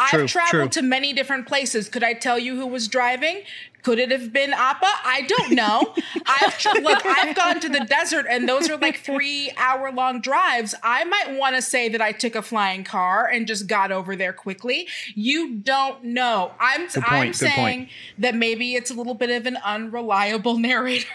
True, 0.09 0.23
I've 0.23 0.27
traveled 0.29 0.73
true. 0.73 0.83
to 0.83 0.87
many 0.87 1.13
different 1.13 1.47
places. 1.47 1.89
Could 1.89 2.05
I 2.05 2.13
tell 2.15 2.39
you 2.39 2.57
who 2.57 2.67
was 2.67 2.87
driving? 2.89 3.43
Could 3.83 3.99
it 4.01 4.11
have 4.11 4.33
been 4.33 4.53
Appa? 4.53 4.85
I 4.85 5.23
don't 5.29 5.53
know. 5.53 5.95
I've 6.27 6.59
tr- 6.59 6.81
look, 6.81 7.07
I've 7.07 7.37
gone 7.37 7.61
to 7.61 7.69
the 7.69 7.85
desert 7.85 8.27
and 8.29 8.49
those 8.49 8.69
are 8.69 8.77
like 8.77 8.99
3 8.99 9.53
hour 9.57 9.93
long 9.93 10.21
drives. 10.21 10.75
I 10.83 11.05
might 11.05 11.39
want 11.39 11.55
to 11.55 11.63
say 11.63 11.89
that 11.91 12.01
I 12.01 12.11
took 12.13 12.35
a 12.35 12.43
flying 12.43 12.83
car 12.83 13.27
and 13.27 13.47
just 13.47 13.69
got 13.69 13.93
over 13.93 14.17
there 14.17 14.33
quickly. 14.33 14.89
You 15.15 15.55
don't 15.55 16.03
know. 16.03 16.53
I'm 16.59 16.89
point, 16.89 17.05
I'm 17.09 17.33
saying 17.33 17.55
point. 17.55 17.89
that 18.19 18.35
maybe 18.35 18.75
it's 18.75 18.91
a 18.91 18.95
little 18.95 19.15
bit 19.15 19.31
of 19.31 19.47
an 19.47 19.57
unreliable 19.65 20.59
narrator. 20.59 21.07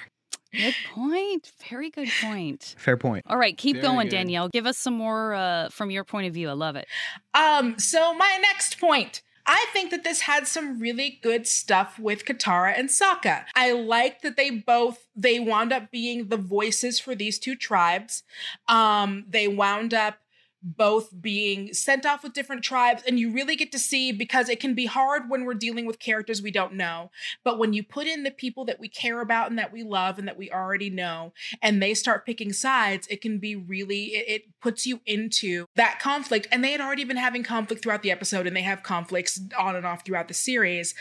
Good 0.54 0.76
point. 0.94 1.52
Very 1.70 1.90
good 1.90 2.10
point. 2.22 2.76
Fair 2.78 2.98
point. 2.98 3.26
All 3.28 3.38
right, 3.38 3.58
keep 3.58 3.78
Very 3.78 3.88
going, 3.88 4.08
good. 4.08 4.16
Danielle. 4.16 4.50
Give 4.50 4.66
us 4.66 4.78
some 4.78 4.96
more 4.96 5.34
uh, 5.34 5.70
from 5.70 5.92
your 5.92 6.04
point 6.04 6.28
of 6.28 6.34
view. 6.34 6.50
I 6.50 6.54
love 6.54 6.76
it. 6.76 6.88
Um, 7.34 7.80
so 7.80 8.14
my 8.14 8.38
next 8.42 8.80
point. 8.80 9.22
I 9.44 9.66
think 9.74 9.90
that 9.90 10.04
this 10.04 10.22
had 10.22 10.48
some 10.48 10.80
really 10.80 11.20
good 11.24 11.48
stuff 11.48 11.98
with 11.98 12.26
Katara 12.26 12.78
and 12.78 12.90
Sokka. 12.90 13.46
I 13.56 13.72
like 13.72 14.22
that 14.22 14.38
they 14.38 14.52
both 14.52 15.08
they 15.16 15.40
wound 15.40 15.74
up 15.74 15.90
being 15.90 16.28
the 16.28 16.38
voices 16.38 17.00
for 17.00 17.16
these 17.16 17.40
two 17.40 17.56
tribes. 17.56 18.22
Um, 18.68 19.26
they 19.28 19.48
wound 19.48 19.96
up 19.96 20.20
both 20.64 21.22
being 21.22 21.74
sent 21.74 22.06
off 22.06 22.24
with 22.24 22.34
different 22.34 22.64
tribes. 22.64 23.04
And 23.08 23.20
you 23.20 23.32
really 23.32 23.56
get 23.56 23.72
to 23.72 23.80
see 23.80 24.12
because 24.12 24.50
it 24.50 24.60
can 24.60 24.74
be 24.74 24.86
hard 24.86 25.30
when 25.30 25.46
we're 25.46 25.54
dealing 25.54 25.86
with 25.86 26.00
characters 26.00 26.42
we 26.42 26.52
don't 26.52 26.74
know. 26.74 27.12
But 27.44 27.58
when 27.58 27.74
you 27.74 27.84
put 27.84 28.08
in 28.08 28.24
the 28.24 28.32
people 28.32 28.66
that 28.66 28.80
we 28.80 28.88
care 28.88 29.22
about 29.22 29.50
and 29.50 29.58
that 29.58 29.74
we 29.74 29.84
love 29.84 30.20
and 30.20 30.28
that 30.28 30.38
we 30.38 30.52
already 30.52 30.90
know, 30.90 31.34
and 31.62 31.82
they 31.82 31.94
start 31.94 32.26
picking 32.26 32.54
sides, 32.54 33.08
it 33.08 33.22
can 33.22 33.40
be 33.40 33.56
really, 33.56 34.06
it, 34.06 34.26
it 34.28 34.62
puts 34.62 34.86
you 34.86 35.02
into 35.06 35.66
that 35.76 36.00
conflict. 36.00 36.48
And 36.52 36.64
they 36.64 36.72
had 36.72 36.82
already 36.82 37.04
been 37.04 37.18
having 37.18 37.44
conflict 37.44 37.82
throughout 37.82 38.04
the 38.04 38.12
episode, 38.12 38.48
and 38.48 38.56
they 38.56 38.62
have 38.62 38.84
conflicts 38.84 39.40
on 39.58 39.76
and 39.76 39.86
off 39.86 40.06
throughout 40.06 40.28
the 40.28 40.34
series. 40.34 40.94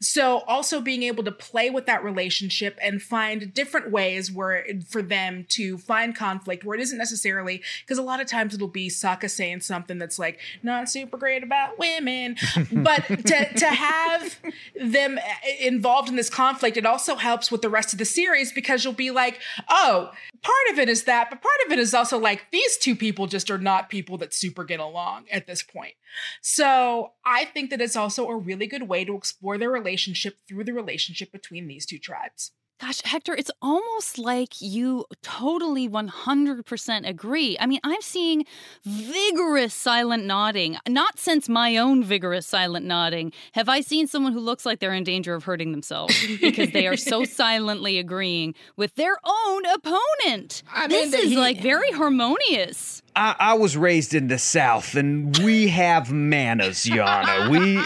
So 0.00 0.40
also 0.40 0.80
being 0.80 1.02
able 1.02 1.24
to 1.24 1.32
play 1.32 1.70
with 1.70 1.86
that 1.86 2.04
relationship 2.04 2.78
and 2.80 3.02
find 3.02 3.52
different 3.52 3.90
ways 3.90 4.30
where 4.30 4.64
for 4.88 5.02
them 5.02 5.46
to 5.48 5.78
find 5.78 6.14
conflict 6.14 6.64
where 6.64 6.76
it 6.76 6.82
isn't 6.82 6.98
necessarily 6.98 7.62
because 7.80 7.98
a 7.98 8.02
lot 8.02 8.20
of 8.20 8.26
times 8.26 8.54
it'll 8.54 8.68
be 8.68 8.88
Sokka 9.08 9.30
saying 9.30 9.60
something 9.60 9.98
that's 9.98 10.18
like 10.18 10.38
not 10.62 10.88
super 10.88 11.16
great 11.16 11.42
about 11.42 11.78
women, 11.78 12.36
but 12.72 13.06
to 13.06 13.54
to 13.54 13.66
have 13.66 14.38
them 14.80 15.18
eh, 15.18 15.66
involved 15.66 16.08
in 16.08 16.16
this 16.16 16.30
conflict, 16.30 16.76
it 16.76 16.86
also 16.86 17.16
helps 17.16 17.50
with 17.50 17.62
the 17.62 17.70
rest 17.70 17.92
of 17.92 17.98
the 17.98 18.04
series 18.04 18.52
because 18.52 18.84
you'll 18.84 18.92
be 18.92 19.10
like, 19.10 19.40
oh, 19.68 20.10
part 20.42 20.72
of 20.72 20.78
it 20.78 20.88
is 20.88 21.04
that, 21.04 21.30
but 21.30 21.42
part 21.42 21.54
of 21.66 21.72
it 21.72 21.78
is 21.78 21.94
also 21.94 22.18
like 22.18 22.46
these 22.52 22.76
two 22.76 22.94
people 22.94 23.26
just 23.26 23.50
are 23.50 23.58
not 23.58 23.88
people 23.88 24.18
that 24.18 24.34
super 24.34 24.64
get 24.64 24.80
along 24.80 25.24
at 25.30 25.46
this 25.46 25.62
point. 25.62 25.94
So 26.40 27.12
I 27.24 27.44
think 27.46 27.70
that 27.70 27.80
it's 27.80 27.96
also 27.96 28.28
a 28.28 28.36
really 28.36 28.66
good 28.66 28.88
way 28.88 29.04
to 29.04 29.16
explore 29.16 29.58
their 29.58 29.70
relationship 29.70 30.38
through 30.46 30.64
the 30.64 30.72
relationship 30.72 31.32
between 31.32 31.68
these 31.68 31.86
two 31.86 31.98
tribes. 31.98 32.52
Gosh, 32.80 33.02
Hector, 33.02 33.34
it's 33.34 33.50
almost 33.60 34.18
like 34.18 34.60
you 34.60 35.04
totally 35.22 35.88
100% 35.88 37.08
agree. 37.08 37.56
I 37.58 37.66
mean, 37.66 37.80
I'm 37.82 38.00
seeing 38.00 38.44
vigorous 38.84 39.74
silent 39.74 40.26
nodding. 40.26 40.78
Not 40.88 41.18
since 41.18 41.48
my 41.48 41.76
own 41.76 42.04
vigorous 42.04 42.46
silent 42.46 42.86
nodding 42.86 43.32
have 43.52 43.68
I 43.68 43.80
seen 43.80 44.06
someone 44.06 44.32
who 44.32 44.38
looks 44.38 44.64
like 44.64 44.78
they're 44.78 44.94
in 44.94 45.02
danger 45.02 45.34
of 45.34 45.42
hurting 45.42 45.72
themselves 45.72 46.14
because 46.40 46.70
they 46.70 46.86
are 46.86 46.96
so 46.96 47.24
silently 47.24 47.98
agreeing 47.98 48.54
with 48.76 48.94
their 48.94 49.16
own 49.24 49.66
opponent. 49.66 50.62
I 50.72 50.86
mean, 50.86 51.10
this 51.10 51.20
is 51.20 51.30
he, 51.30 51.36
like 51.36 51.60
very 51.60 51.90
harmonious. 51.90 53.02
I, 53.16 53.34
I, 53.40 53.54
was 53.54 53.76
raised 53.76 54.14
in 54.14 54.28
the 54.28 54.38
South, 54.38 54.94
and 54.94 55.36
we 55.38 55.66
have 55.68 56.12
manners, 56.12 56.84
Yana. 56.84 57.50
We. 57.50 57.82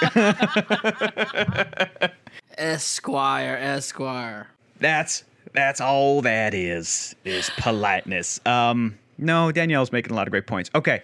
Esquire, 2.59 3.57
Esquire. 3.57 4.48
That's 4.82 5.24
that's 5.52 5.80
all 5.80 6.22
that 6.22 6.54
is 6.54 7.14
is 7.24 7.50
politeness. 7.58 8.40
Um, 8.46 8.98
no, 9.18 9.52
Danielle's 9.52 9.92
making 9.92 10.12
a 10.12 10.14
lot 10.14 10.26
of 10.26 10.30
great 10.30 10.46
points. 10.46 10.70
Okay, 10.74 11.02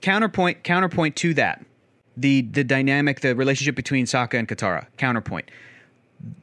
counterpoint 0.00 0.62
counterpoint 0.64 1.16
to 1.16 1.34
that, 1.34 1.64
the 2.16 2.42
the 2.42 2.64
dynamic, 2.64 3.20
the 3.20 3.34
relationship 3.34 3.74
between 3.74 4.06
Sokka 4.06 4.38
and 4.38 4.48
Katara. 4.48 4.86
Counterpoint. 4.96 5.50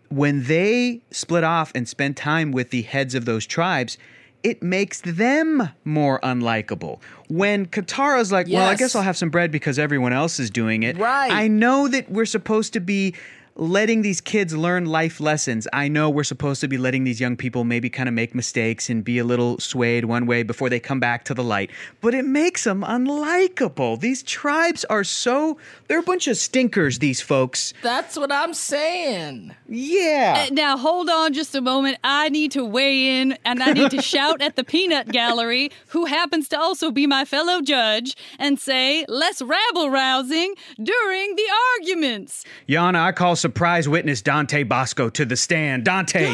When 0.10 0.44
they 0.46 1.02
split 1.12 1.44
off 1.44 1.72
and 1.76 1.88
spend 1.88 2.18
time 2.18 2.52
with 2.52 2.72
the 2.72 2.82
heads 2.82 3.14
of 3.14 3.26
those 3.26 3.46
tribes, 3.46 3.98
it 4.42 4.64
makes 4.64 5.02
them 5.02 5.70
more 5.86 6.20
unlikable. 6.22 7.00
When 7.28 7.68
Katara's 7.68 8.32
like, 8.32 8.48
yes. 8.48 8.56
well, 8.56 8.68
I 8.68 8.76
guess 8.76 8.96
I'll 8.96 9.04
have 9.04 9.18
some 9.18 9.30
bread 9.30 9.52
because 9.52 9.78
everyone 9.78 10.12
else 10.12 10.40
is 10.40 10.50
doing 10.50 10.84
it. 10.84 10.98
Right. 10.98 11.32
I 11.32 11.48
know 11.48 11.88
that 11.88 12.10
we're 12.10 12.26
supposed 12.26 12.74
to 12.74 12.80
be 12.80 13.14
letting 13.60 14.02
these 14.04 14.22
kids 14.22 14.56
learn 14.56 14.86
life 14.86 15.20
lessons. 15.20 15.68
I 15.74 15.90
know 15.90 16.10
we're 16.10 16.24
supposed 16.24 16.62
to 16.62 16.68
be 16.70 16.78
letting 16.78 17.04
these 17.04 17.20
young 17.20 17.36
people 17.36 17.66
maybe 17.66 17.90
kind 17.90 18.08
of 18.08 18.16
make 18.16 18.34
mistakes 18.34 18.90
and 18.90 19.04
be 19.04 19.20
a 19.20 19.26
little 19.26 19.60
swayed 19.60 20.06
one 20.06 20.26
way 20.26 20.44
before 20.44 20.70
they 20.70 20.80
come 20.80 21.02
back 21.02 21.26
to 21.26 21.34
the 21.34 21.44
light, 21.44 21.70
but 22.00 22.14
it 22.14 22.26
makes 22.26 22.64
them 22.64 22.84
unlikable. 22.84 24.00
These 24.00 24.24
tribes 24.24 24.86
are 24.86 25.04
so, 25.04 25.58
they're 25.88 26.00
a 26.00 26.04
bunch 26.04 26.28
of 26.28 26.38
stinkers, 26.38 27.00
these 27.00 27.20
folks. 27.20 27.74
That's 27.84 28.16
what 28.16 28.32
I'm 28.32 28.54
saying. 28.54 29.54
Yeah. 29.68 30.48
Uh, 30.48 30.54
now, 30.54 30.78
hold 30.78 31.10
on 31.10 31.34
just 31.34 31.54
a 31.54 31.62
moment. 31.62 31.98
I 32.02 32.30
need 32.30 32.52
to 32.54 32.64
weigh 32.64 33.20
in 33.20 33.38
and 33.44 33.62
I 33.62 33.74
need 33.74 33.92
to 33.92 34.02
shout 34.02 34.42
at 34.42 34.56
the 34.56 34.64
peanut 34.64 35.10
gallery, 35.10 35.70
who 35.88 36.06
happens 36.06 36.48
to 36.50 36.60
also 36.60 36.92
be 36.92 37.08
my 37.08 37.26
fellow 37.26 37.62
judge, 37.62 38.16
and 38.38 38.58
say, 38.58 39.06
less 39.10 39.42
rabble 39.42 39.90
rousing 39.90 40.56
during 40.82 41.36
the 41.36 41.48
arguments. 41.78 42.46
Yana, 42.70 43.00
I 43.00 43.12
call 43.12 43.36
some 43.36 43.49
surprise 43.50 43.90
witness 43.90 44.22
Dante 44.22 44.62
Basco 44.62 45.10
to 45.10 45.26
the 45.26 45.36
stand. 45.36 45.84
Dante! 45.84 46.28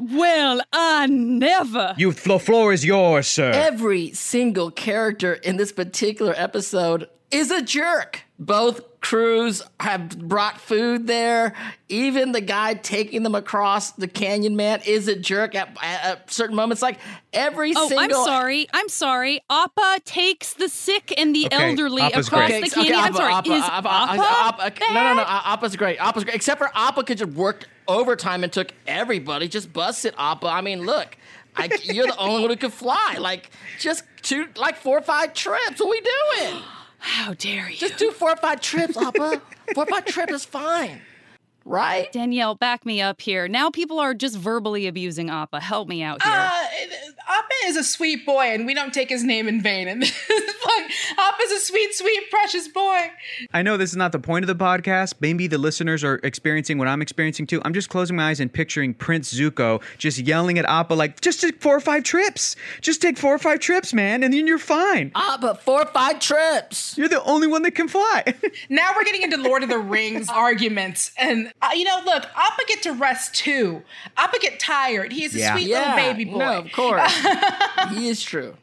well, 0.00 0.62
I 0.72 1.06
never. 1.10 1.94
You, 1.98 2.12
the 2.12 2.38
floor 2.38 2.72
is 2.72 2.86
yours, 2.86 3.26
sir. 3.26 3.50
Every 3.50 4.14
single 4.14 4.70
character 4.70 5.34
in 5.34 5.58
this 5.58 5.70
particular 5.70 6.32
episode 6.38 7.10
is 7.30 7.50
a 7.50 7.60
jerk. 7.60 8.22
Both 8.38 8.80
crews 9.00 9.62
have 9.80 10.18
brought 10.18 10.60
food 10.60 11.06
there. 11.06 11.54
Even 11.88 12.32
the 12.32 12.40
guy 12.40 12.74
taking 12.74 13.22
them 13.22 13.34
across 13.34 13.92
the 13.92 14.08
canyon, 14.08 14.56
man, 14.56 14.80
is 14.86 15.08
a 15.08 15.16
jerk 15.16 15.54
at, 15.54 15.76
at 15.82 16.30
certain 16.30 16.56
moments. 16.56 16.82
Like 16.82 16.98
every 17.32 17.72
oh, 17.76 17.88
single. 17.88 17.98
oh, 17.98 18.00
single. 18.00 18.18
I'm 18.20 18.24
sorry. 18.24 18.68
I'm 18.72 18.88
sorry. 18.88 19.40
Appa 19.50 20.00
takes 20.04 20.54
the 20.54 20.68
sick 20.68 21.14
and 21.16 21.34
the 21.34 21.46
okay, 21.46 21.70
elderly 21.70 22.02
Appa's 22.02 22.28
across 22.28 22.48
great. 22.48 22.64
the 22.64 22.70
canyon. 22.70 22.94
Okay, 22.94 23.02
I'm 23.02 23.14
sorry. 23.14 23.34
Appa, 23.34 23.52
is 23.52 23.64
Appa, 23.64 23.88
Appa, 23.88 24.64
Appa 24.64 24.92
no, 24.92 25.02
no, 25.02 25.14
no. 25.14 25.24
Appa's 25.26 25.76
great. 25.76 25.98
Appa's 25.98 26.24
great. 26.24 26.36
Except 26.36 26.58
for 26.58 26.70
Appa 26.74 27.04
could 27.04 27.18
just 27.18 27.32
work 27.32 27.68
overtime 27.86 28.42
and 28.44 28.52
took 28.52 28.72
everybody. 28.86 29.48
Just 29.48 29.72
busted 29.72 30.14
Appa. 30.18 30.46
I 30.46 30.60
mean, 30.60 30.84
look. 30.84 31.16
I, 31.56 31.68
you're 31.82 32.06
the 32.06 32.16
only 32.18 32.42
one 32.42 32.50
who 32.50 32.56
can 32.56 32.70
fly. 32.70 33.16
Like, 33.18 33.50
just 33.80 34.04
two, 34.22 34.46
like 34.56 34.76
four 34.76 34.98
or 34.98 35.02
five 35.02 35.34
trips. 35.34 35.80
What 35.80 35.90
we 35.90 36.00
doing? 36.00 36.62
How 36.98 37.34
dare 37.34 37.70
you? 37.70 37.76
Just 37.76 37.96
do 37.96 38.10
four 38.10 38.30
or 38.30 38.36
five 38.36 38.60
trips, 38.60 38.96
Appa. 38.96 39.40
four 39.74 39.84
or 39.84 39.86
five 39.86 40.04
trips 40.04 40.32
is 40.32 40.44
fine. 40.44 41.00
Right? 41.64 42.10
Danielle, 42.12 42.54
back 42.54 42.86
me 42.86 43.02
up 43.02 43.20
here. 43.20 43.46
Now 43.46 43.70
people 43.70 43.98
are 43.98 44.14
just 44.14 44.36
verbally 44.36 44.86
abusing 44.86 45.28
Appa. 45.28 45.60
Help 45.60 45.86
me 45.88 46.02
out 46.02 46.22
here. 46.22 46.32
Uh, 46.32 46.66
Appa 47.28 47.54
is 47.66 47.76
a 47.76 47.84
sweet 47.84 48.24
boy, 48.24 48.44
and 48.44 48.64
we 48.64 48.72
don't 48.72 48.94
take 48.94 49.10
his 49.10 49.22
name 49.22 49.48
in 49.48 49.60
vain. 49.60 49.86
And 49.86 50.02
Appa's 51.18 51.52
a 51.52 51.60
sweet, 51.60 51.94
sweet, 51.94 52.30
precious 52.30 52.68
boy. 52.68 53.10
I 53.52 53.62
know 53.62 53.76
this 53.76 53.90
is 53.90 53.96
not 53.96 54.12
the 54.12 54.18
point 54.18 54.44
of 54.44 54.46
the 54.46 54.64
podcast. 54.64 55.14
Maybe 55.20 55.46
the 55.46 55.58
listeners 55.58 56.02
are 56.04 56.20
experiencing 56.22 56.78
what 56.78 56.88
I'm 56.88 57.02
experiencing 57.02 57.46
too. 57.46 57.60
I'm 57.64 57.74
just 57.74 57.90
closing 57.90 58.16
my 58.16 58.30
eyes 58.30 58.40
and 58.40 58.52
picturing 58.52 58.94
Prince 58.94 59.32
Zuko 59.34 59.82
just 59.98 60.18
yelling 60.18 60.58
at 60.58 60.64
Appa 60.64 60.94
like, 60.94 61.20
just 61.20 61.40
take 61.40 61.60
four 61.60 61.76
or 61.76 61.80
five 61.80 62.02
trips. 62.02 62.56
Just 62.80 63.02
take 63.02 63.18
four 63.18 63.34
or 63.34 63.38
five 63.38 63.60
trips, 63.60 63.92
man, 63.92 64.22
and 64.22 64.32
then 64.32 64.46
you're 64.46 64.58
fine. 64.58 65.12
Appa, 65.14 65.56
four 65.56 65.82
or 65.82 65.86
five 65.86 66.20
trips. 66.20 66.96
You're 66.96 67.08
the 67.08 67.22
only 67.24 67.46
one 67.46 67.62
that 67.62 67.72
can 67.72 67.88
fly. 67.88 68.24
now 68.70 68.92
we're 68.96 69.04
getting 69.04 69.22
into 69.22 69.36
Lord 69.36 69.62
of 69.62 69.68
the 69.68 69.78
Rings 69.78 70.28
arguments. 70.34 71.12
And, 71.18 71.52
uh, 71.60 71.70
you 71.74 71.84
know, 71.84 72.00
look, 72.04 72.24
Appa 72.24 72.62
get 72.66 72.82
to 72.82 72.92
rest 72.92 73.34
too. 73.34 73.82
Appa 74.16 74.38
get 74.40 74.60
tired. 74.60 75.12
He's 75.12 75.34
a 75.34 75.38
yeah. 75.38 75.52
sweet 75.54 75.68
yeah. 75.68 75.94
little 75.94 75.96
baby 75.96 76.24
boy. 76.24 76.38
No, 76.38 76.58
of 76.58 76.72
course. 76.72 77.12
he 77.90 78.08
is 78.08 78.22
true. 78.22 78.54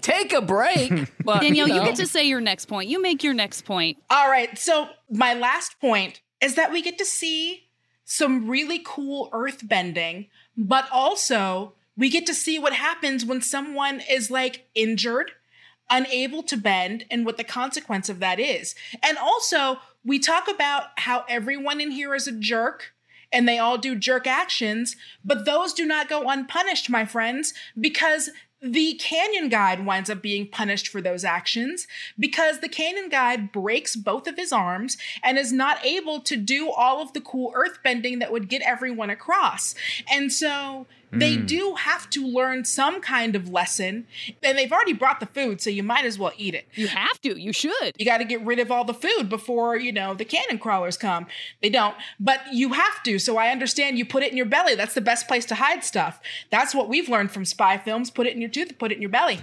Take 0.00 0.32
a 0.32 0.42
break. 0.42 0.92
But, 1.24 1.40
Danielle, 1.40 1.66
you, 1.66 1.74
know. 1.74 1.80
you 1.80 1.86
get 1.86 1.96
to 1.96 2.06
say 2.06 2.24
your 2.24 2.42
next 2.42 2.66
point. 2.66 2.90
You 2.90 3.00
make 3.00 3.24
your 3.24 3.32
next 3.32 3.62
point. 3.62 3.96
All 4.10 4.28
right. 4.28 4.58
So, 4.58 4.90
my 5.10 5.32
last 5.32 5.80
point 5.80 6.20
is 6.42 6.54
that 6.56 6.70
we 6.70 6.82
get 6.82 6.98
to 6.98 7.06
see 7.06 7.64
some 8.04 8.46
really 8.46 8.82
cool 8.84 9.30
earth 9.32 9.66
bending, 9.66 10.26
but 10.54 10.86
also 10.92 11.72
we 11.96 12.10
get 12.10 12.26
to 12.26 12.34
see 12.34 12.58
what 12.58 12.74
happens 12.74 13.24
when 13.24 13.40
someone 13.40 14.02
is 14.08 14.30
like 14.30 14.66
injured, 14.74 15.30
unable 15.88 16.42
to 16.42 16.58
bend, 16.58 17.06
and 17.10 17.24
what 17.24 17.38
the 17.38 17.44
consequence 17.44 18.10
of 18.10 18.20
that 18.20 18.38
is. 18.38 18.74
And 19.02 19.16
also, 19.16 19.78
we 20.04 20.18
talk 20.18 20.48
about 20.48 20.88
how 20.96 21.24
everyone 21.28 21.80
in 21.80 21.90
here 21.90 22.14
is 22.14 22.26
a 22.26 22.32
jerk 22.32 22.92
and 23.32 23.48
they 23.48 23.58
all 23.58 23.78
do 23.78 23.96
jerk 23.96 24.26
actions, 24.26 24.96
but 25.24 25.44
those 25.44 25.72
do 25.72 25.84
not 25.84 26.08
go 26.08 26.28
unpunished, 26.28 26.88
my 26.88 27.04
friends, 27.04 27.52
because 27.78 28.30
the 28.64 28.94
canyon 28.94 29.50
guide 29.50 29.84
winds 29.84 30.08
up 30.08 30.22
being 30.22 30.48
punished 30.48 30.88
for 30.88 31.02
those 31.02 31.22
actions 31.22 31.86
because 32.18 32.60
the 32.60 32.68
canyon 32.68 33.10
guide 33.10 33.52
breaks 33.52 33.94
both 33.94 34.26
of 34.26 34.36
his 34.36 34.52
arms 34.52 34.96
and 35.22 35.36
is 35.36 35.52
not 35.52 35.84
able 35.84 36.18
to 36.20 36.34
do 36.34 36.70
all 36.70 37.02
of 37.02 37.12
the 37.12 37.20
cool 37.20 37.52
earth 37.54 37.78
bending 37.84 38.20
that 38.20 38.32
would 38.32 38.48
get 38.48 38.62
everyone 38.62 39.10
across. 39.10 39.74
And 40.10 40.32
so 40.32 40.86
they 41.18 41.36
mm. 41.36 41.46
do 41.46 41.74
have 41.74 42.10
to 42.10 42.26
learn 42.26 42.64
some 42.64 43.00
kind 43.00 43.36
of 43.36 43.48
lesson. 43.48 44.06
And 44.42 44.58
they've 44.58 44.72
already 44.72 44.92
brought 44.92 45.20
the 45.20 45.26
food, 45.26 45.60
so 45.60 45.70
you 45.70 45.82
might 45.82 46.04
as 46.04 46.18
well 46.18 46.32
eat 46.36 46.54
it. 46.54 46.66
You 46.74 46.88
have 46.88 47.20
to. 47.22 47.38
You 47.38 47.52
should. 47.52 47.92
You 47.96 48.04
got 48.04 48.18
to 48.18 48.24
get 48.24 48.44
rid 48.44 48.58
of 48.58 48.70
all 48.70 48.84
the 48.84 48.94
food 48.94 49.28
before, 49.28 49.76
you 49.76 49.92
know, 49.92 50.14
the 50.14 50.24
canyon 50.24 50.58
crawlers 50.58 50.96
come. 50.96 51.26
They 51.62 51.70
don't, 51.70 51.94
but 52.18 52.40
you 52.52 52.72
have 52.72 53.02
to. 53.04 53.18
So 53.18 53.36
I 53.36 53.48
understand 53.48 53.98
you 53.98 54.04
put 54.04 54.22
it 54.22 54.30
in 54.30 54.36
your 54.36 54.46
belly. 54.46 54.74
That's 54.74 54.94
the 54.94 55.00
best 55.00 55.28
place 55.28 55.46
to 55.46 55.54
hide 55.54 55.84
stuff. 55.84 56.20
That's 56.50 56.74
what 56.74 56.88
we've 56.88 57.08
learned 57.08 57.30
from 57.30 57.44
spy 57.44 57.78
films. 57.78 58.10
Put 58.10 58.26
it 58.26 58.34
in 58.34 58.40
your 58.40 58.50
tooth, 58.50 58.78
put 58.78 58.92
it 58.92 58.96
in 58.96 59.02
your 59.02 59.10
belly. 59.10 59.40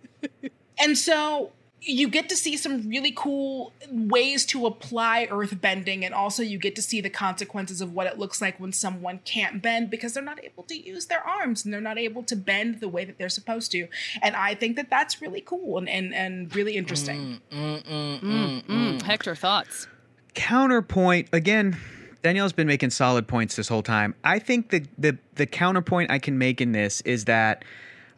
and 0.78 0.96
so 0.96 1.52
you 1.88 2.08
get 2.08 2.28
to 2.28 2.36
see 2.36 2.56
some 2.56 2.88
really 2.88 3.12
cool 3.14 3.72
ways 3.90 4.44
to 4.44 4.66
apply 4.66 5.28
earth 5.30 5.60
bending 5.60 6.04
and 6.04 6.12
also 6.12 6.42
you 6.42 6.58
get 6.58 6.74
to 6.74 6.82
see 6.82 7.00
the 7.00 7.08
consequences 7.08 7.80
of 7.80 7.92
what 7.92 8.08
it 8.08 8.18
looks 8.18 8.42
like 8.42 8.58
when 8.58 8.72
someone 8.72 9.20
can't 9.24 9.62
bend 9.62 9.88
because 9.88 10.12
they're 10.12 10.22
not 10.22 10.42
able 10.44 10.64
to 10.64 10.76
use 10.76 11.06
their 11.06 11.22
arms 11.24 11.64
and 11.64 11.72
they're 11.72 11.80
not 11.80 11.96
able 11.96 12.24
to 12.24 12.34
bend 12.34 12.80
the 12.80 12.88
way 12.88 13.04
that 13.04 13.18
they're 13.18 13.28
supposed 13.28 13.70
to 13.70 13.86
and 14.20 14.34
i 14.34 14.52
think 14.54 14.74
that 14.74 14.90
that's 14.90 15.22
really 15.22 15.40
cool 15.40 15.78
and 15.78 15.88
and, 15.88 16.12
and 16.12 16.54
really 16.56 16.76
interesting 16.76 17.40
Mm, 17.50 17.56
mm, 17.56 17.84
mm, 17.84 18.20
Mm, 18.20 18.64
mm. 18.64 18.66
mm. 18.66 19.02
Hector, 19.02 19.36
thoughts? 19.36 19.86
counterpoint 20.34 21.28
again 21.32 21.76
danielle's 22.22 22.52
been 22.52 22.66
making 22.66 22.90
solid 22.90 23.26
points 23.28 23.56
this 23.56 23.68
whole 23.68 23.82
time 23.82 24.14
i 24.24 24.38
think 24.38 24.70
the, 24.70 24.84
the 24.98 25.16
the 25.36 25.46
counterpoint 25.46 26.10
i 26.10 26.18
can 26.18 26.36
make 26.38 26.60
in 26.60 26.72
this 26.72 27.00
is 27.02 27.24
that 27.26 27.64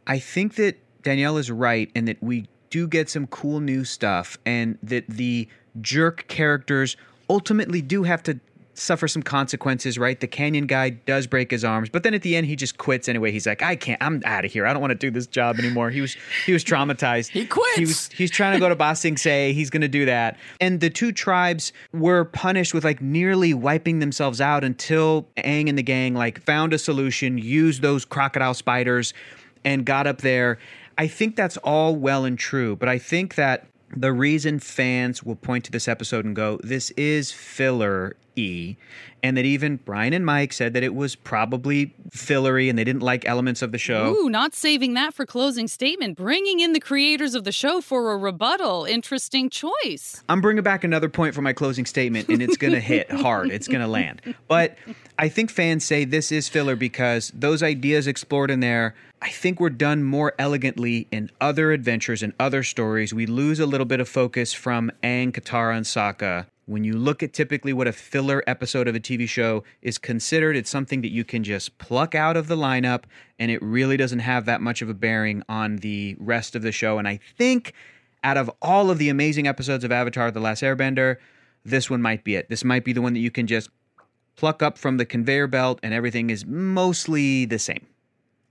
i 0.07 0.19
think 0.19 0.55
that 0.57 0.77
danielle 1.03 1.37
is 1.37 1.51
right 1.51 1.91
and 1.95 2.09
that 2.09 2.21
we 2.23 2.47
do 2.71 2.87
get 2.89 3.09
some 3.09 3.27
cool 3.29 3.61
new 3.61 3.85
stuff 3.85 4.39
and 4.47 4.79
that 4.83 5.05
the 5.09 5.49
jerk 5.81 6.27
characters 6.29 6.97
ultimately 7.31 7.81
do 7.83 8.03
have 8.05 8.23
to 8.23 8.39
suffer 8.75 9.09
some 9.09 9.25
consequences 9.25 9.99
right 9.99 10.21
the 10.21 10.27
canyon 10.29 10.65
guy 10.65 10.89
does 10.89 11.27
break 11.27 11.51
his 11.51 11.65
arms 11.65 11.89
but 11.89 12.05
then 12.05 12.15
at 12.15 12.23
the 12.23 12.37
end 12.37 12.47
he 12.47 12.55
just 12.55 12.79
quits 12.79 13.09
anyway 13.09 13.33
he's 13.33 13.45
like 13.45 13.61
i 13.61 13.75
can't 13.75 14.01
i'm 14.01 14.23
out 14.25 14.45
of 14.45 14.53
here 14.53 14.65
i 14.67 14.73
don't 14.73 14.81
want 14.81 14.93
to 14.93 14.95
do 14.95 15.11
this 15.11 15.27
job 15.27 15.59
anymore 15.59 15.91
he 15.91 16.01
was 16.01 16.17
he 16.47 16.53
was 16.53 16.63
traumatized 16.65 17.29
He 17.33 17.45
quits. 17.45 17.75
he 17.77 17.85
was 17.85 18.09
he's 18.11 18.31
trying 18.31 18.53
to 18.53 18.61
go 18.61 18.69
to 18.69 18.77
Ba 18.85 18.95
Sing 18.95 19.17
Se. 19.17 19.53
He's 19.53 19.69
going 19.69 19.83
to 19.83 19.89
do 19.89 20.05
that. 20.05 20.37
And 20.61 20.79
the 20.79 20.91
two 20.91 21.11
tribes 21.11 21.73
were 21.93 22.25
punished 22.25 22.73
with 22.73 22.85
like 22.85 23.03
nearly 23.03 23.53
wiping 23.53 23.99
themselves 23.99 24.41
out 24.41 24.63
until 24.63 25.27
Aang 25.39 25.69
and 25.69 25.77
the 25.77 25.83
gang 25.83 26.15
like 26.15 26.41
found 26.43 26.73
a 26.73 26.79
solution, 26.79 27.37
used 27.37 27.83
those 27.83 28.05
crocodile 28.05 28.55
spiders, 28.55 29.13
and 29.65 29.85
got 29.85 30.07
up 30.07 30.21
there. 30.21 30.59
I 30.99 31.07
think 31.07 31.37
that's 31.37 31.57
all 31.59 31.95
well 31.95 32.25
and 32.25 32.39
true, 32.39 32.75
but 32.75 32.89
I 32.89 32.99
think 32.99 33.37
that 33.37 33.67
the 33.97 34.13
reason 34.13 34.59
fans 34.59 35.23
will 35.23 35.37
point 35.37 35.65
to 35.65 35.71
this 35.71 35.89
episode 35.89 36.25
and 36.25 36.35
go, 36.37 36.59
"This 36.63 36.91
is 36.91 37.33
filler." 37.33 38.17
E, 38.39 38.77
and 39.23 39.37
that 39.37 39.45
even 39.45 39.77
Bryan 39.77 40.13
and 40.13 40.25
Mike 40.25 40.53
said 40.53 40.73
that 40.75 40.83
it 40.83 40.95
was 40.95 41.17
probably 41.17 41.93
fillery 42.11 42.69
and 42.69 42.79
they 42.79 42.85
didn't 42.85 43.03
like 43.03 43.27
elements 43.27 43.63
of 43.63 43.73
the 43.73 43.79
show. 43.79 44.15
Ooh, 44.15 44.31
not 44.31 44.55
saving 44.55 44.95
that 44.95 45.13
for 45.13 45.27
closing 45.27 45.67
statement. 45.67 46.17
Bringing 46.17 46.61
in 46.61 46.73
the 46.73 46.81
creators 46.81 47.35
of 47.35 47.45
the 47.45 47.53
show 47.53 47.81
for 47.81 48.13
a 48.13 48.17
rebuttal. 48.17 48.85
Interesting 48.85 49.51
choice. 49.51 50.23
I'm 50.29 50.41
bringing 50.41 50.63
back 50.63 50.85
another 50.85 51.09
point 51.09 51.35
for 51.35 51.43
my 51.43 51.53
closing 51.53 51.85
statement, 51.85 52.29
and 52.29 52.41
it's 52.41 52.57
going 52.57 52.73
to 52.73 52.81
hit 52.81 53.11
hard. 53.27 53.51
It's 53.51 53.67
going 53.67 53.81
to 53.81 53.89
land. 53.89 54.23
But 54.47 54.77
I 55.19 55.29
think 55.29 55.51
fans 55.51 55.85
say 55.85 56.05
this 56.05 56.31
is 56.31 56.49
filler 56.49 56.77
because 56.77 57.33
those 57.35 57.63
ideas 57.63 58.07
explored 58.07 58.51
in 58.51 58.61
there, 58.61 58.95
I 59.21 59.31
think 59.31 59.59
were 59.59 59.71
done 59.71 60.05
more 60.05 60.33
elegantly 60.39 61.09
in 61.11 61.31
other 61.41 61.73
adventures 61.73 62.23
and 62.23 62.33
other 62.39 62.63
stories. 62.63 63.13
We 63.13 63.27
lose 63.27 63.59
a 63.59 63.67
little 63.67 63.87
bit 63.87 63.99
of 63.99 64.09
focus 64.09 64.53
from 64.53 64.93
Aang, 65.03 65.33
Katara, 65.33 65.77
and 65.77 65.85
Sokka. 65.85 66.47
When 66.69 66.85
you 66.85 66.99
look 66.99 67.23
at 67.23 67.33
typically 67.33 67.73
what 67.73 67.89
a 67.89 67.93
filler 67.93 68.45
episode 68.47 68.89
of 68.89 68.95
a 68.95 69.01
TV 69.01 69.27
show 69.27 69.65
is 69.81 69.97
considered, 69.97 70.55
it's 70.55 70.69
something 70.69 71.01
that 71.01 71.11
you 71.11 71.25
can 71.25 71.43
just 71.43 71.79
pluck 71.79 72.15
out 72.15 72.37
of 72.37 72.47
the 72.47 72.59
lineup, 72.59 73.05
and 73.39 73.51
it 73.51 73.63
really 73.63 73.97
doesn't 73.97 74.19
have 74.19 74.45
that 74.45 74.61
much 74.61 74.83
of 74.83 74.91
a 74.91 74.95
bearing 74.95 75.43
on 75.49 75.77
the 75.77 76.15
rest 76.21 76.55
of 76.55 76.61
the 76.61 76.71
show. 76.71 76.99
And 76.99 77.09
I 77.09 77.21
think 77.39 77.73
out 78.23 78.37
of 78.37 78.51
all 78.61 78.91
of 78.91 78.99
the 78.99 79.09
amazing 79.09 79.49
episodes 79.49 79.83
of 79.83 79.91
Avatar 79.91 80.31
The 80.31 80.41
Last 80.41 80.63
Airbender, 80.63 81.17
this 81.65 81.89
one 81.89 82.03
might 82.03 82.23
be 82.23 82.35
it. 82.35 82.51
This 82.51 82.65
might 82.65 82.85
be 82.85 82.93
the 82.93 83.01
one 83.01 83.15
that 83.15 83.21
you 83.21 83.31
can 83.31 83.47
just 83.47 83.71
pluck 84.37 84.63
up 84.63 84.77
from 84.77 84.99
the 84.99 85.07
conveyor 85.07 85.47
belt 85.47 85.81
and 85.83 85.95
everything 85.95 86.29
is 86.29 86.45
mostly 86.45 87.47
the 87.47 87.59
same. 87.59 87.87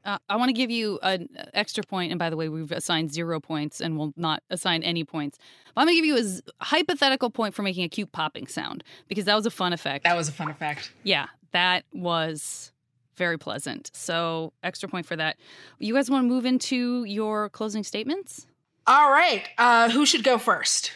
Uh, 0.08 0.18
I 0.30 0.38
want 0.38 0.48
to 0.50 0.54
give 0.54 0.72
you 0.72 0.98
an 1.04 1.28
extra 1.54 1.84
point, 1.84 2.12
and 2.12 2.18
by 2.18 2.30
the 2.30 2.38
way, 2.38 2.48
we've 2.48 2.72
assigned 2.72 3.12
zero 3.14 3.42
points, 3.42 3.82
and 3.82 3.98
will 3.98 4.14
not 4.16 4.42
assign 4.50 4.82
any 4.82 5.04
points. 5.04 5.38
But 5.76 5.82
I'm 5.82 5.88
going 5.88 5.98
to 5.98 6.02
give 6.02 6.06
you 6.06 6.18
a 6.18 6.24
z- 6.24 6.42
hypothetical 6.62 7.30
point 7.30 7.54
for 7.54 7.62
making 7.62 7.84
a 7.84 7.90
cute 7.90 8.14
popping 8.14 8.48
sound 8.48 8.86
because 9.10 9.26
that 9.26 9.36
was 9.36 9.46
a 9.46 9.52
fun 9.52 9.74
effect. 9.74 10.06
that 10.06 10.16
was 10.16 10.30
a 10.30 10.32
fun 10.32 10.50
effect 10.50 10.92
yeah, 11.04 11.28
that 11.52 11.84
was 11.94 12.72
very 13.18 13.38
pleasant. 13.38 13.92
So 13.94 14.54
extra 14.64 14.88
point 14.88 15.06
for 15.06 15.18
that. 15.18 15.36
You 15.80 15.94
guys 15.94 16.10
want 16.10 16.24
to 16.24 16.28
move 16.28 16.46
into 16.46 17.04
your 17.04 17.50
closing 17.50 17.84
statements? 17.84 18.48
all 18.90 19.12
right 19.12 19.50
uh 19.58 19.90
who 19.90 20.06
should 20.06 20.24
go 20.24 20.38
first 20.38 20.94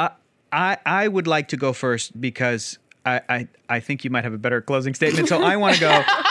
I 0.00 0.10
I, 0.50 0.78
I 0.84 1.06
would 1.06 1.28
like 1.28 1.46
to 1.48 1.56
go 1.56 1.72
first 1.72 2.20
because 2.20 2.78
I, 3.06 3.20
I, 3.28 3.48
I 3.68 3.80
think 3.80 4.02
you 4.02 4.10
might 4.10 4.24
have 4.24 4.32
a 4.32 4.38
better 4.38 4.60
closing 4.60 4.94
statement. 4.94 5.28
So 5.28 5.42
I 5.42 5.56
want 5.56 5.76
to 5.76 5.80
go. 5.80 6.02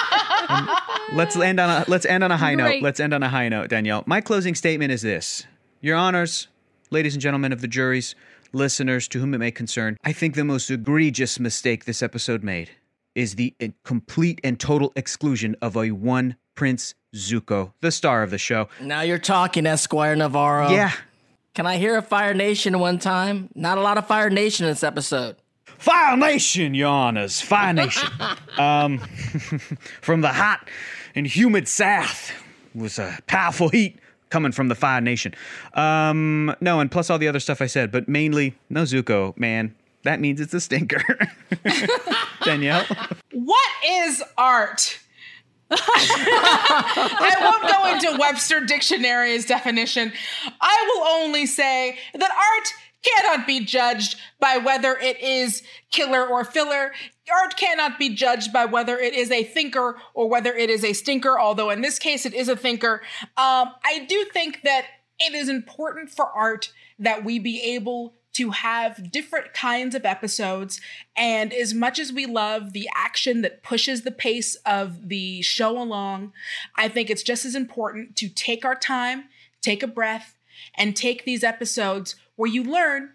Um, 0.49 0.69
let's 1.13 1.35
end 1.35 1.59
on 1.59 1.69
a 1.69 1.85
let's 1.87 2.05
end 2.05 2.23
on 2.23 2.31
a 2.31 2.37
high 2.37 2.55
note. 2.55 2.81
Let's 2.81 2.99
end 2.99 3.13
on 3.13 3.23
a 3.23 3.29
high 3.29 3.49
note, 3.49 3.69
Danielle. 3.69 4.03
My 4.05 4.21
closing 4.21 4.55
statement 4.55 4.91
is 4.91 5.01
this: 5.01 5.45
Your 5.81 5.95
honors, 5.97 6.47
ladies 6.89 7.13
and 7.13 7.21
gentlemen 7.21 7.51
of 7.51 7.61
the 7.61 7.67
juries, 7.67 8.15
listeners 8.53 9.07
to 9.09 9.19
whom 9.19 9.33
it 9.33 9.37
may 9.39 9.51
concern, 9.51 9.97
I 10.03 10.13
think 10.13 10.35
the 10.35 10.43
most 10.43 10.69
egregious 10.69 11.39
mistake 11.39 11.85
this 11.85 12.01
episode 12.01 12.43
made 12.43 12.71
is 13.15 13.35
the 13.35 13.53
complete 13.83 14.39
and 14.43 14.59
total 14.59 14.93
exclusion 14.95 15.55
of 15.61 15.75
a 15.75 15.91
one 15.91 16.35
Prince 16.55 16.93
Zuko, 17.15 17.73
the 17.81 17.91
star 17.91 18.23
of 18.23 18.29
the 18.29 18.37
show. 18.37 18.67
Now 18.81 19.01
you're 19.01 19.17
talking, 19.17 19.65
Esquire 19.65 20.15
Navarro. 20.15 20.69
Yeah, 20.69 20.91
Can 21.53 21.65
I 21.65 21.77
hear 21.77 21.97
a 21.97 22.01
Fire 22.01 22.33
Nation 22.33 22.77
one 22.79 22.99
time? 22.99 23.49
Not 23.55 23.77
a 23.77 23.81
lot 23.81 23.97
of 23.97 24.07
Fire 24.07 24.29
Nation 24.29 24.65
in 24.65 24.71
this 24.71 24.83
episode. 24.83 25.35
Fire 25.77 26.17
Nation, 26.17 26.73
your 26.73 26.89
honors, 26.89 27.41
Fire 27.41 27.73
Nation. 27.73 28.09
um, 28.57 28.97
from 30.01 30.21
the 30.21 30.33
hot 30.33 30.67
and 31.15 31.27
humid 31.27 31.67
south 31.67 32.31
was 32.73 32.99
a 32.99 33.17
powerful 33.27 33.69
heat 33.69 33.99
coming 34.29 34.51
from 34.51 34.67
the 34.67 34.75
Fire 34.75 35.01
Nation. 35.01 35.33
Um, 35.73 36.55
no, 36.61 36.79
and 36.79 36.91
plus 36.91 37.09
all 37.09 37.17
the 37.17 37.27
other 37.27 37.39
stuff 37.39 37.61
I 37.61 37.67
said, 37.67 37.91
but 37.91 38.07
mainly 38.07 38.55
no 38.69 38.83
Zuko, 38.83 39.37
man. 39.37 39.75
That 40.03 40.19
means 40.19 40.39
it's 40.39 40.53
a 40.53 40.61
stinker. 40.61 41.03
Danielle? 42.43 42.85
What 43.31 43.69
is 43.85 44.23
art? 44.37 44.99
I 45.69 47.35
won't 47.41 47.69
go 47.69 48.09
into 48.09 48.17
Webster 48.19 48.61
Dictionary's 48.61 49.45
definition. 49.45 50.13
I 50.61 50.93
will 50.95 51.07
only 51.23 51.45
say 51.45 51.97
that 52.13 52.31
art 52.31 52.73
cannot 53.03 53.47
be 53.47 53.63
judged 53.63 54.17
by 54.39 54.57
whether 54.57 54.97
it 54.97 55.21
is 55.21 55.63
killer 55.91 56.25
or 56.25 56.43
filler. 56.43 56.93
Art 57.31 57.57
cannot 57.57 57.99
be 57.99 58.13
judged 58.13 58.51
by 58.51 58.65
whether 58.65 58.97
it 58.97 59.13
is 59.13 59.31
a 59.31 59.43
thinker 59.43 59.97
or 60.13 60.29
whether 60.29 60.53
it 60.53 60.69
is 60.69 60.83
a 60.83 60.93
stinker, 60.93 61.39
although 61.39 61.69
in 61.69 61.81
this 61.81 61.99
case 61.99 62.25
it 62.25 62.33
is 62.33 62.49
a 62.49 62.55
thinker. 62.55 63.01
Um, 63.37 63.69
I 63.83 64.05
do 64.07 64.25
think 64.33 64.61
that 64.63 64.85
it 65.19 65.33
is 65.33 65.49
important 65.49 66.09
for 66.09 66.25
art 66.25 66.71
that 66.99 67.23
we 67.23 67.39
be 67.39 67.61
able 67.75 68.13
to 68.33 68.51
have 68.51 69.11
different 69.11 69.51
kinds 69.55 69.95
of 69.95 70.05
episodes. 70.05 70.79
And 71.15 71.51
as 71.51 71.73
much 71.73 71.97
as 71.97 72.13
we 72.13 72.27
love 72.27 72.71
the 72.71 72.87
action 72.95 73.41
that 73.41 73.63
pushes 73.63 74.03
the 74.03 74.11
pace 74.11 74.55
of 74.63 75.09
the 75.09 75.41
show 75.41 75.81
along, 75.81 76.33
I 76.75 76.87
think 76.87 77.09
it's 77.09 77.23
just 77.23 77.45
as 77.45 77.55
important 77.55 78.15
to 78.17 78.29
take 78.29 78.63
our 78.63 78.75
time, 78.75 79.25
take 79.61 79.81
a 79.81 79.87
breath, 79.87 80.37
and 80.75 80.95
take 80.95 81.25
these 81.25 81.43
episodes 81.43 82.15
where 82.37 82.49
you 82.49 82.63
learn 82.63 83.09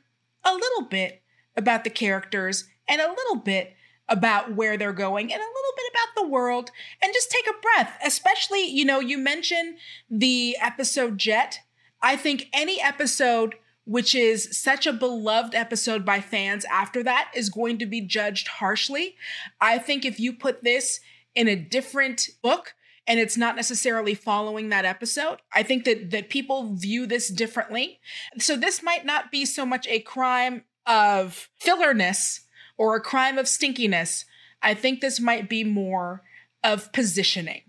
a 0.44 0.52
little 0.52 0.82
bit 0.82 1.22
about 1.56 1.85
the 1.85 1.90
characters 1.90 2.68
and 2.87 3.00
a 3.00 3.08
little 3.08 3.37
bit 3.37 3.74
about 4.08 4.54
where 4.54 4.76
they're 4.76 4.92
going 4.92 5.32
and 5.32 5.40
a 5.40 5.44
little 5.44 5.72
bit 5.76 5.90
about 5.90 6.22
the 6.22 6.28
world. 6.28 6.70
And 7.02 7.14
just 7.14 7.30
take 7.30 7.46
a 7.46 7.61
breath 7.61 7.98
especially 8.04 8.64
you 8.64 8.85
know 8.85 9.00
you 9.00 9.16
mentioned 9.16 9.78
the 10.11 10.56
episode 10.61 11.16
jet. 11.16 11.61
I 12.02 12.16
think 12.16 12.48
any 12.52 12.80
episode 12.80 13.54
which 13.85 14.14
is 14.14 14.56
such 14.56 14.87
a 14.87 14.92
beloved 14.92 15.54
episode 15.54 16.04
by 16.04 16.20
fans 16.20 16.64
after 16.66 17.02
that 17.02 17.30
is 17.35 17.48
going 17.48 17.78
to 17.78 17.87
be 17.87 18.00
judged 18.00 18.46
harshly. 18.46 19.16
I 19.61 19.78
think 19.78 20.04
if 20.04 20.20
you 20.20 20.32
put 20.32 20.62
this 20.62 21.00
in 21.35 21.48
a 21.48 21.56
different 21.56 22.28
book 22.42 22.74
and 23.07 23.19
it's 23.19 23.37
not 23.37 23.57
necessarily 23.57 24.15
following 24.15 24.69
that 24.69 24.85
episode. 24.85 25.38
I 25.53 25.62
think 25.62 25.85
that 25.85 26.11
that 26.11 26.31
people 26.31 26.75
view 26.75 27.07
this 27.07 27.29
differently. 27.29 28.01
So 28.38 28.57
this 28.57 28.83
might 28.83 29.05
not 29.05 29.31
be 29.31 29.45
so 29.45 29.67
much 29.67 29.87
a 29.88 30.01
crime 30.01 30.65
of 30.87 31.49
fillerness 31.61 32.47
or 32.79 32.97
a 32.97 33.01
crime 33.01 33.38
of 33.38 33.47
stinkiness. 33.47 34.25
I 34.62 34.75
think 34.75 35.01
this 35.01 35.21
might 35.21 35.49
be 35.49 35.65
more 35.65 36.23
of 36.62 36.93
positioning. 36.93 37.62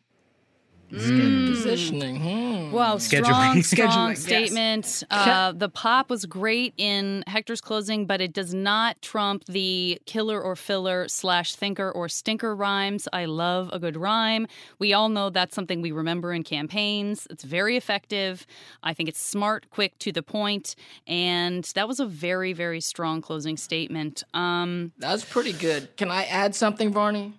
Positioning. 0.93 2.17
Hmm. 2.17 2.71
Wow, 2.71 2.95
Scheduling. 2.95 3.63
strong, 3.63 3.63
strong 3.63 3.87
Scheduling, 3.87 4.09
yes. 4.09 4.21
statement. 4.21 5.03
Uh, 5.09 5.51
the 5.51 5.69
pop 5.69 6.09
was 6.09 6.25
great 6.25 6.73
in 6.77 7.23
Hector's 7.27 7.61
closing, 7.61 8.05
but 8.05 8.21
it 8.21 8.33
does 8.33 8.53
not 8.53 9.01
trump 9.01 9.45
the 9.45 9.99
killer 10.05 10.41
or 10.41 10.55
filler 10.55 11.07
slash 11.07 11.55
thinker 11.55 11.91
or 11.91 12.09
stinker 12.09 12.55
rhymes. 12.55 13.07
I 13.13 13.25
love 13.25 13.69
a 13.73 13.79
good 13.79 13.97
rhyme. 13.97 14.47
We 14.79 14.93
all 14.93 15.09
know 15.09 15.29
that's 15.29 15.55
something 15.55 15.81
we 15.81 15.91
remember 15.91 16.33
in 16.33 16.43
campaigns. 16.43 17.27
It's 17.29 17.43
very 17.43 17.77
effective. 17.77 18.45
I 18.83 18.93
think 18.93 19.09
it's 19.09 19.21
smart, 19.21 19.69
quick, 19.69 19.97
to 19.99 20.11
the 20.11 20.23
point, 20.23 20.75
and 21.07 21.63
that 21.75 21.87
was 21.87 21.99
a 21.99 22.05
very, 22.05 22.53
very 22.53 22.81
strong 22.81 23.21
closing 23.21 23.57
statement. 23.57 24.23
Um, 24.33 24.91
That's 24.97 25.25
pretty 25.25 25.53
good. 25.53 25.95
Can 25.97 26.09
I 26.11 26.25
add 26.25 26.55
something, 26.55 26.91
Varney? 26.91 27.33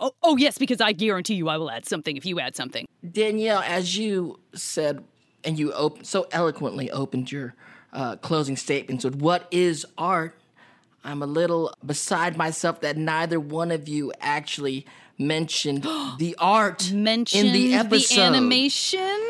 Oh, 0.00 0.12
oh 0.22 0.36
yes, 0.36 0.58
because 0.58 0.80
I 0.80 0.92
guarantee 0.92 1.34
you, 1.34 1.48
I 1.48 1.56
will 1.56 1.70
add 1.70 1.86
something 1.86 2.16
if 2.16 2.26
you 2.26 2.40
add 2.40 2.56
something. 2.56 2.86
Danielle, 3.08 3.62
as 3.64 3.96
you 3.96 4.40
said, 4.54 5.04
and 5.44 5.58
you 5.58 5.72
op- 5.72 6.04
so 6.04 6.26
eloquently 6.32 6.90
opened 6.90 7.30
your 7.30 7.54
uh, 7.92 8.16
closing 8.16 8.56
statements 8.56 9.04
with 9.04 9.16
what 9.16 9.46
is 9.50 9.86
art. 9.96 10.34
I'm 11.02 11.22
a 11.22 11.26
little 11.26 11.74
beside 11.84 12.36
myself 12.36 12.80
that 12.82 12.96
neither 12.96 13.40
one 13.40 13.70
of 13.70 13.88
you 13.88 14.12
actually 14.20 14.86
mentioned 15.18 15.82
the 16.18 16.34
art 16.38 16.92
Mentioned 16.92 17.48
in 17.48 17.52
the 17.52 17.74
episode 17.74 18.16
the 18.16 18.22
animation. 18.22 19.20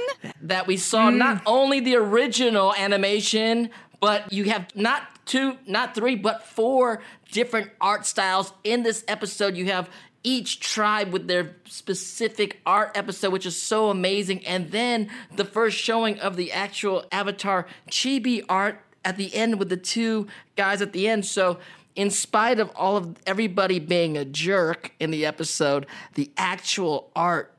that 0.42 0.66
we 0.66 0.76
saw 0.76 1.10
not 1.10 1.42
only 1.46 1.80
the 1.80 1.96
original 1.96 2.74
animation, 2.74 3.70
but 4.00 4.32
you 4.32 4.44
have 4.44 4.74
not 4.74 5.02
two, 5.26 5.56
not 5.66 5.94
three, 5.94 6.16
but 6.16 6.44
four 6.44 7.02
different 7.30 7.70
art 7.80 8.04
styles 8.06 8.52
in 8.64 8.82
this 8.82 9.04
episode. 9.06 9.56
You 9.56 9.66
have 9.66 9.88
each 10.22 10.60
tribe 10.60 11.12
with 11.12 11.28
their 11.28 11.56
specific 11.64 12.60
art 12.66 12.92
episode, 12.94 13.32
which 13.32 13.46
is 13.46 13.60
so 13.60 13.88
amazing. 13.88 14.46
And 14.46 14.70
then 14.70 15.10
the 15.34 15.44
first 15.44 15.76
showing 15.76 16.18
of 16.20 16.36
the 16.36 16.52
actual 16.52 17.04
Avatar 17.10 17.66
chibi 17.90 18.44
art 18.48 18.80
at 19.04 19.16
the 19.16 19.34
end 19.34 19.58
with 19.58 19.70
the 19.70 19.76
two 19.76 20.26
guys 20.56 20.82
at 20.82 20.92
the 20.92 21.08
end. 21.08 21.24
So 21.24 21.58
in 21.96 22.10
spite 22.10 22.60
of 22.60 22.70
all 22.74 22.96
of 22.96 23.16
everybody 23.26 23.78
being 23.78 24.16
a 24.16 24.24
jerk 24.24 24.92
in 25.00 25.10
the 25.10 25.24
episode, 25.24 25.86
the 26.14 26.30
actual 26.36 27.10
art 27.16 27.54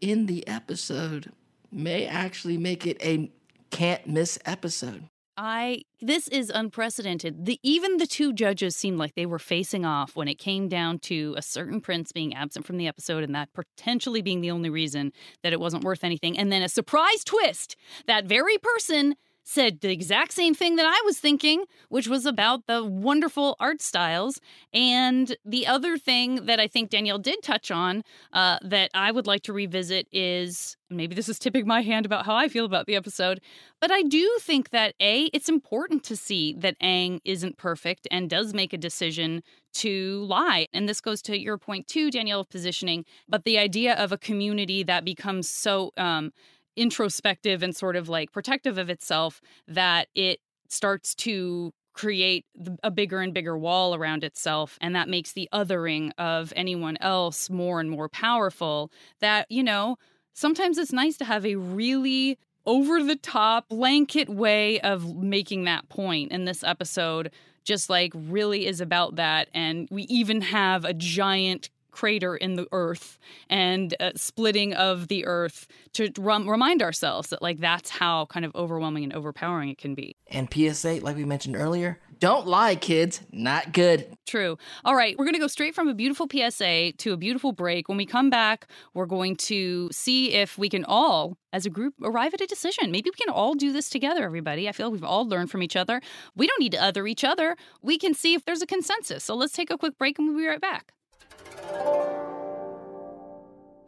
in 0.00 0.26
the 0.26 0.46
episode 0.46 1.32
may 1.70 2.06
actually 2.06 2.58
make 2.58 2.86
it 2.86 3.02
a 3.02 3.30
can't 3.70 4.06
miss 4.06 4.38
episode. 4.46 5.04
I 5.36 5.82
this 6.00 6.28
is 6.28 6.50
unprecedented. 6.50 7.46
The 7.46 7.58
even 7.62 7.96
the 7.96 8.06
two 8.06 8.32
judges 8.32 8.76
seemed 8.76 8.98
like 8.98 9.14
they 9.14 9.26
were 9.26 9.38
facing 9.38 9.84
off 9.84 10.16
when 10.16 10.28
it 10.28 10.36
came 10.36 10.68
down 10.68 10.98
to 11.00 11.34
a 11.36 11.42
certain 11.42 11.80
prince 11.80 12.12
being 12.12 12.34
absent 12.34 12.66
from 12.66 12.76
the 12.76 12.86
episode 12.86 13.24
and 13.24 13.34
that 13.34 13.52
potentially 13.52 14.22
being 14.22 14.40
the 14.40 14.50
only 14.50 14.70
reason 14.70 15.12
that 15.42 15.52
it 15.52 15.60
wasn't 15.60 15.84
worth 15.84 16.04
anything. 16.04 16.38
And 16.38 16.52
then 16.52 16.62
a 16.62 16.68
surprise 16.68 17.24
twist. 17.24 17.76
That 18.06 18.26
very 18.26 18.58
person 18.58 19.16
said 19.44 19.80
the 19.80 19.92
exact 19.92 20.32
same 20.32 20.54
thing 20.54 20.76
that 20.76 20.86
I 20.86 21.00
was 21.04 21.18
thinking, 21.18 21.64
which 21.90 22.08
was 22.08 22.26
about 22.26 22.66
the 22.66 22.82
wonderful 22.82 23.56
art 23.60 23.82
styles. 23.82 24.40
And 24.72 25.36
the 25.44 25.66
other 25.66 25.98
thing 25.98 26.46
that 26.46 26.58
I 26.58 26.66
think 26.66 26.90
Danielle 26.90 27.18
did 27.18 27.42
touch 27.42 27.70
on 27.70 28.02
uh, 28.32 28.58
that 28.62 28.90
I 28.94 29.12
would 29.12 29.26
like 29.26 29.42
to 29.42 29.52
revisit 29.52 30.08
is 30.10 30.76
maybe 30.90 31.14
this 31.14 31.28
is 31.28 31.38
tipping 31.38 31.66
my 31.66 31.82
hand 31.82 32.06
about 32.06 32.24
how 32.24 32.34
I 32.34 32.48
feel 32.48 32.64
about 32.64 32.86
the 32.86 32.96
episode, 32.96 33.40
but 33.80 33.90
I 33.90 34.02
do 34.02 34.38
think 34.40 34.70
that 34.70 34.94
A, 35.00 35.24
it's 35.32 35.48
important 35.48 36.04
to 36.04 36.16
see 36.16 36.54
that 36.58 36.78
Aang 36.80 37.20
isn't 37.24 37.58
perfect 37.58 38.08
and 38.10 38.30
does 38.30 38.54
make 38.54 38.72
a 38.72 38.78
decision 38.78 39.42
to 39.74 40.24
lie. 40.26 40.68
And 40.72 40.88
this 40.88 41.00
goes 41.00 41.20
to 41.22 41.38
your 41.38 41.58
point 41.58 41.88
too, 41.88 42.10
Danielle, 42.10 42.40
of 42.40 42.48
positioning, 42.48 43.04
but 43.28 43.44
the 43.44 43.58
idea 43.58 43.94
of 43.94 44.12
a 44.12 44.18
community 44.18 44.82
that 44.84 45.04
becomes 45.04 45.48
so 45.48 45.92
um, 45.96 46.32
introspective 46.76 47.62
and 47.62 47.74
sort 47.74 47.96
of 47.96 48.08
like 48.08 48.32
protective 48.32 48.78
of 48.78 48.90
itself 48.90 49.40
that 49.68 50.08
it 50.14 50.40
starts 50.68 51.14
to 51.14 51.72
create 51.94 52.44
a 52.82 52.90
bigger 52.90 53.20
and 53.20 53.32
bigger 53.32 53.56
wall 53.56 53.94
around 53.94 54.24
itself 54.24 54.76
and 54.80 54.96
that 54.96 55.08
makes 55.08 55.32
the 55.32 55.48
othering 55.52 56.10
of 56.18 56.52
anyone 56.56 56.96
else 57.00 57.48
more 57.48 57.78
and 57.80 57.88
more 57.88 58.08
powerful 58.08 58.90
that 59.20 59.46
you 59.48 59.62
know 59.62 59.96
sometimes 60.32 60.76
it's 60.76 60.92
nice 60.92 61.16
to 61.16 61.24
have 61.24 61.46
a 61.46 61.54
really 61.54 62.36
over 62.66 63.02
the 63.02 63.14
top 63.16 63.68
blanket 63.68 64.28
way 64.28 64.80
of 64.80 65.14
making 65.16 65.64
that 65.64 65.88
point 65.88 66.32
and 66.32 66.48
this 66.48 66.64
episode 66.64 67.30
just 67.62 67.88
like 67.88 68.12
really 68.14 68.66
is 68.66 68.80
about 68.80 69.14
that 69.14 69.48
and 69.54 69.86
we 69.90 70.02
even 70.04 70.40
have 70.40 70.84
a 70.84 70.92
giant 70.92 71.70
crater 71.94 72.36
in 72.36 72.56
the 72.56 72.66
earth 72.72 73.18
and 73.48 73.94
uh, 74.00 74.10
splitting 74.16 74.74
of 74.74 75.08
the 75.08 75.24
earth 75.24 75.68
to 75.92 76.10
rum- 76.18 76.48
remind 76.50 76.82
ourselves 76.82 77.30
that 77.30 77.40
like 77.40 77.60
that's 77.60 77.88
how 77.88 78.26
kind 78.26 78.44
of 78.44 78.54
overwhelming 78.54 79.04
and 79.04 79.12
overpowering 79.12 79.68
it 79.68 79.78
can 79.78 79.94
be. 79.94 80.16
And 80.26 80.52
PSA, 80.52 81.00
like 81.02 81.16
we 81.16 81.24
mentioned 81.24 81.56
earlier, 81.56 82.00
don't 82.18 82.46
lie, 82.46 82.74
kids. 82.74 83.20
Not 83.32 83.72
good. 83.72 84.16
True. 84.26 84.58
All 84.84 84.96
right, 84.96 85.16
we're 85.18 85.24
going 85.24 85.34
to 85.34 85.40
go 85.40 85.46
straight 85.46 85.74
from 85.74 85.88
a 85.88 85.94
beautiful 85.94 86.26
PSA 86.30 86.92
to 86.92 87.12
a 87.12 87.16
beautiful 87.16 87.52
break. 87.52 87.88
When 87.88 87.98
we 87.98 88.06
come 88.06 88.30
back, 88.30 88.66
we're 88.94 89.06
going 89.06 89.36
to 89.36 89.88
see 89.92 90.32
if 90.32 90.58
we 90.58 90.68
can 90.68 90.84
all, 90.84 91.36
as 91.52 91.66
a 91.66 91.70
group, 91.70 91.94
arrive 92.02 92.34
at 92.34 92.40
a 92.40 92.46
decision. 92.46 92.90
Maybe 92.90 93.10
we 93.10 93.24
can 93.24 93.32
all 93.32 93.54
do 93.54 93.72
this 93.72 93.88
together, 93.88 94.24
everybody. 94.24 94.68
I 94.68 94.72
feel 94.72 94.86
like 94.86 94.94
we've 94.94 95.04
all 95.04 95.28
learned 95.28 95.50
from 95.50 95.62
each 95.62 95.76
other. 95.76 96.00
We 96.34 96.46
don't 96.46 96.60
need 96.60 96.72
to 96.72 96.82
other 96.82 97.06
each 97.06 97.24
other. 97.24 97.56
We 97.82 97.98
can 97.98 98.14
see 98.14 98.34
if 98.34 98.44
there's 98.44 98.62
a 98.62 98.66
consensus. 98.66 99.22
So 99.24 99.34
let's 99.34 99.52
take 99.52 99.70
a 99.70 99.78
quick 99.78 99.98
break 99.98 100.18
and 100.18 100.28
we'll 100.28 100.38
be 100.38 100.46
right 100.46 100.60
back. 100.60 100.92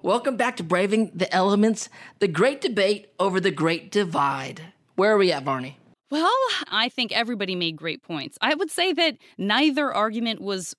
Welcome 0.03 0.37
back 0.37 0.57
to 0.59 0.63
Braving 0.63 1.11
the 1.15 1.33
Elements, 1.35 1.89
the 2.21 2.29
great 2.29 2.61
debate 2.61 3.09
over 3.19 3.41
the 3.41 3.51
great 3.51 3.91
divide. 3.91 4.63
Where 4.95 5.13
are 5.13 5.19
we 5.19 5.33
at, 5.33 5.43
Varney? 5.43 5.79
Well, 6.11 6.31
I 6.69 6.89
think 6.89 7.11
everybody 7.11 7.57
made 7.57 7.77
great 7.77 8.03
points. 8.03 8.39
I 8.41 8.55
would 8.55 8.71
say 8.71 8.93
that 8.93 9.17
neither 9.37 9.93
argument 9.93 10.41
was 10.41 10.77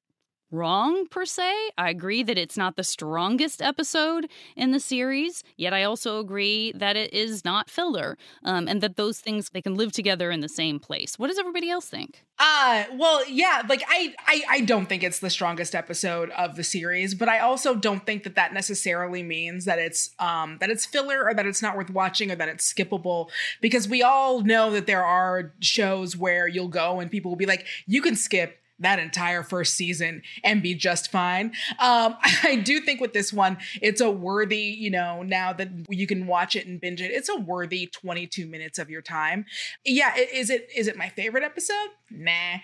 wrong 0.52 1.08
per 1.08 1.26
se. 1.26 1.54
I 1.78 1.90
agree 1.90 2.24
that 2.24 2.38
it's 2.38 2.58
not 2.58 2.76
the 2.76 2.84
strongest 2.84 3.62
episode 3.62 4.28
in 4.56 4.72
the 4.72 4.80
series, 4.80 5.44
yet 5.58 5.74
I 5.74 5.84
also 5.84 6.20
agree 6.20 6.72
that 6.76 6.96
it 6.96 7.14
is 7.14 7.44
not 7.44 7.70
filler 7.70 8.18
um, 8.44 8.68
and 8.68 8.82
that 8.82 8.96
those 8.96 9.20
things 9.20 9.50
they 9.50 9.62
can 9.62 9.76
live 9.76 9.92
together 9.92 10.32
in 10.32 10.40
the 10.40 10.50
same 10.50 10.80
place. 10.80 11.20
What 11.20 11.28
does 11.28 11.40
everybody 11.40 11.70
else 11.70 11.86
think? 11.86 12.24
Uh 12.40 12.84
well 12.94 13.28
yeah 13.28 13.64
like 13.68 13.82
I, 13.88 14.14
I 14.28 14.44
I 14.48 14.62
don't 14.62 14.86
think 14.86 15.02
it's 15.02 15.18
the 15.18 15.30
strongest 15.30 15.74
episode 15.74 16.30
of 16.38 16.56
the 16.56 16.64
series 16.64 17.16
but 17.16 17.28
I 17.28 17.40
also 17.40 17.74
don't 17.74 18.06
think 18.06 18.24
that 18.26 18.36
that 18.36 18.54
necessarily 18.54 19.24
means 19.24 19.66
that 19.66 19.80
it's 19.80 20.12
um 20.20 20.58
that 20.60 20.70
it's 20.70 20.86
filler 20.86 21.26
or 21.26 21.34
that 21.34 21.48
it's 21.48 21.64
not 21.64 21.76
worth 21.76 21.90
watching 21.90 22.30
or 22.30 22.36
that 22.36 22.48
it's 22.48 22.72
skippable 22.72 23.32
because 23.60 23.88
we 23.88 24.04
all 24.04 24.42
know 24.42 24.70
that 24.70 24.86
there 24.86 25.04
are 25.04 25.54
shows 25.62 26.16
where 26.16 26.48
you'll 26.48 26.68
go 26.68 27.00
and 27.00 27.10
people 27.10 27.32
will 27.32 27.38
be 27.38 27.48
like 27.48 27.66
you 27.88 28.04
can 28.04 28.16
skip 28.16 28.60
that 28.80 29.00
entire 29.00 29.44
first 29.44 29.76
season 29.76 30.22
and 30.44 30.62
be 30.62 30.74
just 30.74 31.12
fine. 31.12 31.54
Um, 31.80 32.16
I 32.44 32.62
do 32.64 32.80
think 32.80 33.02
with 33.02 33.14
this 33.14 33.34
one, 33.34 33.58
it's 33.82 34.02
a 34.02 34.10
worthy, 34.10 34.58
you 34.58 34.92
know, 34.92 35.24
now 35.24 35.54
that 35.54 35.70
you 35.90 36.08
can 36.08 36.28
watch 36.28 36.56
it 36.56 36.68
and 36.68 36.80
binge 36.80 37.02
it, 37.02 37.12
it's 37.12 37.30
a 37.30 37.38
worthy 37.38 37.88
22 37.88 38.46
minutes 38.46 38.80
of 38.80 38.90
your 38.90 39.02
time. 39.02 39.46
Yeah, 39.86 40.16
is 40.16 40.50
it 40.50 40.70
is 40.76 40.88
it 40.88 40.98
my 40.98 41.10
favorite 41.10 41.44
episode? 41.44 41.90
Nah 42.10 42.58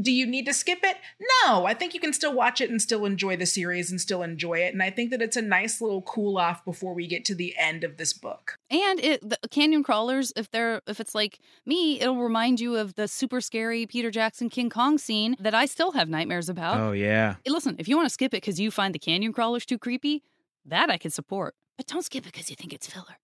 do 0.00 0.12
you 0.12 0.26
need 0.26 0.46
to 0.46 0.52
skip 0.52 0.80
it? 0.82 0.96
No, 1.44 1.64
I 1.64 1.74
think 1.74 1.94
you 1.94 2.00
can 2.00 2.12
still 2.12 2.34
watch 2.34 2.60
it 2.60 2.70
and 2.70 2.80
still 2.80 3.04
enjoy 3.04 3.36
the 3.36 3.46
series 3.46 3.90
and 3.90 4.00
still 4.00 4.22
enjoy 4.22 4.58
it. 4.58 4.72
And 4.72 4.82
I 4.82 4.90
think 4.90 5.10
that 5.10 5.22
it's 5.22 5.36
a 5.36 5.42
nice 5.42 5.80
little 5.80 6.02
cool 6.02 6.36
off 6.36 6.64
before 6.64 6.94
we 6.94 7.06
get 7.06 7.24
to 7.26 7.34
the 7.34 7.54
end 7.58 7.84
of 7.84 7.96
this 7.96 8.12
book. 8.12 8.56
And 8.70 9.00
it 9.00 9.28
the 9.28 9.38
canyon 9.50 9.82
crawlers, 9.82 10.32
if 10.36 10.50
they're 10.50 10.82
if 10.86 11.00
it's 11.00 11.14
like 11.14 11.38
me, 11.64 12.00
it'll 12.00 12.16
remind 12.16 12.60
you 12.60 12.76
of 12.76 12.94
the 12.94 13.08
super 13.08 13.40
scary 13.40 13.86
Peter 13.86 14.10
Jackson 14.10 14.50
King 14.50 14.70
Kong 14.70 14.98
scene 14.98 15.36
that 15.40 15.54
I 15.54 15.66
still 15.66 15.92
have 15.92 16.08
nightmares 16.08 16.48
about. 16.48 16.78
Oh 16.78 16.92
yeah. 16.92 17.36
Listen, 17.46 17.76
if 17.78 17.88
you 17.88 17.96
want 17.96 18.06
to 18.06 18.12
skip 18.12 18.34
it 18.34 18.42
because 18.42 18.60
you 18.60 18.70
find 18.70 18.94
the 18.94 18.98
canyon 18.98 19.32
crawlers 19.32 19.64
too 19.64 19.78
creepy, 19.78 20.22
that 20.66 20.90
I 20.90 20.98
can 20.98 21.10
support. 21.10 21.54
But 21.76 21.86
don't 21.86 22.04
skip 22.04 22.26
it 22.26 22.32
because 22.32 22.50
you 22.50 22.56
think 22.56 22.72
it's 22.72 22.86
filler. 22.86 23.16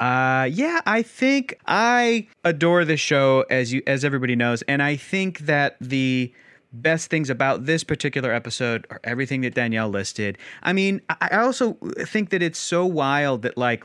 Uh, 0.00 0.48
yeah, 0.50 0.80
I 0.86 1.02
think 1.02 1.58
I 1.66 2.28
adore 2.44 2.84
this 2.84 3.00
show 3.00 3.44
as 3.50 3.72
you 3.72 3.82
as 3.86 4.04
everybody 4.04 4.36
knows, 4.36 4.62
and 4.62 4.82
I 4.82 4.96
think 4.96 5.40
that 5.40 5.76
the 5.80 6.32
best 6.72 7.10
things 7.10 7.30
about 7.30 7.66
this 7.66 7.82
particular 7.82 8.32
episode 8.32 8.86
are 8.90 9.00
everything 9.02 9.40
that 9.40 9.54
Danielle 9.54 9.88
listed. 9.88 10.38
I 10.62 10.72
mean, 10.72 11.00
I 11.08 11.38
also 11.38 11.74
think 11.98 12.30
that 12.30 12.42
it's 12.42 12.58
so 12.58 12.86
wild 12.86 13.42
that 13.42 13.56
like 13.56 13.84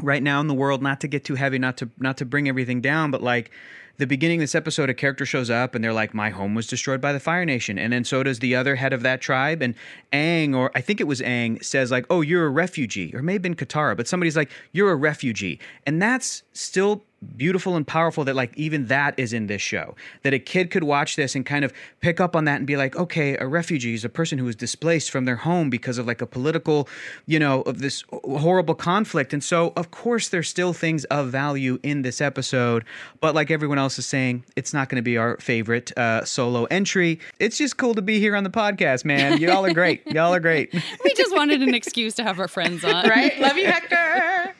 right 0.00 0.22
now 0.22 0.40
in 0.40 0.46
the 0.46 0.54
world, 0.54 0.82
not 0.82 1.00
to 1.00 1.08
get 1.08 1.24
too 1.24 1.34
heavy, 1.34 1.58
not 1.58 1.76
to 1.78 1.90
not 1.98 2.16
to 2.18 2.24
bring 2.24 2.48
everything 2.48 2.80
down, 2.80 3.10
but 3.10 3.22
like 3.22 3.50
the 3.98 4.06
beginning 4.06 4.38
of 4.38 4.42
this 4.42 4.54
episode, 4.54 4.88
a 4.90 4.94
character 4.94 5.26
shows 5.26 5.50
up 5.50 5.74
and 5.74 5.84
they're 5.84 5.92
like, 5.92 6.14
My 6.14 6.30
home 6.30 6.54
was 6.54 6.66
destroyed 6.66 7.00
by 7.00 7.12
the 7.12 7.20
Fire 7.20 7.44
Nation. 7.44 7.78
And 7.78 7.92
then 7.92 8.04
so 8.04 8.22
does 8.22 8.38
the 8.38 8.54
other 8.54 8.76
head 8.76 8.92
of 8.92 9.02
that 9.02 9.20
tribe. 9.20 9.62
And 9.62 9.74
Aang, 10.12 10.54
or 10.56 10.70
I 10.74 10.80
think 10.80 11.00
it 11.00 11.06
was 11.06 11.20
Aang, 11.20 11.62
says, 11.64 11.90
like, 11.90 12.06
Oh, 12.10 12.20
you're 12.20 12.46
a 12.46 12.50
refugee. 12.50 13.14
Or 13.14 13.22
maybe 13.22 13.48
in 13.48 13.54
Katara, 13.54 13.96
but 13.96 14.08
somebody's 14.08 14.36
like, 14.36 14.50
You're 14.72 14.92
a 14.92 14.96
refugee. 14.96 15.58
And 15.86 16.00
that's 16.00 16.42
still 16.52 17.04
beautiful 17.36 17.76
and 17.76 17.86
powerful 17.86 18.24
that 18.24 18.36
like 18.36 18.56
even 18.56 18.86
that 18.86 19.18
is 19.18 19.32
in 19.32 19.46
this 19.46 19.62
show. 19.62 19.94
That 20.22 20.34
a 20.34 20.38
kid 20.38 20.70
could 20.70 20.84
watch 20.84 21.16
this 21.16 21.34
and 21.34 21.44
kind 21.46 21.64
of 21.64 21.72
pick 22.00 22.20
up 22.20 22.36
on 22.36 22.44
that 22.44 22.56
and 22.56 22.66
be 22.66 22.76
like 22.76 22.96
okay 22.96 23.36
a 23.36 23.46
refugee 23.46 23.94
is 23.94 24.04
a 24.04 24.08
person 24.08 24.38
who 24.38 24.48
is 24.48 24.56
displaced 24.56 25.10
from 25.10 25.24
their 25.24 25.36
home 25.36 25.70
because 25.70 25.98
of 25.98 26.06
like 26.06 26.20
a 26.20 26.26
political 26.26 26.88
you 27.26 27.38
know 27.38 27.62
of 27.62 27.78
this 27.78 28.04
horrible 28.10 28.74
conflict. 28.74 29.32
And 29.32 29.42
so 29.42 29.72
of 29.76 29.90
course 29.90 30.28
there's 30.28 30.48
still 30.48 30.72
things 30.72 31.04
of 31.06 31.30
value 31.30 31.78
in 31.82 32.02
this 32.02 32.20
episode 32.20 32.84
but 33.20 33.34
like 33.34 33.50
everyone 33.50 33.78
else 33.78 33.98
is 33.98 34.06
saying 34.06 34.44
it's 34.56 34.74
not 34.74 34.88
going 34.88 34.96
to 34.96 35.02
be 35.02 35.16
our 35.16 35.36
favorite 35.38 35.96
uh, 35.96 36.24
solo 36.24 36.64
entry. 36.64 37.20
It's 37.38 37.58
just 37.58 37.76
cool 37.76 37.94
to 37.94 38.02
be 38.02 38.18
here 38.18 38.34
on 38.36 38.44
the 38.44 38.50
podcast 38.50 39.04
man. 39.04 39.38
Y'all 39.38 39.64
are 39.64 39.72
great. 39.72 40.06
Y'all 40.06 40.34
are 40.34 40.40
great. 40.40 40.72
We 40.72 41.14
just 41.14 41.34
wanted 41.34 41.62
an 41.62 41.74
excuse 41.74 42.14
to 42.14 42.22
have 42.22 42.38
our 42.38 42.48
friends 42.48 42.84
on. 42.84 43.08
Right? 43.08 43.38
Love 43.38 43.56
you 43.56 43.66
hector 43.72 44.54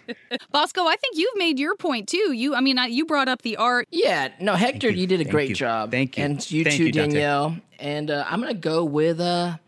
basco 0.50 0.82
i 0.86 0.96
think 0.96 1.16
you've 1.16 1.36
made 1.36 1.58
your 1.58 1.74
point 1.76 2.08
too 2.08 2.32
you 2.32 2.54
I 2.54 2.60
mean, 2.60 2.78
you 2.90 3.06
brought 3.06 3.28
up 3.28 3.42
the 3.42 3.56
art. 3.56 3.88
Yeah, 3.90 4.28
no, 4.40 4.54
Hector, 4.54 4.88
you. 4.90 5.00
you. 5.02 5.06
did 5.06 5.20
a 5.20 5.24
Thank 5.24 5.32
great 5.32 5.48
you. 5.50 5.54
job. 5.54 5.90
Thank 5.90 6.16
you. 6.18 6.24
And 6.24 6.50
you 6.50 6.64
Thank 6.64 6.76
too, 6.76 6.84
you, 6.86 6.92
Doctor. 6.92 7.10
Danielle. 7.10 7.56
And 7.78 8.10
uh, 8.10 8.24
I'm 8.28 8.40
gonna 8.40 8.54
go 8.54 8.84
with 8.84 9.20
a 9.20 9.58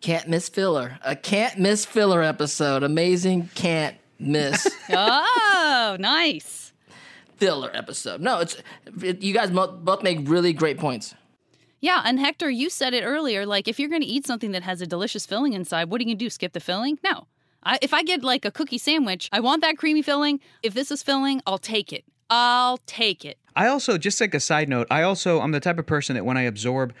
can't 0.00 0.28
miss 0.28 0.48
filler. 0.48 0.98
A 1.04 1.14
can't 1.14 1.58
miss 1.58 1.84
filler 1.84 2.22
episode. 2.22 2.82
Amazing, 2.82 3.50
can't 3.54 3.96
miss. 4.18 4.66
oh, 4.90 5.96
nice. 6.00 6.72
filler 7.36 7.70
episode. 7.74 8.20
No, 8.20 8.40
it's 8.40 8.56
it, 9.02 9.22
you 9.22 9.32
guys 9.34 9.50
mo- 9.50 9.72
both 9.72 10.02
make 10.02 10.28
really 10.28 10.52
great 10.52 10.78
points. 10.78 11.14
Yeah, 11.80 12.02
and 12.04 12.18
Hector, 12.20 12.50
you 12.50 12.68
said 12.68 12.92
it 12.94 13.02
earlier. 13.04 13.46
Like, 13.46 13.66
if 13.68 13.78
you're 13.80 13.88
going 13.88 14.02
to 14.02 14.06
eat 14.08 14.26
something 14.26 14.50
that 14.52 14.62
has 14.62 14.82
a 14.82 14.86
delicious 14.86 15.24
filling 15.24 15.54
inside, 15.54 15.88
what 15.90 15.98
are 15.98 16.02
you 16.02 16.08
going 16.08 16.18
to 16.18 16.24
do? 16.24 16.28
Skip 16.28 16.52
the 16.52 16.60
filling? 16.60 16.98
No. 17.02 17.26
I, 17.62 17.78
if 17.82 17.92
I 17.92 18.02
get 18.02 18.22
like 18.22 18.44
a 18.44 18.50
cookie 18.50 18.78
sandwich, 18.78 19.28
I 19.32 19.40
want 19.40 19.62
that 19.62 19.76
creamy 19.76 20.02
filling. 20.02 20.40
If 20.62 20.74
this 20.74 20.90
is 20.90 21.02
filling, 21.02 21.42
I'll 21.46 21.58
take 21.58 21.92
it. 21.92 22.04
I'll 22.30 22.78
take 22.86 23.24
it. 23.24 23.38
I 23.56 23.66
also, 23.66 23.98
just 23.98 24.20
like 24.20 24.34
a 24.34 24.40
side 24.40 24.68
note, 24.68 24.86
I 24.90 25.02
also, 25.02 25.40
I'm 25.40 25.50
the 25.50 25.60
type 25.60 25.78
of 25.78 25.86
person 25.86 26.14
that 26.14 26.24
when 26.24 26.36
I 26.36 26.42
absorb 26.42 26.94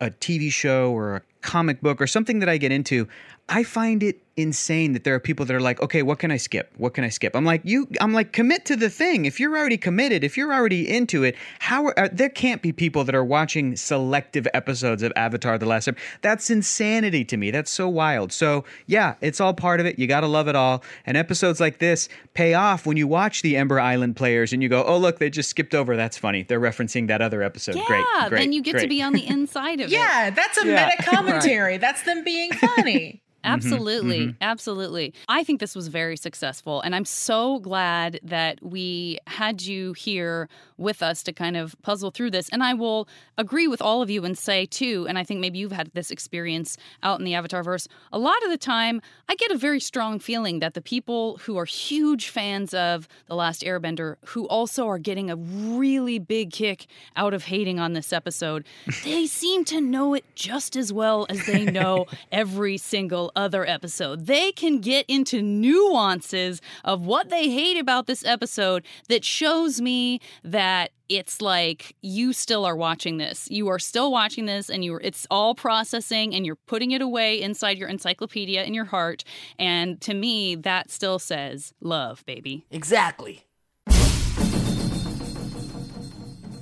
a 0.00 0.10
TV 0.10 0.50
show 0.50 0.90
or 0.92 1.16
a 1.16 1.22
comic 1.42 1.80
book 1.80 2.00
or 2.00 2.06
something 2.06 2.38
that 2.40 2.48
I 2.48 2.56
get 2.56 2.72
into, 2.72 3.06
I 3.48 3.62
find 3.62 4.02
it 4.02 4.20
insane 4.42 4.92
that 4.92 5.04
there 5.04 5.14
are 5.14 5.20
people 5.20 5.44
that 5.46 5.54
are 5.54 5.60
like, 5.60 5.80
okay, 5.82 6.02
what 6.02 6.18
can 6.18 6.30
I 6.30 6.36
skip? 6.36 6.72
What 6.76 6.94
can 6.94 7.04
I 7.04 7.08
skip? 7.08 7.34
I'm 7.36 7.44
like, 7.44 7.60
you, 7.64 7.88
I'm 8.00 8.12
like, 8.12 8.32
commit 8.32 8.64
to 8.66 8.76
the 8.76 8.90
thing. 8.90 9.24
If 9.24 9.38
you're 9.40 9.56
already 9.56 9.76
committed, 9.76 10.24
if 10.24 10.36
you're 10.36 10.52
already 10.52 10.88
into 10.90 11.24
it, 11.24 11.36
how 11.60 11.86
are, 11.86 11.98
uh, 11.98 12.08
there 12.12 12.28
can't 12.28 12.62
be 12.62 12.72
people 12.72 13.04
that 13.04 13.14
are 13.14 13.24
watching 13.24 13.76
selective 13.76 14.46
episodes 14.54 15.02
of 15.02 15.12
Avatar: 15.16 15.58
The 15.58 15.66
Last. 15.66 15.88
Airbender. 15.88 15.98
That's 16.22 16.50
insanity 16.50 17.24
to 17.26 17.36
me. 17.36 17.50
That's 17.50 17.70
so 17.70 17.88
wild. 17.88 18.32
So 18.32 18.64
yeah, 18.86 19.14
it's 19.20 19.40
all 19.40 19.54
part 19.54 19.80
of 19.80 19.86
it. 19.86 19.98
You 19.98 20.06
got 20.06 20.20
to 20.20 20.26
love 20.26 20.48
it 20.48 20.56
all. 20.56 20.82
And 21.06 21.16
episodes 21.16 21.60
like 21.60 21.78
this 21.78 22.08
pay 22.34 22.54
off 22.54 22.86
when 22.86 22.96
you 22.96 23.06
watch 23.06 23.42
the 23.42 23.56
Ember 23.56 23.80
Island 23.80 24.16
players 24.16 24.52
and 24.52 24.62
you 24.62 24.68
go, 24.68 24.84
oh 24.84 24.96
look, 24.98 25.18
they 25.18 25.30
just 25.30 25.50
skipped 25.50 25.74
over. 25.74 25.96
That's 25.96 26.16
funny. 26.18 26.42
They're 26.42 26.60
referencing 26.60 27.08
that 27.08 27.20
other 27.22 27.42
episode. 27.42 27.76
Yeah, 27.76 27.84
great, 27.86 28.04
great. 28.28 28.38
then 28.40 28.52
you 28.52 28.62
get 28.62 28.78
to 28.80 28.88
be 28.88 29.02
on 29.02 29.12
the 29.12 29.26
inside 29.26 29.80
of 29.80 29.86
it. 29.90 29.92
Yeah, 29.92 30.30
that's 30.30 30.58
a 30.62 30.66
Yeah, 30.66 30.86
meta 30.96 31.02
commentary. 31.10 31.76
That's 31.80 32.02
them 32.02 32.22
being 32.24 32.52
funny. 32.52 33.22
Mm-hmm. 33.44 33.54
Absolutely. 33.54 34.20
Mm-hmm. 34.20 34.36
Absolutely. 34.42 35.14
I 35.28 35.44
think 35.44 35.60
this 35.60 35.74
was 35.74 35.88
very 35.88 36.16
successful. 36.16 36.80
And 36.82 36.94
I'm 36.94 37.04
so 37.04 37.58
glad 37.58 38.20
that 38.22 38.62
we 38.62 39.18
had 39.26 39.62
you 39.62 39.92
here 39.94 40.48
with 40.76 41.02
us 41.02 41.22
to 41.22 41.32
kind 41.32 41.56
of 41.56 41.74
puzzle 41.82 42.10
through 42.10 42.30
this. 42.30 42.48
And 42.50 42.62
I 42.62 42.74
will 42.74 43.08
agree 43.38 43.66
with 43.66 43.80
all 43.80 44.02
of 44.02 44.10
you 44.10 44.24
and 44.24 44.36
say, 44.36 44.66
too, 44.66 45.06
and 45.08 45.18
I 45.18 45.24
think 45.24 45.40
maybe 45.40 45.58
you've 45.58 45.72
had 45.72 45.90
this 45.94 46.10
experience 46.10 46.76
out 47.02 47.18
in 47.18 47.24
the 47.24 47.34
Avatar 47.34 47.62
verse. 47.62 47.88
A 48.12 48.18
lot 48.18 48.42
of 48.44 48.50
the 48.50 48.58
time, 48.58 49.00
I 49.28 49.34
get 49.34 49.50
a 49.50 49.56
very 49.56 49.80
strong 49.80 50.18
feeling 50.18 50.60
that 50.60 50.74
the 50.74 50.82
people 50.82 51.38
who 51.38 51.56
are 51.56 51.64
huge 51.64 52.28
fans 52.28 52.74
of 52.74 53.08
The 53.26 53.34
Last 53.34 53.62
Airbender, 53.62 54.16
who 54.26 54.46
also 54.48 54.86
are 54.88 54.98
getting 54.98 55.30
a 55.30 55.36
really 55.36 56.18
big 56.18 56.52
kick 56.52 56.86
out 57.16 57.34
of 57.34 57.44
hating 57.44 57.78
on 57.78 57.92
this 57.94 58.12
episode, 58.12 58.66
they 59.04 59.26
seem 59.26 59.64
to 59.66 59.80
know 59.80 60.14
it 60.14 60.24
just 60.34 60.76
as 60.76 60.92
well 60.92 61.26
as 61.28 61.46
they 61.46 61.64
know 61.64 62.06
every 62.32 62.76
single 62.76 63.29
other 63.36 63.66
episode. 63.66 64.26
They 64.26 64.52
can 64.52 64.80
get 64.80 65.04
into 65.08 65.42
nuances 65.42 66.60
of 66.84 67.06
what 67.06 67.28
they 67.30 67.50
hate 67.50 67.78
about 67.78 68.06
this 68.06 68.24
episode 68.24 68.84
that 69.08 69.24
shows 69.24 69.80
me 69.80 70.20
that 70.44 70.92
it's 71.08 71.42
like 71.42 71.96
you 72.02 72.32
still 72.32 72.64
are 72.64 72.76
watching 72.76 73.16
this. 73.16 73.48
You 73.50 73.68
are 73.68 73.80
still 73.80 74.12
watching 74.12 74.46
this 74.46 74.70
and 74.70 74.84
you 74.84 74.94
are 74.94 75.00
it's 75.00 75.26
all 75.30 75.54
processing 75.54 76.34
and 76.34 76.46
you're 76.46 76.58
putting 76.66 76.92
it 76.92 77.02
away 77.02 77.40
inside 77.40 77.78
your 77.78 77.88
encyclopedia 77.88 78.62
in 78.64 78.74
your 78.74 78.84
heart 78.84 79.24
and 79.58 80.00
to 80.02 80.14
me 80.14 80.54
that 80.54 80.90
still 80.90 81.18
says 81.18 81.74
love, 81.80 82.24
baby. 82.26 82.64
Exactly. 82.70 83.44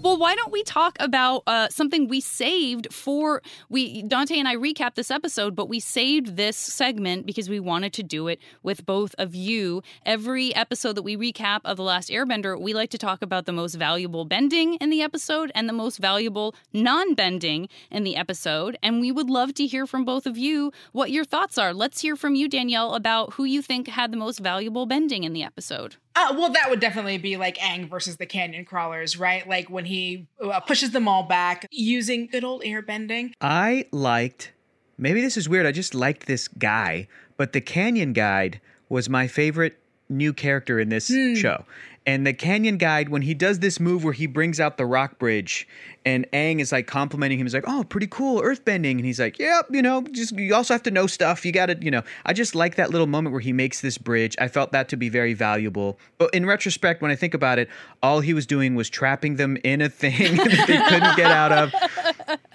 Well, 0.01 0.17
why 0.17 0.37
don't 0.37 0.53
we 0.53 0.63
talk 0.63 0.97
about 1.01 1.43
uh, 1.49 1.69
something 1.71 2.07
we 2.07 2.21
saved 2.21 2.93
for 2.95 3.43
we 3.69 4.03
Dante 4.03 4.39
and 4.39 4.47
I 4.47 4.55
recap 4.55 4.95
this 4.95 5.11
episode, 5.11 5.57
but 5.57 5.69
we 5.69 5.81
saved 5.81 6.37
this 6.37 6.57
segment 6.57 7.27
because 7.27 7.51
we 7.51 7.59
wanted 7.59 7.93
to 7.95 8.05
do 8.05 8.29
it 8.29 8.39
with 8.63 8.87
both 8.87 9.15
of 9.19 9.35
you. 9.35 9.83
Every 10.07 10.55
episode 10.55 10.95
that 10.95 11.03
we 11.03 11.17
recap 11.17 11.61
of 11.65 11.77
the 11.77 11.83
Last 11.83 12.11
Airbender, 12.11 12.59
we 12.61 12.75
like 12.75 12.91
to 12.91 12.99
talk 12.99 13.23
about 13.23 13.47
the 13.47 13.53
most 13.53 13.75
valuable 13.75 14.25
bending 14.25 14.75
in 14.75 14.91
the 14.91 15.03
episode 15.03 15.51
and 15.55 15.69
the 15.69 15.73
most 15.73 15.99
valuable 15.99 16.55
non-bending 16.73 17.69
in 17.91 18.05
the 18.05 18.17
episode, 18.17 18.79
and 18.83 19.01
we 19.01 19.11
would 19.11 19.29
love 19.29 19.53
to 19.55 19.67
hear 19.67 19.85
from 19.85 20.05
both 20.05 20.27
of 20.27 20.39
you 20.39 20.73
what 20.93 21.11
your 21.11 21.25
thoughts 21.25 21.59
are. 21.59 21.75
Let's 21.75 22.01
hear 22.03 22.15
from 22.15 22.37
you, 22.37 22.49
Danielle, 22.49 22.95
about 22.95 23.35
who 23.35 23.45
you 23.45 23.63
think 23.63 23.89
had 23.89 24.13
the 24.13 24.17
most 24.17 24.39
valuable 24.39 24.87
bending 24.87 25.25
in 25.25 25.33
the 25.33 25.43
episode. 25.43 25.97
Uh, 26.17 26.35
well, 26.37 26.51
that 26.53 26.69
would 26.69 26.81
definitely 26.81 27.19
be 27.19 27.37
like 27.37 27.59
Aang 27.59 27.89
versus 27.89 28.17
the 28.17 28.27
Canyon 28.27 28.65
Crawlers, 28.65 29.17
right? 29.19 29.49
Like 29.49 29.71
when 29.71 29.85
he 29.85 30.27
uh, 30.43 30.61
pushes 30.61 30.91
them 30.91 31.07
all 31.07 31.23
back 31.23 31.67
using 31.71 32.27
good 32.27 32.45
old 32.45 32.63
airbending. 32.63 33.33
I 33.41 33.87
liked, 33.93 34.53
maybe 34.97 35.21
this 35.21 35.37
is 35.37 35.49
weird, 35.49 35.67
I 35.67 35.73
just 35.73 35.95
liked 35.95 36.27
this 36.27 36.49
guy, 36.49 37.09
but 37.37 37.53
the 37.53 37.61
Canyon 37.61 38.13
Guide 38.13 38.61
was 38.89 39.09
my 39.09 39.29
favorite 39.29 39.79
new 40.09 40.33
character 40.33 40.81
in 40.81 40.89
this 40.89 41.07
show. 41.07 41.65
And 42.07 42.27
the 42.27 42.33
Canyon 42.33 42.79
Guide, 42.79 43.11
when 43.11 43.23
he 43.23 43.35
does 43.35 43.59
this 43.59 43.79
move 43.79 44.03
where 44.03 44.15
he 44.15 44.27
brings 44.27 44.61
out 44.61 44.79
the 44.79 44.87
rock 44.87 45.19
bridge 45.19 45.69
and 46.07 46.27
Aang 46.33 46.59
is 46.59 46.73
like 46.73 46.87
complimenting 46.87 47.39
him, 47.39 47.45
he's 47.45 47.53
like, 47.53 47.65
oh, 47.67 47.85
pretty 47.85 48.07
cool, 48.07 48.41
earthbending. 48.41 48.93
And 48.93 49.05
he's 49.05 49.21
like, 49.21 49.39
yep, 49.39 49.67
you 49.71 49.83
know, 49.83 50.03
just 50.03 50.33
you 50.33 50.55
also 50.55 50.73
have 50.73 50.83
to 50.85 50.91
know 50.91 51.07
stuff. 51.07 51.45
You 51.45 51.53
got 51.53 51.67
to, 51.67 51.77
you 51.81 51.91
know, 51.91 52.03
I 52.25 52.33
just 52.33 52.55
like 52.55 52.77
that 52.77 52.91
little 52.91 53.07
moment 53.07 53.33
where 53.33 53.43
he 53.43 53.53
makes 53.53 53.83
this 53.83 53.99
bridge. 53.99 54.35
I 54.41 54.49
felt 54.49 54.73
that 54.73 54.89
to 54.89 54.97
be 54.97 55.11
very 55.11 55.35
valuable. 55.35 55.99
But 56.17 56.33
in 56.33 56.47
retrospect, 56.47 57.03
when 57.03 57.11
I 57.11 57.15
think 57.15 57.35
about 57.35 57.59
it, 57.59 57.69
all 58.03 58.21
he 58.21 58.33
was 58.33 58.47
doing 58.47 58.75
was 58.75 58.89
trapping 58.89 59.37
them 59.37 59.59
in 59.63 59.83
a 59.83 59.91
thing 59.91 60.37
that 60.37 60.65
they 60.67 60.79
couldn't 60.89 61.17
get 61.17 61.31
out 61.31 61.53
of. 61.53 61.75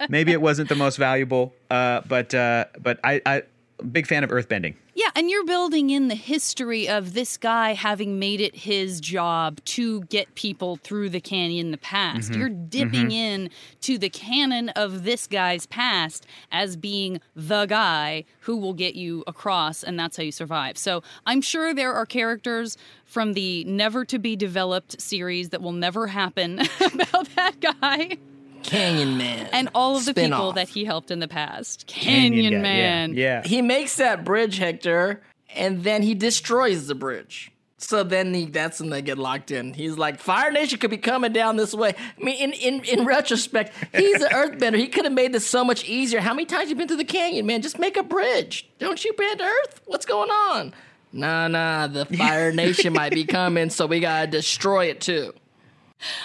Maybe 0.08 0.32
it 0.32 0.40
wasn't 0.40 0.68
the 0.68 0.74
most 0.74 0.96
valuable, 0.96 1.54
uh, 1.70 2.00
but 2.08 2.34
uh, 2.34 2.64
but 2.80 2.98
I, 3.04 3.22
I 3.24 3.42
big 3.82 4.06
fan 4.06 4.24
of 4.24 4.30
earthbending. 4.30 4.74
Yeah, 4.94 5.10
and 5.16 5.28
you're 5.28 5.44
building 5.44 5.90
in 5.90 6.08
the 6.08 6.14
history 6.14 6.88
of 6.88 7.14
this 7.14 7.36
guy 7.36 7.74
having 7.74 8.18
made 8.18 8.40
it 8.40 8.54
his 8.54 9.00
job 9.00 9.62
to 9.64 10.02
get 10.02 10.34
people 10.36 10.76
through 10.76 11.10
the 11.10 11.20
canyon 11.20 11.66
in 11.66 11.70
the 11.72 11.78
past. 11.78 12.30
Mm-hmm. 12.30 12.40
You're 12.40 12.50
mm-hmm. 12.50 12.66
dipping 12.66 13.10
in 13.10 13.50
to 13.82 13.98
the 13.98 14.08
canon 14.08 14.68
of 14.70 15.02
this 15.02 15.26
guy's 15.26 15.66
past 15.66 16.26
as 16.52 16.76
being 16.76 17.20
the 17.34 17.66
guy 17.66 18.24
who 18.40 18.56
will 18.56 18.74
get 18.74 18.94
you 18.94 19.24
across, 19.26 19.82
and 19.82 19.98
that's 19.98 20.16
how 20.16 20.22
you 20.22 20.32
survive. 20.32 20.78
So 20.78 21.02
I'm 21.26 21.40
sure 21.40 21.74
there 21.74 21.92
are 21.92 22.06
characters 22.06 22.76
from 23.04 23.32
the 23.32 23.64
never 23.64 24.04
to 24.04 24.18
be 24.18 24.36
developed 24.36 25.00
series 25.00 25.48
that 25.48 25.60
will 25.60 25.72
never 25.72 26.06
happen 26.06 26.60
about 26.80 27.28
that 27.34 27.60
guy 27.60 28.18
Canyon 28.64 29.16
Man. 29.16 29.48
and 29.52 29.68
all 29.74 29.96
of 29.96 30.04
the 30.04 30.14
people 30.14 30.28
Spin-off. 30.30 30.54
that 30.56 30.68
he 30.68 30.84
helped 30.84 31.10
in 31.10 31.20
the 31.20 31.28
past. 31.28 31.86
Canyon, 31.86 32.52
Guy, 32.52 32.56
yeah, 32.56 32.62
Man. 32.62 33.14
Yeah. 33.14 33.42
he 33.44 33.62
makes 33.62 33.96
that 33.96 34.24
bridge, 34.24 34.58
Hector, 34.58 35.22
and 35.54 35.84
then 35.84 36.02
he 36.02 36.14
destroys 36.14 36.86
the 36.86 36.94
bridge. 36.94 37.50
So 37.76 38.02
then 38.02 38.32
he, 38.32 38.46
that's 38.46 38.80
when 38.80 38.88
they 38.88 39.02
get 39.02 39.18
locked 39.18 39.50
in. 39.50 39.74
He's 39.74 39.98
like, 39.98 40.18
Fire 40.18 40.50
Nation 40.50 40.78
could 40.78 40.90
be 40.90 40.96
coming 40.96 41.32
down 41.32 41.56
this 41.56 41.74
way. 41.74 41.94
I 41.98 42.24
mean, 42.24 42.36
in, 42.36 42.52
in, 42.54 42.84
in 42.84 43.04
retrospect, 43.06 43.74
he's 43.94 44.22
an 44.22 44.30
earthbender. 44.30 44.78
He 44.78 44.88
could 44.88 45.04
have 45.04 45.12
made 45.12 45.32
this 45.34 45.46
so 45.46 45.62
much 45.64 45.84
easier. 45.86 46.20
How 46.20 46.32
many 46.32 46.46
times 46.46 46.70
you 46.70 46.76
been 46.76 46.88
to 46.88 46.96
the 46.96 47.04
canyon, 47.04 47.44
man? 47.44 47.60
Just 47.60 47.78
make 47.78 47.98
a 47.98 48.02
bridge. 48.02 48.66
Don't 48.78 49.04
you 49.04 49.12
bend 49.12 49.42
Earth? 49.42 49.82
What's 49.84 50.06
going 50.06 50.30
on? 50.30 50.72
Nah, 51.12 51.46
nah, 51.48 51.86
the 51.86 52.06
Fire 52.06 52.52
Nation 52.54 52.94
might 52.94 53.12
be 53.12 53.24
coming, 53.26 53.68
so 53.68 53.84
we 53.86 54.00
gotta 54.00 54.28
destroy 54.28 54.86
it 54.86 55.00
too. 55.02 55.34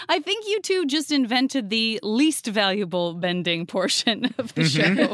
I 0.07 0.19
think 0.19 0.47
you 0.47 0.61
two 0.61 0.85
just 0.85 1.11
invented 1.11 1.69
the 1.69 1.99
least 2.03 2.47
valuable 2.47 3.13
bending 3.13 3.65
portion 3.65 4.33
of 4.37 4.53
the 4.55 4.61
mm-hmm. 4.61 5.07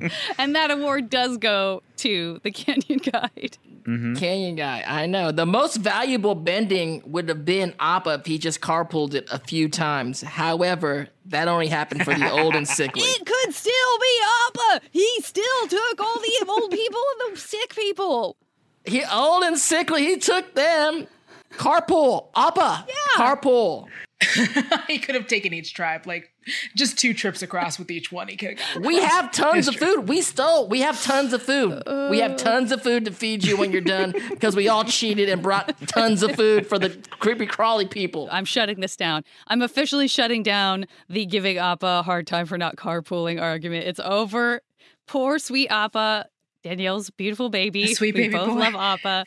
show. 0.00 0.08
and 0.38 0.54
that 0.54 0.70
award 0.70 1.10
does 1.10 1.36
go 1.38 1.82
to 1.98 2.40
the 2.42 2.50
Canyon 2.50 2.98
Guide. 2.98 3.58
Mm-hmm. 3.84 4.14
Canyon 4.14 4.56
guy, 4.56 4.84
I 4.86 5.06
know. 5.06 5.32
The 5.32 5.46
most 5.46 5.76
valuable 5.76 6.34
bending 6.34 7.02
would 7.06 7.28
have 7.28 7.44
been 7.44 7.74
Appa 7.80 8.14
if 8.20 8.26
he 8.26 8.38
just 8.38 8.60
carpooled 8.60 9.14
it 9.14 9.26
a 9.32 9.38
few 9.38 9.68
times. 9.68 10.20
However, 10.20 11.08
that 11.26 11.48
only 11.48 11.68
happened 11.68 12.04
for 12.04 12.14
the 12.14 12.30
old 12.30 12.54
and 12.54 12.68
sickly. 12.68 13.02
It 13.20 13.26
could 13.26 13.54
still 13.54 13.98
be 14.00 14.18
Appa. 14.46 14.80
He 14.90 15.20
still 15.22 15.66
took 15.68 16.00
all 16.00 16.18
the 16.18 16.46
old 16.48 16.70
people 16.70 17.00
and 17.26 17.36
the 17.36 17.40
sick 17.40 17.74
people. 17.74 18.36
He 18.84 19.02
old 19.04 19.42
and 19.42 19.58
sickly, 19.58 20.04
he 20.04 20.16
took 20.16 20.54
them. 20.54 21.06
Carpool, 21.52 22.28
Appa. 22.36 22.86
Yeah. 22.88 22.94
Carpool. 23.16 23.86
he 24.86 24.98
could 24.98 25.14
have 25.14 25.26
taken 25.26 25.54
each 25.54 25.72
tribe, 25.72 26.06
like 26.06 26.30
just 26.76 26.98
two 26.98 27.14
trips 27.14 27.40
across 27.40 27.78
with 27.78 27.90
each 27.90 28.12
one. 28.12 28.28
He 28.28 28.36
could 28.36 28.50
have 28.50 28.58
gotten 28.58 28.82
We 28.82 28.98
across. 28.98 29.10
have 29.12 29.32
tons 29.32 29.68
of 29.68 29.76
food. 29.76 30.08
We 30.08 30.20
stole. 30.20 30.68
We 30.68 30.80
have 30.80 31.02
tons 31.02 31.32
of 31.32 31.42
food. 31.42 31.82
We 32.10 32.18
have 32.18 32.32
uh. 32.32 32.36
tons 32.36 32.70
of 32.70 32.82
food 32.82 33.06
to 33.06 33.12
feed 33.12 33.44
you 33.44 33.56
when 33.56 33.72
you're 33.72 33.80
done 33.80 34.12
because 34.30 34.54
we 34.54 34.68
all 34.68 34.84
cheated 34.84 35.30
and 35.30 35.42
brought 35.42 35.74
tons 35.86 36.22
of 36.22 36.36
food 36.36 36.66
for 36.66 36.78
the 36.78 36.90
creepy 37.18 37.46
crawly 37.46 37.86
people. 37.86 38.28
I'm 38.30 38.44
shutting 38.44 38.80
this 38.80 38.94
down. 38.94 39.24
I'm 39.46 39.62
officially 39.62 40.06
shutting 40.06 40.42
down 40.42 40.86
the 41.08 41.24
giving 41.24 41.56
Appa 41.56 41.86
a 41.86 42.02
hard 42.02 42.26
time 42.26 42.44
for 42.44 42.58
not 42.58 42.76
carpooling 42.76 43.40
argument. 43.40 43.86
It's 43.86 44.00
over. 44.00 44.60
Poor 45.06 45.38
sweet 45.38 45.68
Appa. 45.68 46.26
Danielle's 46.62 47.08
beautiful 47.08 47.48
baby. 47.48 47.84
A 47.84 47.94
sweet 47.94 48.14
we 48.14 48.22
baby 48.28 48.34
both 48.34 48.48
boy. 48.48 48.54
love 48.56 48.74
Appa. 48.74 49.24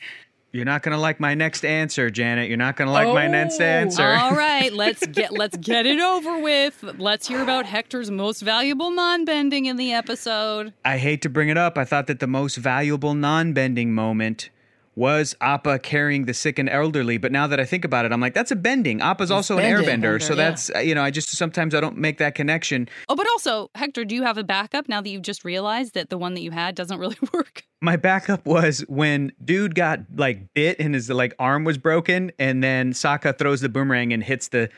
You're 0.54 0.64
not 0.64 0.84
gonna 0.84 1.00
like 1.00 1.18
my 1.18 1.34
next 1.34 1.64
answer, 1.64 2.10
Janet. 2.10 2.48
You're 2.48 2.56
not 2.56 2.76
gonna 2.76 2.92
like 2.92 3.08
my 3.08 3.26
next 3.26 3.60
Oh. 3.60 3.64
answer. 3.64 4.04
All 4.06 4.30
right, 4.36 4.72
let's 4.72 5.04
get 5.08 5.32
let's 5.32 5.56
get 5.56 5.84
it 5.84 5.98
over 6.00 6.38
with. 6.38 6.84
Let's 6.96 7.26
hear 7.26 7.42
about 7.42 7.66
Hector's 7.66 8.08
most 8.08 8.40
valuable 8.40 8.92
non-bending 8.92 9.66
in 9.66 9.76
the 9.76 9.92
episode. 9.92 10.72
I 10.84 10.98
hate 10.98 11.22
to 11.22 11.28
bring 11.28 11.48
it 11.48 11.58
up. 11.58 11.76
I 11.76 11.84
thought 11.84 12.06
that 12.06 12.20
the 12.20 12.28
most 12.28 12.54
valuable 12.54 13.14
non-bending 13.14 13.92
moment 13.92 14.50
was 14.96 15.34
Appa 15.40 15.78
carrying 15.80 16.24
the 16.26 16.34
sick 16.34 16.58
and 16.58 16.68
elderly? 16.68 17.18
But 17.18 17.32
now 17.32 17.46
that 17.46 17.58
I 17.58 17.64
think 17.64 17.84
about 17.84 18.04
it, 18.04 18.12
I'm 18.12 18.20
like, 18.20 18.34
that's 18.34 18.50
a 18.50 18.56
bending. 18.56 19.00
Appa's 19.00 19.30
also 19.30 19.58
an 19.58 19.64
airbender. 19.64 20.22
So 20.22 20.34
that's, 20.34 20.70
uh, 20.74 20.78
you 20.78 20.94
know, 20.94 21.02
I 21.02 21.10
just 21.10 21.28
sometimes 21.30 21.74
I 21.74 21.80
don't 21.80 21.96
make 21.96 22.18
that 22.18 22.34
connection. 22.34 22.88
Oh, 23.08 23.16
but 23.16 23.26
also, 23.32 23.70
Hector, 23.74 24.04
do 24.04 24.14
you 24.14 24.22
have 24.22 24.38
a 24.38 24.44
backup 24.44 24.88
now 24.88 25.00
that 25.00 25.08
you've 25.08 25.22
just 25.22 25.44
realized 25.44 25.94
that 25.94 26.10
the 26.10 26.18
one 26.18 26.34
that 26.34 26.42
you 26.42 26.50
had 26.50 26.74
doesn't 26.74 26.98
really 26.98 27.18
work? 27.32 27.64
My 27.80 27.96
backup 27.96 28.46
was 28.46 28.80
when 28.88 29.32
dude 29.44 29.74
got 29.74 30.00
like 30.14 30.54
bit 30.54 30.78
and 30.80 30.94
his 30.94 31.10
like 31.10 31.34
arm 31.38 31.64
was 31.64 31.76
broken, 31.76 32.32
and 32.38 32.62
then 32.62 32.92
Sokka 32.92 33.36
throws 33.36 33.60
the 33.60 33.68
boomerang 33.68 34.12
and 34.12 34.22
hits 34.22 34.48
the 34.48 34.70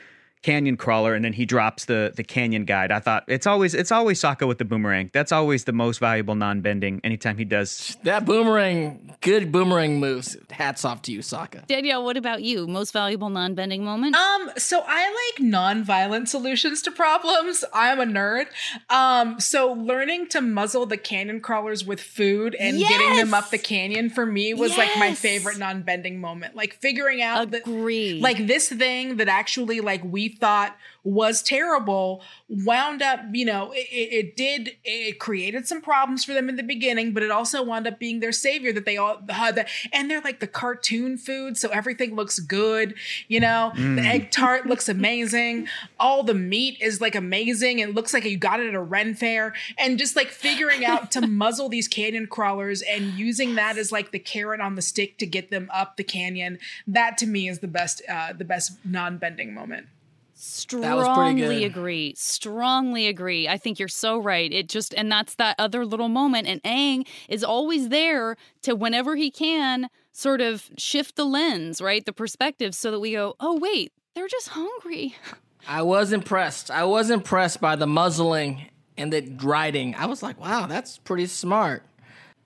canyon 0.43 0.77
crawler, 0.77 1.13
and 1.13 1.23
then 1.25 1.33
he 1.33 1.45
drops 1.45 1.85
the 1.85 2.13
the 2.15 2.23
canyon 2.23 2.65
guide. 2.65 2.91
I 2.91 2.99
thought 2.99 3.23
it's 3.27 3.47
always 3.47 3.73
it's 3.73 3.91
always 3.91 4.21
Sokka 4.21 4.47
with 4.47 4.57
the 4.57 4.65
boomerang. 4.65 5.09
That's 5.13 5.31
always 5.31 5.63
the 5.65 5.73
most 5.73 5.99
valuable 5.99 6.35
non-bending. 6.35 7.01
Anytime 7.03 7.37
he 7.37 7.45
does, 7.45 7.97
That 8.03 8.25
boomerang, 8.25 9.15
good 9.21 9.51
boomerang 9.51 9.99
moves. 9.99 10.37
Hats 10.49 10.85
off 10.85 11.01
to 11.03 11.11
you, 11.11 11.19
Sokka. 11.19 11.65
Danielle, 11.67 12.03
what 12.03 12.17
about 12.17 12.43
you? 12.43 12.67
Most 12.67 12.91
valuable 12.93 13.29
non 13.29 13.55
bending 13.55 13.83
moment? 13.83 14.15
Um, 14.15 14.51
so 14.57 14.83
I 14.85 15.31
like 15.35 15.45
non-violent 15.45 16.29
solutions 16.29 16.81
to 16.83 16.91
problems. 16.91 17.63
I'm 17.73 17.99
a 17.99 18.05
nerd. 18.05 18.45
Um, 18.89 19.39
so 19.39 19.73
learning 19.73 20.27
to 20.29 20.41
muzzle 20.41 20.85
the 20.85 20.97
canyon 20.97 21.41
crawlers 21.41 21.85
with 21.85 21.99
food 21.99 22.55
and 22.55 22.77
getting 22.79 23.15
them 23.17 23.33
up 23.33 23.49
the 23.49 23.57
canyon 23.57 24.09
for 24.09 24.25
me 24.25 24.53
was 24.53 24.77
like 24.77 24.91
my 24.97 25.13
favorite 25.13 25.57
non-bending 25.57 26.19
moment. 26.21 26.55
Like 26.55 26.73
figuring 26.75 27.21
out 27.21 27.51
that 27.51 27.61
Agree. 27.61 28.19
like 28.21 28.47
this 28.47 28.69
thing 28.69 29.17
that 29.17 29.27
actually 29.27 29.81
like 29.81 30.03
we 30.03 30.26
thought 30.29 30.75
was 31.03 31.41
terrible 31.41 32.21
wound 32.49 33.01
up 33.01 33.21
you 33.31 33.45
know 33.45 33.71
it, 33.71 33.87
it, 33.91 34.35
did 34.35 34.71
it 34.83 35.19
created 35.19 35.65
some 35.65 35.81
problems 35.81 36.25
for 36.25 36.33
them 36.33 36.49
in 36.49 36.57
the 36.57 36.63
beginning 36.63 37.13
but 37.13 37.23
it 37.23 37.31
also 37.31 37.63
wound 37.63 37.87
up 37.87 37.97
being 37.97 38.19
their 38.19 38.33
savior 38.33 38.73
that 38.73 38.83
they 38.83 38.97
all 38.97 39.21
had 39.29 39.55
that 39.55 39.69
and 39.93 40.11
they're 40.11 40.21
like 40.21 40.41
the 40.41 40.47
cartoon 40.47 41.17
food 41.17 41.57
so 41.57 41.69
everything 41.69 42.13
looks 42.13 42.39
good 42.39 42.93
you 43.27 43.39
know? 43.39 43.71
The 43.75 44.01
egg 44.01 44.31
tart 44.31 44.65
looks 44.65 44.89
amazing. 44.89 45.67
All 45.99 46.23
the 46.23 46.33
meat 46.33 46.77
is 46.81 47.01
like 47.01 47.15
amazing. 47.15 47.79
It 47.79 47.93
looks 47.93 48.13
like 48.13 48.23
you 48.25 48.37
got 48.37 48.59
it 48.59 48.67
at 48.67 48.73
a 48.73 48.81
ren 48.81 49.15
fair. 49.15 49.53
And 49.77 49.97
just 49.97 50.15
like 50.15 50.29
figuring 50.29 50.85
out 50.85 51.11
to 51.11 51.21
muzzle 51.27 51.69
these 51.69 51.87
canyon 51.87 52.27
crawlers 52.27 52.81
and 52.81 53.13
using 53.13 53.55
that 53.55 53.77
as 53.77 53.91
like 53.91 54.11
the 54.11 54.19
carrot 54.19 54.61
on 54.61 54.75
the 54.75 54.81
stick 54.81 55.17
to 55.17 55.25
get 55.25 55.51
them 55.51 55.69
up 55.73 55.97
the 55.97 56.03
canyon 56.03 56.59
that 56.85 57.17
to 57.17 57.27
me 57.27 57.47
is 57.47 57.59
the 57.59 57.67
best 57.67 58.01
uh 58.09 58.33
the 58.33 58.45
best 58.45 58.77
non-bending 58.85 59.53
moment. 59.53 59.87
That 59.87 59.87
was 59.87 59.87
pretty 59.87 59.96
Strongly 60.39 61.65
agree. 61.65 62.13
Strongly 62.15 63.07
agree. 63.07 63.47
I 63.47 63.57
think 63.57 63.79
you're 63.79 63.87
so 63.87 64.19
right. 64.19 64.51
It 64.53 64.69
just, 64.69 64.93
and 64.93 65.11
that's 65.11 65.35
that 65.35 65.55
other 65.57 65.85
little 65.85 66.09
moment. 66.09 66.47
And 66.47 66.61
Aang 66.63 67.07
is 67.27 67.43
always 67.43 67.89
there 67.89 68.37
to, 68.61 68.75
whenever 68.75 69.15
he 69.15 69.31
can, 69.31 69.89
sort 70.11 70.39
of 70.41 70.69
shift 70.77 71.15
the 71.15 71.25
lens, 71.25 71.81
right? 71.81 72.05
The 72.05 72.13
perspective 72.13 72.75
so 72.75 72.91
that 72.91 72.99
we 72.99 73.13
go, 73.13 73.35
oh, 73.39 73.57
wait, 73.57 73.91
they're 74.13 74.27
just 74.27 74.49
hungry. 74.49 75.15
I 75.67 75.81
was 75.81 76.13
impressed. 76.13 76.71
I 76.71 76.83
was 76.85 77.09
impressed 77.09 77.59
by 77.59 77.75
the 77.75 77.87
muzzling 77.87 78.69
and 78.95 79.11
the 79.11 79.21
riding. 79.43 79.95
I 79.95 80.05
was 80.05 80.23
like, 80.23 80.39
wow, 80.39 80.65
that's 80.67 80.97
pretty 80.99 81.25
smart. 81.25 81.83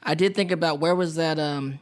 I 0.02 0.16
did 0.16 0.34
think 0.34 0.52
about 0.52 0.80
where 0.80 0.96
was 0.96 1.16
that 1.16 1.38
um 1.38 1.80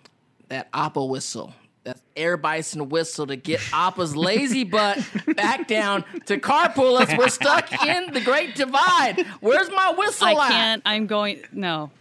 that 0.50 0.68
Appa 0.74 1.06
whistle, 1.06 1.54
that 1.86 2.00
air 2.16 2.38
bison 2.38 2.90
whistle 2.90 3.28
to 3.28 3.36
get 3.36 3.62
Appa's 3.74 4.16
lazy 4.16 4.64
butt 4.64 5.00
back 5.36 5.68
down 5.68 6.04
to 6.26 6.38
carpool 6.38 7.00
us. 7.00 7.10
We're 7.18 7.30
stuck 7.30 7.72
in 7.86 8.14
the 8.14 8.22
Great 8.22 8.56
Divide. 8.56 9.26
Where's 9.40 9.70
my 9.72 9.94
whistle 9.98 10.28
I 10.28 10.32
at? 10.34 10.50
can't, 10.52 10.82
I'm 10.86 11.08
going, 11.08 11.42
no. 11.52 11.92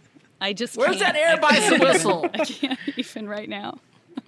I 0.41 0.53
just 0.53 0.77
Where's 0.77 0.97
can't. 0.97 1.13
that 1.13 1.15
air 1.15 1.37
bison 1.39 1.79
whistle? 1.79 2.29
I 2.33 2.45
can't 2.45 2.79
even 2.97 3.27
right 3.27 3.47
now. 3.49 3.79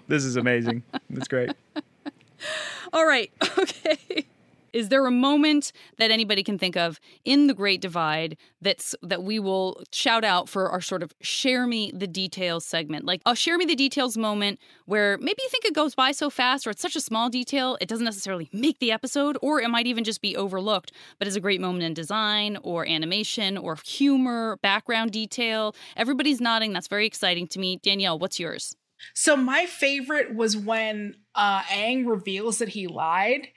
this 0.07 0.23
is 0.25 0.35
amazing. 0.37 0.83
That's 1.09 1.27
great. 1.27 1.51
All 2.93 3.05
right. 3.05 3.31
Okay. 3.57 4.25
Is 4.73 4.89
there 4.89 5.05
a 5.05 5.11
moment 5.11 5.71
that 5.97 6.11
anybody 6.11 6.43
can 6.43 6.57
think 6.57 6.77
of 6.77 6.99
in 7.25 7.47
the 7.47 7.53
Great 7.53 7.81
Divide 7.81 8.37
that's 8.61 8.95
that 9.01 9.23
we 9.23 9.39
will 9.39 9.83
shout 9.91 10.23
out 10.23 10.49
for 10.49 10.69
our 10.69 10.81
sort 10.81 11.03
of 11.03 11.13
share 11.21 11.67
me 11.67 11.91
the 11.93 12.07
details 12.07 12.65
segment? 12.65 13.05
Like 13.05 13.21
a 13.25 13.35
share 13.35 13.57
me 13.57 13.65
the 13.65 13.75
details 13.75 14.17
moment 14.17 14.59
where 14.85 15.17
maybe 15.17 15.39
you 15.41 15.49
think 15.49 15.65
it 15.65 15.73
goes 15.73 15.95
by 15.95 16.11
so 16.11 16.29
fast 16.29 16.65
or 16.65 16.69
it's 16.69 16.81
such 16.81 16.95
a 16.95 17.01
small 17.01 17.29
detail 17.29 17.77
it 17.81 17.87
doesn't 17.87 18.05
necessarily 18.05 18.49
make 18.53 18.79
the 18.79 18.91
episode 18.91 19.37
or 19.41 19.61
it 19.61 19.69
might 19.69 19.87
even 19.87 20.03
just 20.03 20.21
be 20.21 20.35
overlooked, 20.35 20.91
but 21.19 21.27
it's 21.27 21.37
a 21.37 21.41
great 21.41 21.61
moment 21.61 21.83
in 21.83 21.93
design 21.93 22.57
or 22.63 22.87
animation 22.87 23.57
or 23.57 23.77
humor, 23.83 24.57
background 24.61 25.11
detail. 25.11 25.75
Everybody's 25.97 26.41
nodding. 26.41 26.73
That's 26.73 26.87
very 26.87 27.05
exciting 27.05 27.47
to 27.47 27.59
me. 27.59 27.77
Danielle, 27.77 28.19
what's 28.19 28.39
yours? 28.39 28.75
So 29.13 29.35
my 29.35 29.65
favorite 29.65 30.35
was 30.35 30.55
when 30.57 31.15
uh 31.35 31.61
Aang 31.63 32.07
reveals 32.07 32.59
that 32.59 32.69
he 32.69 32.87
lied, 32.87 33.47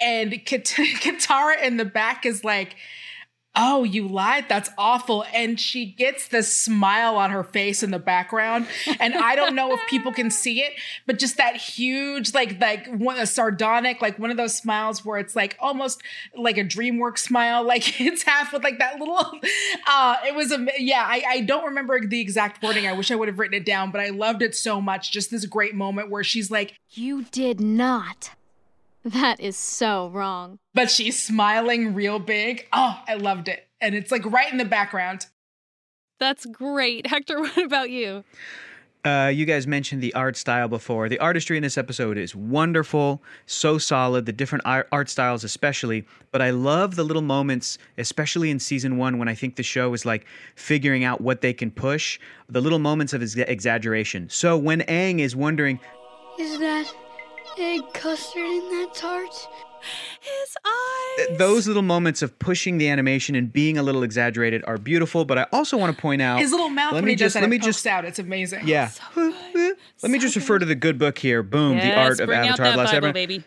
and 0.00 0.30
Kat- 0.44 0.64
Katara 1.00 1.62
in 1.62 1.76
the 1.76 1.84
back 1.84 2.26
is 2.26 2.44
like, 2.44 2.76
"Oh, 3.54 3.84
you 3.84 4.08
lied. 4.08 4.46
That's 4.48 4.70
awful." 4.78 5.24
And 5.34 5.58
she 5.58 5.86
gets 5.86 6.28
this 6.28 6.52
smile 6.52 7.16
on 7.16 7.30
her 7.30 7.44
face 7.44 7.82
in 7.82 7.90
the 7.90 7.98
background, 7.98 8.66
and 9.00 9.14
I 9.14 9.36
don't 9.36 9.54
know 9.54 9.72
if 9.72 9.80
people 9.88 10.12
can 10.12 10.30
see 10.30 10.60
it, 10.60 10.72
but 11.06 11.18
just 11.18 11.36
that 11.36 11.56
huge, 11.56 12.34
like 12.34 12.60
like 12.60 12.86
one 12.88 13.18
a 13.18 13.26
sardonic, 13.26 14.00
like 14.00 14.18
one 14.18 14.30
of 14.30 14.36
those 14.36 14.56
smiles 14.56 15.04
where 15.04 15.18
it's 15.18 15.36
like 15.36 15.56
almost 15.60 16.02
like 16.36 16.58
a 16.58 16.64
DreamWorks 16.64 17.18
smile, 17.18 17.64
like 17.66 18.00
it's 18.00 18.22
half 18.22 18.52
with 18.52 18.64
like 18.64 18.78
that 18.78 18.98
little. 18.98 19.32
Uh, 19.86 20.16
it 20.26 20.34
was 20.34 20.52
a 20.52 20.66
yeah. 20.78 21.04
I 21.06 21.22
I 21.28 21.40
don't 21.40 21.64
remember 21.64 22.00
the 22.06 22.20
exact 22.20 22.62
wording. 22.62 22.86
I 22.86 22.92
wish 22.92 23.10
I 23.10 23.16
would 23.16 23.28
have 23.28 23.38
written 23.38 23.54
it 23.54 23.66
down, 23.66 23.90
but 23.90 24.00
I 24.00 24.08
loved 24.08 24.42
it 24.42 24.54
so 24.54 24.80
much. 24.80 25.10
Just 25.12 25.30
this 25.30 25.46
great 25.46 25.74
moment 25.74 26.10
where 26.10 26.24
she's 26.24 26.50
like, 26.50 26.78
You 26.90 27.24
did 27.30 27.60
not. 27.60 28.30
That 29.04 29.40
is 29.40 29.56
so 29.56 30.08
wrong. 30.10 30.58
but 30.74 30.90
she's 30.90 31.20
smiling 31.20 31.94
real 31.94 32.18
big. 32.18 32.66
Oh, 32.72 33.00
I 33.08 33.14
loved 33.14 33.48
it, 33.48 33.66
and 33.80 33.94
it's 33.94 34.12
like 34.12 34.24
right 34.24 34.50
in 34.50 34.58
the 34.58 34.64
background. 34.64 35.26
That's 36.20 36.46
great. 36.46 37.06
Hector, 37.12 37.40
what 37.40 37.58
about 37.58 37.90
you? 37.90 38.22
Uh, 39.04 39.32
you 39.34 39.44
guys 39.44 39.66
mentioned 39.66 40.00
the 40.00 40.14
art 40.14 40.36
style 40.36 40.68
before. 40.68 41.08
The 41.08 41.18
artistry 41.18 41.56
in 41.56 41.64
this 41.64 41.76
episode 41.76 42.16
is 42.16 42.36
wonderful, 42.36 43.20
so 43.46 43.76
solid, 43.76 44.26
the 44.26 44.32
different 44.32 44.62
art 44.64 45.10
styles, 45.10 45.42
especially. 45.42 46.06
But 46.30 46.40
I 46.40 46.50
love 46.50 46.94
the 46.94 47.02
little 47.02 47.20
moments, 47.22 47.78
especially 47.98 48.48
in 48.48 48.60
season 48.60 48.98
one, 48.98 49.18
when 49.18 49.26
I 49.26 49.34
think 49.34 49.56
the 49.56 49.64
show 49.64 49.92
is 49.94 50.06
like 50.06 50.24
figuring 50.54 51.02
out 51.02 51.20
what 51.20 51.40
they 51.40 51.52
can 51.52 51.72
push, 51.72 52.20
the 52.48 52.60
little 52.60 52.78
moments 52.78 53.12
of 53.12 53.22
ex- 53.22 53.34
exaggeration. 53.34 54.28
So 54.30 54.56
when 54.56 54.82
Aang 54.82 55.18
is 55.18 55.34
wondering, 55.34 55.80
Is 56.38 56.60
that 56.60 56.94
egg 57.58 57.82
custard 57.94 58.42
in 58.44 58.68
that 58.70 58.90
tart? 58.94 59.48
His 60.20 60.56
eyes. 61.28 61.38
those 61.38 61.66
little 61.66 61.82
moments 61.82 62.22
of 62.22 62.38
pushing 62.38 62.78
the 62.78 62.88
animation 62.88 63.34
and 63.34 63.52
being 63.52 63.76
a 63.78 63.82
little 63.82 64.04
exaggerated 64.04 64.62
are 64.64 64.78
beautiful. 64.78 65.24
But 65.24 65.38
I 65.38 65.46
also 65.52 65.76
want 65.76 65.94
to 65.96 66.00
point 66.00 66.22
out 66.22 66.38
His 66.38 66.52
little 66.52 66.68
mouth 66.68 66.92
Let 66.92 66.98
when 66.98 67.06
me 67.06 67.12
he 67.12 67.16
just- 67.16 67.26
does 67.26 67.32
that, 67.34 67.40
let 67.40 67.50
me 67.50 67.58
just- 67.58 67.84
out. 67.86 68.04
It's 68.04 68.20
amazing. 68.20 68.68
Yeah. 68.68 68.90
Let 69.16 70.10
me 70.10 70.18
just 70.20 70.36
refer 70.36 70.58
to 70.60 70.66
the 70.66 70.76
good 70.76 70.98
book 70.98 71.18
here. 71.18 71.42
Boom, 71.42 71.78
the 71.78 71.92
art 71.94 72.20
of 72.20 72.26
bring 72.26 72.38
out 72.38 72.46
Avatar: 72.60 72.66
that 72.66 72.72
The 72.72 72.78
Last 72.78 72.92
Bible, 72.92 73.08
Airbender. 73.08 73.12
baby. 73.14 73.44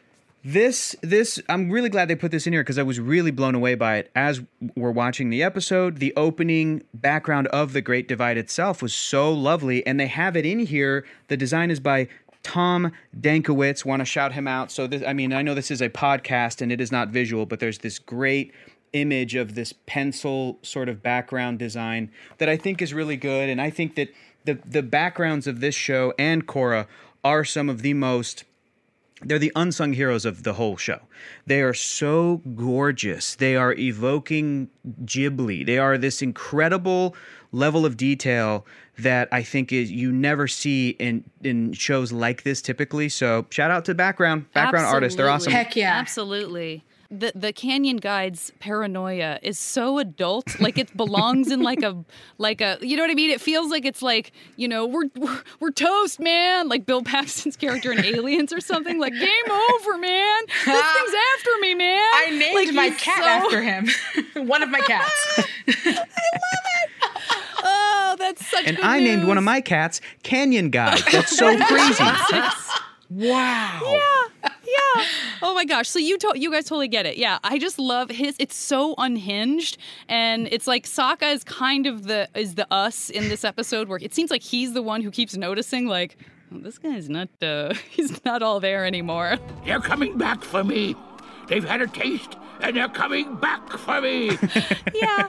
This 0.48 0.96
this 1.02 1.42
I'm 1.50 1.72
really 1.72 1.90
glad 1.90 2.08
they 2.08 2.16
put 2.16 2.30
this 2.32 2.46
in 2.46 2.54
here 2.54 2.62
because 2.62 2.78
I 2.78 2.84
was 2.84 3.00
really 3.00 3.32
blown 3.32 3.56
away 3.56 3.74
by 3.74 3.96
it 3.98 4.12
as 4.16 4.42
we're 4.76 4.92
watching 4.92 5.32
the 5.32 5.42
episode. 5.42 5.98
The 5.98 6.14
opening 6.16 6.84
background 6.94 7.48
of 7.48 7.74
the 7.74 7.82
Great 7.82 8.08
Divide 8.08 8.38
itself 8.38 8.80
was 8.82 8.94
so 8.94 9.34
lovely, 9.34 9.86
and 9.88 10.00
they 10.00 10.06
have 10.06 10.38
it 10.38 10.46
in 10.46 10.60
here. 10.60 11.04
The 11.30 11.38
design 11.38 11.72
is 11.72 11.80
by 11.80 12.10
Tom 12.46 12.92
Dankowitz. 13.20 13.84
Want 13.84 14.02
to 14.02 14.06
shout 14.06 14.34
him 14.34 14.48
out? 14.48 14.72
So 14.72 14.86
this, 14.86 15.02
I 15.06 15.14
mean, 15.14 15.34
I 15.34 15.42
know 15.42 15.56
this 15.56 15.72
is 15.72 15.82
a 15.82 15.90
podcast 15.90 16.62
and 16.62 16.72
it 16.72 16.80
is 16.80 16.92
not 16.92 17.10
visual, 17.10 17.48
but 17.48 17.60
there's 17.60 17.80
this 17.80 17.98
great 17.98 18.54
image 18.94 19.34
of 19.34 19.56
this 19.56 19.74
pencil 19.88 20.60
sort 20.62 20.88
of 20.88 21.02
background 21.02 21.58
design 21.58 22.12
that 22.38 22.48
I 22.48 22.56
think 22.56 22.84
is 22.84 22.94
really 22.94 23.18
good, 23.18 23.50
and 23.50 23.60
I 23.60 23.72
think 23.72 23.96
that 23.96 24.10
the 24.46 24.60
the 24.64 24.84
backgrounds 24.84 25.48
of 25.48 25.60
this 25.60 25.74
show 25.74 26.14
and 26.20 26.48
Korra 26.48 26.86
are 27.24 27.44
some 27.44 27.68
of 27.68 27.82
the 27.82 27.96
most 27.96 28.44
they're 29.22 29.40
the 29.40 29.52
unsung 29.56 29.94
heroes 29.94 30.26
of 30.26 30.44
the 30.44 30.54
whole 30.54 30.78
show. 30.78 31.00
They 31.48 31.62
are 31.62 31.74
so 31.74 32.42
gorgeous. 32.54 33.34
They 33.34 33.56
are 33.56 33.74
evoking 33.74 34.70
Ghibli. 35.04 35.66
They 35.66 35.80
are 35.80 35.98
this 35.98 36.22
incredible 36.22 37.16
level 37.56 37.86
of 37.86 37.98
detail 37.98 38.66
that 38.98 39.28
I 39.32 39.44
think 39.44 39.72
is 39.74 39.92
you 39.92 40.12
never 40.12 40.48
see 40.48 40.90
in 41.00 41.24
in 41.44 41.74
shows 41.74 42.12
like 42.12 42.44
this 42.44 42.62
typically. 42.62 43.10
So 43.10 43.46
shout 43.50 43.72
out 43.72 43.86
to 43.86 43.92
the 43.92 43.96
background 43.96 44.52
background 44.54 44.88
artists. 44.88 45.18
They're 45.18 45.30
awesome. 45.30 45.52
Heck 45.52 45.76
yeah. 45.76 45.94
Absolutely. 45.94 46.84
The 47.12 47.32
the 47.36 47.54
Canyon 47.54 47.98
Guide's 47.98 48.52
paranoia 48.60 49.38
is 49.44 49.60
so 49.60 50.00
adult, 50.00 50.60
like 50.60 50.80
it 50.80 50.96
belongs 50.98 51.52
in 51.52 51.62
like 51.62 51.84
a 51.84 52.04
like 52.40 52.62
a 52.62 52.78
you 52.82 52.98
know 52.98 53.04
what 53.04 53.12
I 53.12 53.14
mean. 53.14 53.30
It 53.30 53.40
feels 53.40 53.70
like 53.70 53.86
it's 53.86 54.02
like 54.02 54.32
you 54.58 54.68
know 54.68 54.88
we're 54.88 55.06
we're, 55.16 55.42
we're 55.60 55.72
toast, 55.72 56.20
man. 56.20 56.68
Like 56.68 56.86
Bill 56.88 57.04
Paxton's 57.04 57.56
character 57.58 57.92
in 57.92 58.04
Aliens 58.04 58.52
or 58.52 58.60
something. 58.60 59.00
Like 59.00 59.14
game 59.14 59.52
over, 59.76 59.98
man. 60.00 60.44
This 60.48 60.66
thing's 60.66 61.16
after 61.38 61.52
me, 61.62 61.76
man. 61.76 62.10
I 62.16 62.36
named 62.40 62.56
Like, 62.56 62.74
my 62.74 62.90
cat 62.98 63.20
so- 63.20 63.46
after 63.46 63.62
him. 63.62 63.88
One 64.48 64.64
of 64.64 64.70
my 64.70 64.80
cats. 64.82 65.46
Oh, 68.16 68.24
that's 68.24 68.46
Such 68.48 68.66
and 68.66 68.78
good 68.78 68.86
I 68.86 69.00
named 69.00 69.26
one 69.28 69.38
of 69.38 69.44
my 69.44 69.62
cats 69.62 70.00
Canyon 70.24 70.70
Guy. 70.70 70.98
That's 71.12 71.36
so 71.38 71.56
crazy. 71.68 72.04
wow. 73.10 73.80
Yeah. 73.84 74.50
Yeah. 74.68 75.06
Oh 75.42 75.54
my 75.54 75.66
gosh. 75.66 75.88
So 75.90 76.00
you 76.00 76.18
to- 76.20 76.34
you 76.36 76.52
guys 76.52 76.66
totally 76.66 76.88
get 76.88 77.06
it. 77.06 77.18
Yeah. 77.18 77.40
I 77.44 77.58
just 77.60 77.78
love 77.80 78.10
his 78.10 78.36
it's 78.40 78.56
so 78.56 78.96
unhinged 78.98 79.78
and 80.08 80.48
it's 80.52 80.68
like 80.68 80.86
Sokka 80.86 81.32
is 81.34 81.44
kind 81.44 81.86
of 81.86 82.04
the 82.04 82.30
is 82.36 82.56
the 82.56 82.72
us 82.74 83.10
in 83.10 83.30
this 83.30 83.44
episode 83.44 83.88
where 83.90 84.00
it 84.02 84.14
seems 84.14 84.32
like 84.32 84.42
he's 84.44 84.74
the 84.74 84.82
one 84.82 85.02
who 85.02 85.12
keeps 85.12 85.36
noticing 85.36 85.88
like 85.88 86.18
"Oh, 86.54 86.60
this 86.60 86.78
guy's 86.78 87.10
not 87.10 87.30
uh 87.42 87.74
he's 87.90 88.24
not 88.26 88.42
all 88.42 88.60
there 88.60 88.86
anymore. 88.86 89.38
They're 89.66 89.80
coming 89.82 90.18
back 90.18 90.44
for 90.44 90.64
me. 90.64 90.96
They've 91.48 91.64
had 91.64 91.80
a 91.82 91.86
taste, 91.88 92.36
and 92.60 92.76
they're 92.76 92.90
coming 92.90 93.36
back 93.36 93.70
for 93.70 94.02
me. 94.02 94.32
Yeah. 94.96 95.28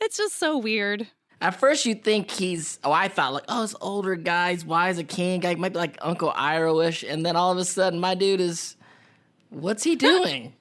it's 0.00 0.16
just 0.16 0.38
so 0.38 0.56
weird. 0.56 1.08
At 1.40 1.58
first, 1.60 1.86
you 1.86 1.94
think 1.94 2.30
he's. 2.30 2.78
Oh, 2.82 2.90
I 2.90 3.08
thought 3.08 3.32
like, 3.32 3.44
oh, 3.48 3.62
this 3.62 3.76
older 3.80 4.16
guys, 4.16 4.62
he's 4.62 4.64
wise, 4.64 4.98
a 4.98 5.04
king 5.04 5.40
guy, 5.40 5.54
might 5.54 5.72
be 5.72 5.78
like 5.78 5.96
Uncle 6.00 6.32
Iroh-ish, 6.32 7.04
and 7.04 7.24
then 7.24 7.36
all 7.36 7.52
of 7.52 7.58
a 7.58 7.64
sudden, 7.64 8.00
my 8.00 8.14
dude 8.14 8.40
is. 8.40 8.76
What's 9.50 9.82
he 9.82 9.96
doing? 9.96 10.52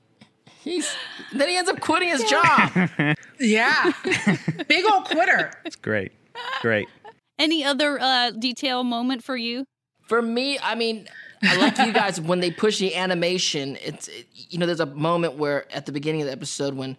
He's. 0.61 0.93
Then 1.34 1.49
he 1.49 1.57
ends 1.57 1.69
up 1.69 1.80
quitting 1.82 2.09
his 2.09 2.23
job. 2.23 2.89
Yeah. 3.39 3.91
Big 4.67 4.84
old 4.91 5.05
quitter. 5.05 5.51
It's 5.63 5.75
great. 5.75 6.11
Great. 6.61 6.88
Any 7.38 7.63
other 7.63 7.99
uh 8.01 8.32
detail 8.32 8.84
moment 8.84 9.23
for 9.23 9.38
you? 9.38 9.65
For 10.01 10.21
me, 10.21 10.57
I 10.59 10.73
mean, 10.75 11.07
I 11.43 11.57
like 11.57 11.78
you 11.78 11.93
guys 11.93 12.19
when 12.19 12.39
they 12.39 12.49
push 12.49 12.80
the 12.80 12.95
animation. 12.95 13.78
It's 13.84 14.07
it, 14.07 14.28
you 14.34 14.57
know, 14.57 14.65
there's 14.65 14.80
a 14.80 14.88
moment 14.88 15.36
where 15.36 15.71
at 15.71 15.86
the 15.86 15.91
beginning 15.91 16.21
of 16.21 16.28
the 16.28 16.32
episode 16.32 16.73
when 16.73 16.97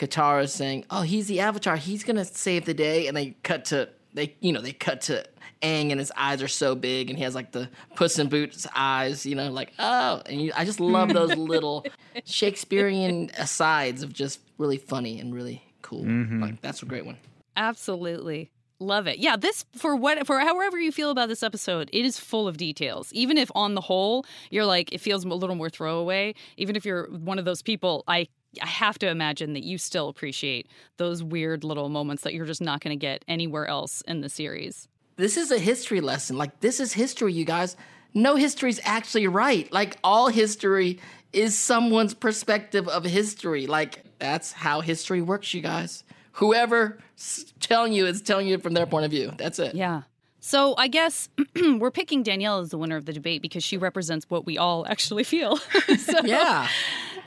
Katara 0.00 0.48
saying, 0.48 0.86
"Oh, 0.90 1.02
he's 1.02 1.26
the 1.26 1.40
Avatar. 1.40 1.76
He's 1.76 2.04
gonna 2.04 2.24
save 2.24 2.64
the 2.64 2.74
day," 2.74 3.06
and 3.06 3.16
they 3.16 3.36
cut 3.42 3.66
to 3.66 3.88
they 4.14 4.34
you 4.40 4.52
know 4.52 4.60
they 4.60 4.72
cut 4.72 5.02
to 5.02 5.24
Aang 5.62 5.90
and 5.90 6.00
his 6.00 6.10
eyes 6.16 6.42
are 6.42 6.48
so 6.48 6.74
big 6.74 7.10
and 7.10 7.18
he 7.18 7.24
has 7.24 7.34
like 7.34 7.52
the 7.52 7.68
Puss 7.94 8.18
in 8.18 8.28
Boots 8.28 8.66
eyes. 8.74 9.26
You 9.26 9.34
know, 9.34 9.50
like 9.50 9.72
oh, 9.78 10.22
and 10.24 10.40
you, 10.40 10.52
I 10.56 10.64
just 10.64 10.80
love 10.80 11.12
those 11.12 11.34
little 11.36 11.84
Shakespearean 12.24 13.30
asides 13.36 14.02
of 14.02 14.12
just 14.12 14.40
really 14.56 14.78
funny 14.78 15.20
and 15.20 15.34
really 15.34 15.62
cool. 15.82 16.04
Mm-hmm. 16.04 16.42
Like 16.42 16.62
that's 16.62 16.82
a 16.82 16.86
great 16.86 17.04
one. 17.04 17.18
Absolutely. 17.56 18.50
Love 18.82 19.06
it. 19.06 19.18
Yeah, 19.18 19.36
this 19.36 19.66
for 19.76 19.94
what 19.94 20.26
for 20.26 20.40
however 20.40 20.80
you 20.80 20.90
feel 20.90 21.10
about 21.10 21.28
this 21.28 21.42
episode, 21.42 21.90
it 21.92 22.06
is 22.06 22.18
full 22.18 22.48
of 22.48 22.56
details. 22.56 23.12
Even 23.12 23.36
if 23.36 23.50
on 23.54 23.74
the 23.74 23.82
whole 23.82 24.24
you're 24.48 24.64
like 24.64 24.94
it 24.94 25.02
feels 25.02 25.26
a 25.26 25.28
little 25.28 25.56
more 25.56 25.68
throwaway, 25.68 26.34
even 26.56 26.74
if 26.74 26.86
you're 26.86 27.04
one 27.10 27.38
of 27.38 27.44
those 27.44 27.60
people, 27.60 28.02
I 28.08 28.28
I 28.62 28.66
have 28.66 28.98
to 29.00 29.08
imagine 29.08 29.52
that 29.54 29.62
you 29.62 29.78
still 29.78 30.08
appreciate 30.08 30.68
those 30.96 31.22
weird 31.22 31.62
little 31.64 31.88
moments 31.88 32.22
that 32.24 32.34
you're 32.34 32.46
just 32.46 32.60
not 32.60 32.80
going 32.80 32.96
to 32.98 33.00
get 33.00 33.24
anywhere 33.28 33.66
else 33.66 34.02
in 34.08 34.20
the 34.22 34.28
series. 34.28 34.88
this 35.16 35.36
is 35.36 35.50
a 35.50 35.58
history 35.58 36.00
lesson. 36.00 36.36
Like 36.38 36.60
this 36.60 36.80
is 36.80 36.92
history, 36.92 37.32
you 37.32 37.44
guys. 37.44 37.76
No 38.14 38.34
history's 38.36 38.80
actually 38.84 39.28
right. 39.28 39.70
Like 39.72 39.98
all 40.02 40.28
history 40.28 40.98
is 41.32 41.56
someone's 41.56 42.12
perspective 42.14 42.88
of 42.88 43.04
history. 43.04 43.66
Like 43.68 44.02
that's 44.18 44.50
how 44.52 44.80
history 44.80 45.22
works, 45.22 45.54
you 45.54 45.60
guys. 45.60 46.02
Whoever 46.32 46.98
s- 47.16 47.52
telling 47.60 47.92
you 47.92 48.06
is 48.06 48.20
telling 48.22 48.48
you 48.48 48.58
from 48.58 48.72
their 48.74 48.86
point 48.86 49.04
of 49.04 49.10
view. 49.12 49.32
That's 49.36 49.58
it. 49.60 49.74
Yeah. 49.76 50.02
So 50.40 50.74
I 50.78 50.88
guess 50.88 51.28
we're 51.54 51.90
picking 51.90 52.22
Danielle 52.22 52.60
as 52.60 52.70
the 52.70 52.78
winner 52.78 52.96
of 52.96 53.04
the 53.04 53.12
debate 53.12 53.42
because 53.42 53.62
she 53.62 53.76
represents 53.76 54.24
what 54.30 54.46
we 54.46 54.56
all 54.58 54.86
actually 54.86 55.22
feel. 55.22 55.56
so, 55.98 56.20
Yeah. 56.24 56.66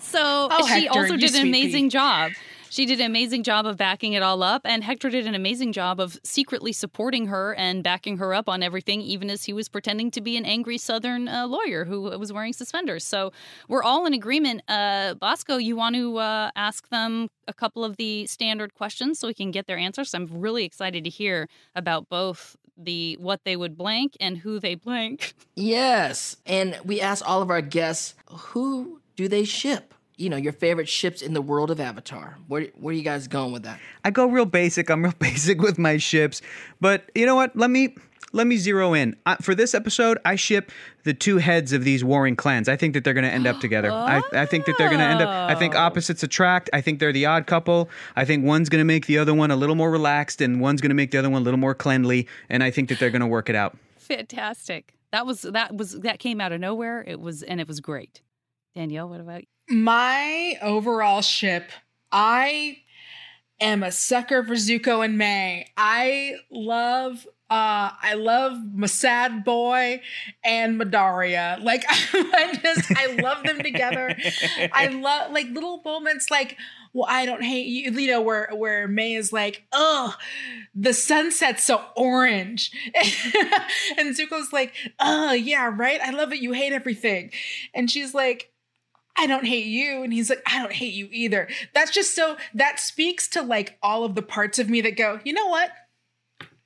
So 0.04 0.48
Oh, 0.52 0.68
she 0.68 0.84
Hector, 0.86 1.00
also 1.00 1.18
did 1.18 1.34
an 1.36 1.48
amazing 1.48 1.86
pea. 1.86 1.90
job. 1.90 2.32
She 2.70 2.88
did 2.88 3.00
an 3.02 3.06
amazing 3.06 3.44
job 3.44 3.68
of 3.68 3.78
backing 3.78 4.14
it 4.14 4.24
all 4.24 4.42
up, 4.42 4.64
and 4.66 4.84
Hector 4.84 5.12
did 5.12 5.28
an 5.28 5.36
amazing 5.36 5.74
job 5.74 6.00
of 6.00 6.18
secretly 6.24 6.74
supporting 6.74 7.28
her 7.28 7.54
and 7.54 7.84
backing 7.84 8.18
her 8.18 8.34
up 8.34 8.50
on 8.50 8.64
everything, 8.64 9.00
even 9.02 9.30
as 9.30 9.44
he 9.44 9.54
was 9.54 9.70
pretending 9.70 10.10
to 10.10 10.22
be 10.22 10.38
an 10.38 10.44
angry 10.46 10.80
Southern 10.80 11.28
uh, 11.28 11.46
lawyer 11.46 11.86
who 11.86 12.02
was 12.02 12.34
wearing 12.34 12.52
suspenders. 12.52 13.06
So 13.06 13.32
we're 13.68 13.84
all 13.84 14.08
in 14.08 14.14
agreement. 14.16 14.64
Uh, 14.68 15.14
Basco, 15.14 15.58
you 15.58 15.76
want 15.76 15.96
to 15.96 16.18
uh, 16.18 16.50
ask 16.56 16.90
them 16.90 17.30
a 17.48 17.54
couple 17.54 17.86
of 17.86 17.98
the 17.98 18.26
standard 18.26 18.74
questions 18.74 19.20
so 19.20 19.28
we 19.28 19.36
can 19.36 19.52
get 19.52 19.68
their 19.68 19.78
answers? 19.78 20.12
I'm 20.16 20.26
really 20.32 20.66
excited 20.66 21.04
to 21.04 21.12
hear 21.12 21.48
about 21.76 22.10
both 22.10 22.58
the 22.76 23.18
what 23.22 23.42
they 23.46 23.56
would 23.56 23.78
blank 23.78 24.18
and 24.20 24.40
who 24.40 24.60
they 24.60 24.74
blank. 24.74 25.36
Yes. 25.56 26.38
And 26.48 26.80
we 26.84 27.00
asked 27.00 27.22
all 27.22 27.44
of 27.44 27.52
our 27.52 27.62
guests, 27.62 28.16
who 28.28 29.00
do 29.16 29.28
they 29.28 29.44
ship? 29.44 29.94
You 30.18 30.30
know, 30.30 30.38
your 30.38 30.54
favorite 30.54 30.88
ships 30.88 31.22
in 31.22 31.34
the 31.34 31.42
world 31.42 31.72
of 31.72 31.80
Avatar. 31.80 32.38
Where 32.48 32.68
where 32.76 32.94
are 32.94 32.98
you 32.98 33.04
guys 33.04 33.28
going 33.28 33.52
with 33.52 33.64
that? 33.64 33.80
I 34.04 34.12
go 34.12 34.28
real 34.28 34.46
basic. 34.46 34.90
I'm 34.90 35.04
real 35.04 35.14
basic 35.20 35.62
with 35.62 35.80
my 35.80 35.98
ships, 35.98 36.42
but 36.80 37.10
you 37.16 37.26
know 37.26 37.36
what? 37.36 37.56
Let 37.56 37.72
me 37.72 37.96
let 38.34 38.48
me 38.48 38.58
zero 38.58 38.94
in 38.94 39.16
I, 39.26 39.36
for 39.38 39.56
this 39.56 39.74
episode. 39.74 40.18
I 40.26 40.36
ship 40.36 40.72
the 41.04 41.14
two 41.14 41.38
heads 41.38 41.72
of 41.72 41.84
these 41.84 42.04
warring 42.04 42.36
clans. 42.36 42.68
I 42.68 42.76
think 42.76 42.96
that 42.96 43.04
they're 43.04 43.14
going 43.14 43.26
to 43.26 43.32
end 43.32 43.48
up 43.48 43.60
together. 43.60 43.92
I, 43.92 44.22
I 44.34 44.46
think 44.46 44.66
that 44.66 44.78
they're 44.78 44.90
going 44.90 45.00
to 45.00 45.06
end 45.06 45.22
up. 45.22 45.30
I 45.30 45.56
think 45.56 45.76
oh. 45.76 45.80
opposites 45.80 46.24
attract. 46.24 46.70
I 46.74 46.82
think 46.82 47.00
they're 47.00 47.14
the 47.14 47.28
odd 47.28 47.48
couple. 47.48 47.90
I 48.16 48.26
think 48.26 48.44
one's 48.44 48.70
going 48.70 48.82
to 48.82 48.86
make 48.86 49.06
the 49.06 49.20
other 49.20 49.34
one 49.34 49.52
a 49.52 49.56
little 49.56 49.76
more 49.76 49.92
relaxed, 49.92 50.42
and 50.42 50.60
one's 50.60 50.82
going 50.82 50.90
to 50.90 50.96
make 50.96 51.12
the 51.12 51.20
other 51.20 51.30
one 51.30 51.42
a 51.42 51.46
little 51.46 51.60
more 51.60 51.76
cleanly. 51.76 52.28
And 52.50 52.64
I 52.64 52.72
think 52.72 52.90
that 52.90 53.00
they're 53.00 53.12
going 53.12 53.22
to 53.22 53.28
work 53.28 53.50
it 53.50 53.56
out. 53.56 53.78
Fantastic. 53.98 54.96
That 55.12 55.26
was 55.28 55.44
that 55.44 55.76
was 55.76 56.00
that 56.00 56.20
came 56.20 56.42
out 56.42 56.52
of 56.52 56.60
nowhere. 56.60 57.04
It 57.06 57.20
was 57.20 57.44
and 57.44 57.62
it 57.62 57.68
was 57.68 57.80
great. 57.80 58.22
Danielle, 58.76 59.10
what 59.10 59.20
about 59.22 59.42
you? 59.42 59.76
My 59.76 60.58
overall 60.62 61.22
ship, 61.22 61.72
I 62.12 62.78
am 63.60 63.84
a 63.84 63.92
sucker 63.92 64.44
for 64.44 64.54
Zuko 64.54 65.04
and 65.04 65.18
Mai. 65.18 65.68
I 65.78 66.36
love 66.52 67.28
uh 67.50 67.92
I 68.02 68.16
love 68.16 68.58
Masad 68.76 69.46
Boy 69.46 70.02
and 70.44 70.80
Madaria. 70.80 71.64
Like 71.64 71.84
I 71.90 72.60
just 72.62 72.92
I 72.98 73.16
love 73.22 73.44
them 73.44 73.60
together. 73.60 74.16
I 74.72 74.88
love 75.02 75.32
like 75.32 75.48
little 75.50 75.82
moments 75.84 76.32
like 76.32 76.58
well, 76.94 77.08
I 77.10 77.26
don't 77.26 77.44
hate 77.44 77.66
you, 77.66 77.92
you 77.92 78.12
know, 78.12 78.22
where 78.22 78.50
where 78.54 78.88
Mai 78.88 79.16
is 79.16 79.34
like, 79.34 79.66
oh, 79.72 80.16
the 80.76 80.94
sunset's 80.94 81.64
so 81.64 81.84
orange. 81.96 82.72
and 83.98 84.16
Zuko's 84.16 84.54
like, 84.54 84.74
oh 85.00 85.34
yeah, 85.34 85.72
right. 85.76 86.00
I 86.02 86.12
love 86.12 86.32
it. 86.34 86.40
You 86.40 86.52
hate 86.52 86.72
everything. 86.72 87.32
And 87.74 87.90
she's 87.90 88.14
like, 88.14 88.53
I 89.18 89.28
don't 89.28 89.46
hate 89.46 89.68
you. 89.68 90.04
And 90.04 90.12
he's 90.12 90.30
like, 90.30 90.42
I 90.46 90.60
don't 90.60 90.74
hate 90.74 90.94
you 90.94 91.08
either. 91.12 91.48
That's 91.74 91.92
just 91.92 92.16
so, 92.16 92.38
that 92.54 92.80
speaks 92.80 93.28
to 93.30 93.42
like 93.42 93.78
all 93.82 94.04
of 94.04 94.16
the 94.16 94.22
parts 94.22 94.60
of 94.60 94.70
me 94.70 94.82
that 94.82 94.98
go, 94.98 95.20
you 95.24 95.34
know 95.34 95.48
what? 95.48 95.72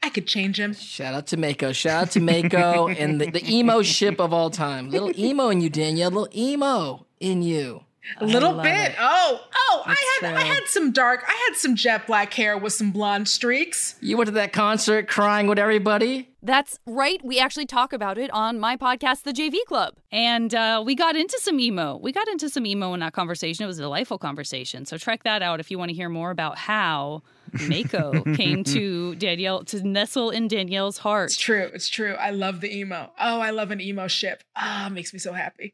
I 0.02 0.10
could 0.10 0.28
change 0.28 0.60
him. 0.60 0.74
Shout 0.74 1.14
out 1.14 1.28
to 1.28 1.38
Maiko. 1.38 1.74
Shout 1.76 2.04
out 2.04 2.12
to 2.12 2.20
Maiko 2.20 2.96
and 2.98 3.20
the, 3.20 3.32
the 3.32 3.52
emo 3.52 3.82
ship 3.82 4.22
of 4.22 4.32
all 4.32 4.50
time. 4.50 4.90
Little 4.90 5.12
emo 5.20 5.50
in 5.50 5.60
you, 5.60 5.70
Danielle. 5.70 6.12
Little 6.12 6.30
emo 6.34 7.06
in 7.20 7.42
you. 7.42 7.84
A 8.18 8.26
little 8.26 8.54
bit. 8.54 8.92
it. 8.92 8.96
Oh, 9.00 9.42
oh, 9.54 9.84
I 9.86 9.96
That's 10.22 10.34
had 10.34 10.36
I 10.36 10.46
had 10.48 10.68
some 10.68 10.92
dark, 10.92 11.24
I 11.28 11.48
had 11.48 11.58
some 11.58 11.76
jet 11.76 12.08
black 12.08 12.34
hair 12.34 12.58
with 12.58 12.74
some 12.74 12.92
blonde 12.92 13.28
streaks. 13.28 13.96
You 14.02 14.18
went 14.18 14.28
to 14.28 14.34
that 14.34 14.54
concert 14.54 15.08
crying 15.08 15.48
with 15.48 15.60
everybody. 15.60 16.30
That's 16.42 16.80
right. 16.86 17.20
We 17.24 17.40
actually 17.40 17.66
talk 17.66 17.92
about 17.92 18.18
it 18.18 18.32
on 18.32 18.60
my 18.60 18.78
podcast, 18.78 19.24
The 19.24 19.34
JV 19.34 19.58
Club. 19.68 19.96
And 20.12 20.56
uh, 20.56 20.82
we 20.86 20.96
got 20.96 21.16
into 21.16 21.38
some 21.42 21.60
emo. 21.60 21.98
We 21.98 22.12
got 22.12 22.28
into 22.30 22.50
some 22.50 22.66
emo 22.66 22.94
in 22.94 23.02
that 23.02 23.14
conversation. 23.14 23.64
It 23.64 23.68
was 23.68 23.80
a 23.80 23.82
delightful 23.82 24.18
conversation. 24.18 24.86
So 24.86 24.98
check 24.98 25.24
that 25.24 25.42
out 25.42 25.60
if 25.60 25.70
you 25.70 25.78
want 25.78 25.90
to 25.90 25.96
hear 25.96 26.10
more 26.10 26.32
about 26.32 26.58
how 26.58 27.24
Maiko 27.52 28.36
came 28.38 28.64
to 28.66 29.16
Danielle, 29.16 29.64
to 29.66 29.86
nestle 29.86 30.30
in 30.30 30.48
Danielle's 30.48 31.00
heart. 31.00 31.32
It's 31.32 31.38
true. 31.38 31.70
It's 31.74 31.90
true. 31.90 32.14
I 32.14 32.30
love 32.30 32.62
the 32.62 32.74
emo. 32.74 33.12
Oh, 33.20 33.40
I 33.42 33.50
love 33.50 33.72
an 33.72 33.82
emo 33.82 34.08
ship. 34.08 34.44
Ah, 34.56 34.90
makes 34.92 35.12
me 35.12 35.20
so 35.20 35.34
happy. 35.34 35.74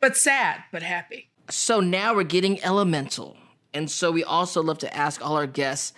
But 0.00 0.16
sad, 0.16 0.64
but 0.72 0.82
happy. 0.82 1.28
So 1.50 1.80
now 1.80 2.14
we're 2.14 2.24
getting 2.24 2.62
elemental. 2.64 3.36
And 3.72 3.90
so 3.90 4.10
we 4.10 4.24
also 4.24 4.62
love 4.62 4.78
to 4.78 4.96
ask 4.96 5.24
all 5.24 5.36
our 5.36 5.46
guests, 5.46 5.92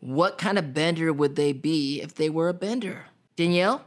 what 0.00 0.38
kind 0.38 0.58
of 0.58 0.72
bender 0.72 1.12
would 1.12 1.36
they 1.36 1.52
be 1.52 2.00
if 2.00 2.14
they 2.14 2.30
were 2.30 2.48
a 2.48 2.54
bender? 2.54 3.06
Danielle? 3.36 3.84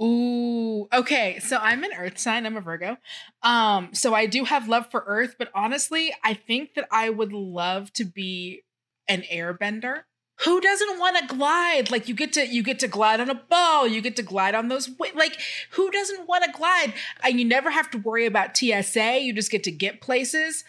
Ooh, 0.00 0.86
okay. 0.92 1.40
So 1.40 1.58
I'm 1.58 1.82
an 1.82 1.90
earth 1.98 2.18
sign. 2.18 2.46
I'm 2.46 2.56
a 2.56 2.60
Virgo. 2.60 2.96
Um, 3.42 3.90
so 3.92 4.14
I 4.14 4.26
do 4.26 4.44
have 4.44 4.68
love 4.68 4.90
for 4.90 5.02
earth, 5.06 5.34
but 5.38 5.48
honestly, 5.54 6.14
I 6.22 6.34
think 6.34 6.74
that 6.74 6.86
I 6.92 7.10
would 7.10 7.32
love 7.32 7.92
to 7.94 8.04
be 8.04 8.62
an 9.08 9.22
airbender. 9.22 10.02
Who 10.44 10.60
doesn't 10.60 10.98
want 10.98 11.16
to 11.18 11.34
glide? 11.36 11.90
Like 11.90 12.08
you 12.08 12.14
get 12.14 12.32
to 12.34 12.46
you 12.46 12.62
get 12.62 12.78
to 12.80 12.88
glide 12.88 13.20
on 13.20 13.28
a 13.28 13.34
ball, 13.34 13.88
you 13.88 14.00
get 14.00 14.16
to 14.16 14.22
glide 14.22 14.54
on 14.54 14.68
those 14.68 14.88
like 15.14 15.38
who 15.72 15.90
doesn't 15.90 16.28
want 16.28 16.44
to 16.44 16.52
glide? 16.52 16.94
And 17.22 17.38
you 17.40 17.44
never 17.44 17.70
have 17.70 17.90
to 17.90 17.98
worry 17.98 18.26
about 18.26 18.56
TSA. 18.56 19.20
You 19.20 19.32
just 19.32 19.50
get 19.50 19.64
to 19.64 19.72
get 19.72 20.00
places. 20.00 20.64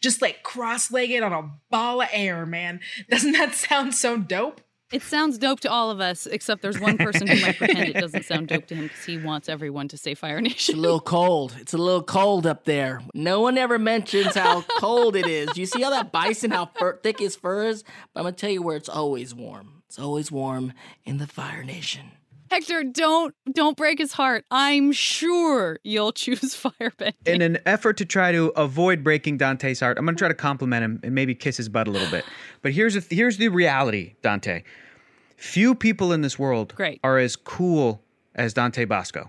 Just 0.00 0.20
like 0.20 0.42
cross-legged 0.42 1.22
on 1.22 1.32
a 1.32 1.50
ball 1.70 2.00
of 2.00 2.08
air, 2.12 2.44
man. 2.44 2.80
Doesn't 3.08 3.32
that 3.32 3.54
sound 3.54 3.94
so 3.94 4.16
dope? 4.16 4.60
It 4.94 5.02
sounds 5.02 5.38
dope 5.38 5.58
to 5.60 5.70
all 5.70 5.90
of 5.90 6.00
us, 6.00 6.24
except 6.26 6.62
there's 6.62 6.78
one 6.78 6.96
person 6.98 7.26
who 7.26 7.40
might 7.42 7.58
pretend 7.58 7.88
it 7.88 7.94
doesn't 7.94 8.24
sound 8.26 8.46
dope 8.46 8.66
to 8.66 8.76
him 8.76 8.84
because 8.84 9.04
he 9.04 9.18
wants 9.18 9.48
everyone 9.48 9.88
to 9.88 9.96
say 9.96 10.14
Fire 10.14 10.40
Nation. 10.40 10.74
It's 10.74 10.78
a 10.78 10.80
little 10.80 11.00
cold. 11.00 11.56
It's 11.58 11.74
a 11.74 11.78
little 11.78 12.04
cold 12.04 12.46
up 12.46 12.64
there. 12.64 13.02
No 13.12 13.40
one 13.40 13.58
ever 13.58 13.76
mentions 13.76 14.36
how 14.36 14.62
cold 14.78 15.16
it 15.16 15.26
is. 15.26 15.58
You 15.58 15.66
see 15.66 15.82
how 15.82 15.90
that 15.90 16.12
bison, 16.12 16.52
how 16.52 16.66
fur, 16.66 17.00
thick 17.02 17.18
his 17.18 17.34
fur 17.34 17.64
is? 17.64 17.82
But 18.12 18.20
I'm 18.20 18.22
going 18.22 18.34
to 18.36 18.40
tell 18.40 18.50
you 18.50 18.62
where 18.62 18.76
it's 18.76 18.88
always 18.88 19.34
warm 19.34 19.82
It's 19.88 19.98
always 19.98 20.30
warm 20.30 20.72
in 21.04 21.18
the 21.18 21.26
Fire 21.26 21.64
Nation. 21.64 22.12
Hector, 22.52 22.84
don't 22.84 23.34
don't 23.52 23.76
break 23.76 23.98
his 23.98 24.12
heart. 24.12 24.44
I'm 24.48 24.92
sure 24.92 25.80
you'll 25.82 26.12
choose 26.12 26.38
firebending. 26.80 27.14
In 27.26 27.42
an 27.42 27.58
effort 27.66 27.96
to 27.96 28.04
try 28.04 28.30
to 28.30 28.52
avoid 28.54 29.02
breaking 29.02 29.38
Dante's 29.38 29.80
heart, 29.80 29.98
I'm 29.98 30.04
going 30.04 30.14
to 30.14 30.18
try 30.20 30.28
to 30.28 30.34
compliment 30.34 30.84
him 30.84 31.00
and 31.02 31.16
maybe 31.16 31.34
kiss 31.34 31.56
his 31.56 31.68
butt 31.68 31.88
a 31.88 31.90
little 31.90 32.10
bit. 32.12 32.24
But 32.62 32.72
here's 32.72 32.94
the, 32.94 33.14
here's 33.14 33.38
the 33.38 33.48
reality, 33.48 34.14
Dante. 34.22 34.62
Few 35.44 35.74
people 35.74 36.10
in 36.10 36.22
this 36.22 36.38
world 36.38 36.74
Great. 36.74 37.00
are 37.04 37.18
as 37.18 37.36
cool 37.36 38.00
as 38.34 38.54
Dante 38.54 38.86
Basco. 38.86 39.28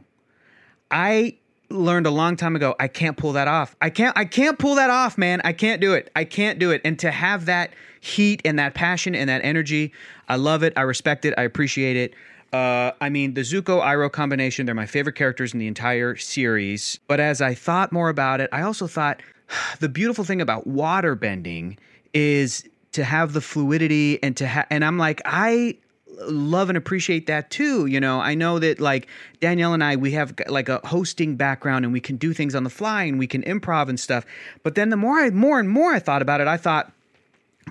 I 0.90 1.36
learned 1.70 2.08
a 2.08 2.10
long 2.10 2.38
time 2.38 2.56
ago 2.56 2.74
I 2.80 2.88
can't 2.88 3.18
pull 3.18 3.34
that 3.34 3.50
off. 3.50 3.76
I 3.82 3.90
can't 3.90 4.18
I 4.18 4.24
can't 4.24 4.58
pull 4.58 4.76
that 4.76 4.90
off, 4.90 5.18
man. 5.18 5.42
I 5.44 5.52
can't 5.52 5.82
do 5.82 5.94
it. 5.94 6.10
I 6.16 6.24
can't 6.24 6.58
do 6.58 6.72
it. 6.72 6.82
And 6.86 6.98
to 7.00 7.12
have 7.12 7.46
that 7.48 7.74
heat 8.00 8.42
and 8.46 8.58
that 8.60 8.74
passion 8.74 9.14
and 9.14 9.30
that 9.30 9.44
energy, 9.44 9.92
I 10.30 10.38
love 10.38 10.64
it. 10.64 10.72
I 10.78 10.82
respect 10.82 11.26
it. 11.26 11.34
I 11.38 11.44
appreciate 11.44 11.98
it. 11.98 12.14
Uh, 12.54 12.94
I 13.02 13.10
mean, 13.10 13.34
the 13.34 13.42
Zuko 13.42 13.84
Iroh 13.84 14.10
combination, 14.10 14.66
they're 14.66 14.74
my 14.74 14.86
favorite 14.86 15.16
characters 15.16 15.54
in 15.54 15.60
the 15.60 15.68
entire 15.68 16.16
series. 16.16 16.98
But 17.08 17.20
as 17.20 17.42
I 17.42 17.54
thought 17.54 17.92
more 17.92 18.08
about 18.08 18.40
it, 18.40 18.50
I 18.54 18.62
also 18.62 18.88
thought 18.88 19.22
the 19.82 19.90
beautiful 19.90 20.24
thing 20.24 20.40
about 20.40 20.66
water 20.66 21.14
bending 21.14 21.78
is 22.14 22.64
to 22.94 23.04
have 23.04 23.34
the 23.34 23.42
fluidity 23.42 24.24
and 24.24 24.38
to 24.38 24.48
have, 24.48 24.66
and 24.70 24.86
I'm 24.86 24.98
like, 24.98 25.22
I 25.26 25.78
love 26.22 26.70
and 26.70 26.78
appreciate 26.78 27.28
that 27.28 27.50
too. 27.50 27.86
You 27.86 28.00
know, 28.00 28.20
I 28.20 28.36
know 28.36 28.60
that 28.60 28.80
like 28.80 29.08
Danielle 29.40 29.74
and 29.74 29.84
I, 29.84 29.96
we 29.96 30.12
have 30.12 30.34
like 30.48 30.70
a 30.70 30.80
hosting 30.86 31.36
background 31.36 31.86
and 31.86 31.94
we 31.94 32.00
can 32.00 32.18
do 32.18 32.34
things 32.34 32.56
on 32.56 32.64
the 32.64 32.70
fly 32.70 33.04
and 33.04 33.20
we 33.20 33.28
can 33.28 33.44
improv 33.44 33.90
and 33.90 34.00
stuff. 34.00 34.26
But 34.64 34.76
then 34.76 34.90
the 34.90 34.98
more 34.98 35.20
I, 35.20 35.30
more 35.30 35.60
and 35.60 35.70
more 35.70 35.94
I 35.94 36.00
thought 36.00 36.22
about 36.22 36.42
it, 36.42 36.48
I 36.48 36.58
thought, 36.58 36.92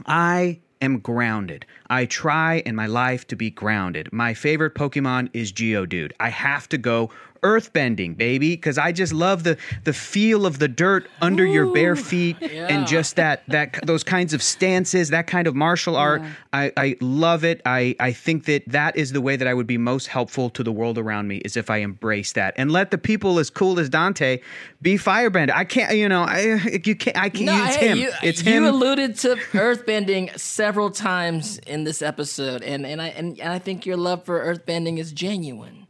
I 0.07 0.59
am 0.81 0.99
grounded. 0.99 1.67
I 1.89 2.07
try 2.07 2.57
in 2.67 2.75
my 2.75 2.87
life 2.87 3.27
to 3.29 3.37
be 3.37 3.51
grounded. 3.51 4.13
My 4.13 4.35
favorite 4.35 4.75
Pokemon 4.75 5.31
is 5.33 5.53
Geodude. 5.53 6.13
I 6.21 6.29
have 6.31 6.69
to 6.71 6.79
go 6.79 7.11
earthbending, 7.45 8.17
baby, 8.17 8.57
because 8.57 8.79
I 8.79 8.91
just 8.91 9.13
love 9.13 9.45
the 9.45 9.57
the 9.85 9.93
feel 9.93 10.47
of 10.47 10.59
the 10.59 10.69
dirt 10.69 11.09
under 11.21 11.47
your 11.47 11.73
bare 11.73 11.95
feet 11.95 12.43
and 12.43 12.87
just 12.87 13.17
that 13.17 13.43
that 13.49 13.79
those 13.87 14.03
kinds 14.03 14.35
of 14.35 14.43
stances, 14.43 15.11
that 15.11 15.27
kind 15.27 15.47
of 15.47 15.55
martial 15.55 15.97
art. 15.97 16.23
I, 16.53 16.73
I 16.77 16.97
love 17.01 17.45
it. 17.45 17.61
I, 17.67 17.97
I 17.99 18.13
think 18.13 18.45
that 18.45 18.63
that 18.69 18.97
is 18.97 19.13
the 19.13 19.21
way 19.21 19.37
that 19.37 19.49
I 19.49 19.55
would 19.55 19.67
be 19.67 19.77
most 19.77 20.07
helpful 20.07 20.51
to 20.51 20.63
the 20.63 20.73
world 20.73 20.99
around 20.99 21.29
me 21.29 21.39
is 21.39 21.57
if 21.57 21.69
I 21.69 21.79
embrace 21.79 22.33
that 22.33 22.55
and 22.57 22.71
let 22.71 22.91
the 22.91 22.99
people 22.99 23.39
as 23.39 23.51
cool 23.51 23.79
as 23.79 23.89
Dante 23.89 24.41
be 24.81 24.97
firebender. 24.97 25.53
I 25.53 25.65
can't, 25.65 25.97
you 25.97 26.09
know, 26.09 26.23
I 26.23 26.61
you 26.85 26.95
can't. 26.95 27.17
I 27.17 27.29
can't. 27.29 27.47
No, 27.47 27.65
it's 27.65 27.77
hey, 27.77 27.89
him. 27.89 27.99
You, 27.99 28.11
it's 28.23 28.45
you 28.45 28.53
him. 28.53 28.65
alluded 28.65 29.17
to 29.17 29.37
earthbending 29.53 30.39
several 30.39 30.91
times 30.91 31.59
in 31.59 31.85
this 31.85 32.03
episode, 32.03 32.63
and 32.63 32.87
and 32.87 33.03
I 33.03 33.09
and, 33.09 33.39
and 33.41 33.53
I 33.53 33.59
think 33.59 33.85
your 33.85 33.97
love 33.97 34.25
for 34.25 34.41
earthbending 34.41 34.99
is 34.99 35.13
genuine. 35.13 35.84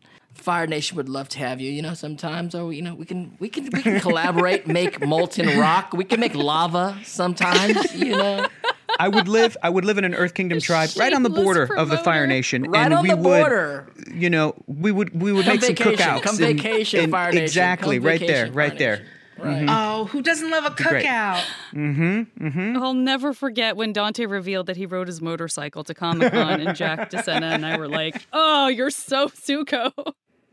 Fire 0.44 0.66
Nation 0.66 0.96
would 0.96 1.08
love 1.08 1.28
to 1.30 1.38
have 1.38 1.60
you. 1.60 1.70
You 1.72 1.82
know, 1.82 1.94
sometimes, 1.94 2.54
or 2.54 2.72
you 2.72 2.82
know, 2.82 2.94
we 2.94 3.04
can 3.06 3.34
we 3.40 3.48
can 3.48 3.64
we 3.72 3.82
can 3.82 3.98
collaborate, 4.00 4.66
make 4.80 5.04
molten 5.04 5.58
rock. 5.58 5.92
We 5.94 6.04
can 6.04 6.20
make 6.20 6.34
lava 6.34 6.98
sometimes. 7.04 7.94
You 7.94 8.16
know, 8.16 8.46
I 9.00 9.08
would 9.08 9.26
live. 9.26 9.56
I 9.62 9.70
would 9.70 9.84
live 9.84 9.96
in 9.98 10.04
an 10.04 10.14
Earth 10.14 10.34
Kingdom 10.34 10.60
tribe 10.60 10.90
right 10.98 11.12
on 11.12 11.22
the 11.22 11.30
shameless 11.30 11.44
border 11.44 11.76
of 11.78 11.88
the 11.88 11.98
Fire. 11.98 12.26
Nation, 12.26 12.64
right 12.64 12.84
and 12.84 12.94
on 12.94 13.02
we 13.02 13.08
the 13.08 13.16
would, 13.16 13.22
border. 13.24 13.90
you 14.12 14.28
know, 14.30 14.54
we 14.66 14.92
would 14.92 15.20
we 15.20 15.32
would 15.32 15.44
Come 15.46 15.54
make 15.56 15.64
some 15.64 15.74
cookouts. 15.74 16.22
come 16.22 16.36
and- 16.36 16.60
vacation, 16.60 17.00
and 17.00 17.10
Fire 17.12 17.30
Nation. 17.32 17.42
Exactly, 17.44 17.96
Come 17.98 18.06
right 18.06 18.20
there, 18.20 18.28
vacation, 18.46 18.54
right 18.54 18.68
Fire 18.70 18.78
there. 18.78 18.96
Nation. 18.98 19.08
Right. 19.36 19.66
Oh, 19.68 20.04
who 20.06 20.22
doesn't 20.22 20.48
love 20.48 20.64
a 20.64 20.70
cookout? 20.70 21.42
Mm-hmm, 21.72 22.46
mm-hmm. 22.46 22.76
I'll 22.80 22.94
never 22.94 23.32
forget 23.34 23.76
when 23.76 23.92
Dante 23.92 24.26
revealed 24.26 24.66
that 24.66 24.76
he 24.76 24.86
rode 24.86 25.08
his 25.08 25.20
motorcycle 25.20 25.82
to 25.84 25.92
Comic 25.92 26.32
Con, 26.32 26.60
and 26.60 26.76
Jack 26.76 27.10
DeSena 27.10 27.52
and 27.52 27.66
I 27.66 27.76
were 27.76 27.88
like, 27.88 28.26
"Oh, 28.32 28.68
you're 28.68 28.90
so 28.90 29.26
Zuko." 29.28 29.90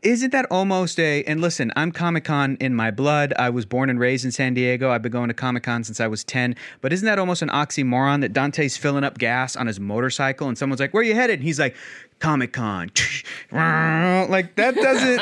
Isn't 0.02 0.30
that 0.30 0.46
almost 0.50 0.98
a? 0.98 1.22
And 1.24 1.40
listen, 1.40 1.70
I'm 1.76 1.92
Comic 1.92 2.24
Con 2.24 2.56
in 2.58 2.74
my 2.74 2.90
blood. 2.90 3.32
I 3.38 3.50
was 3.50 3.64
born 3.64 3.88
and 3.88 4.00
raised 4.00 4.24
in 4.24 4.32
San 4.32 4.52
Diego. 4.52 4.90
I've 4.90 5.00
been 5.00 5.12
going 5.12 5.28
to 5.28 5.34
Comic 5.34 5.62
Con 5.62 5.84
since 5.84 6.00
I 6.00 6.08
was 6.08 6.24
ten. 6.24 6.56
But 6.80 6.92
isn't 6.92 7.06
that 7.06 7.20
almost 7.20 7.40
an 7.40 7.50
oxymoron 7.50 8.20
that 8.22 8.32
Dante's 8.32 8.76
filling 8.76 9.04
up 9.04 9.16
gas 9.16 9.54
on 9.54 9.68
his 9.68 9.78
motorcycle 9.78 10.48
and 10.48 10.58
someone's 10.58 10.80
like, 10.80 10.92
"Where 10.92 11.02
are 11.02 11.04
you 11.04 11.14
headed?" 11.14 11.38
And 11.38 11.44
he's 11.44 11.60
like, 11.60 11.76
"Comic 12.22 12.52
Con." 12.52 12.90
like 13.52 14.54
that 14.54 14.74
doesn't 14.76 15.20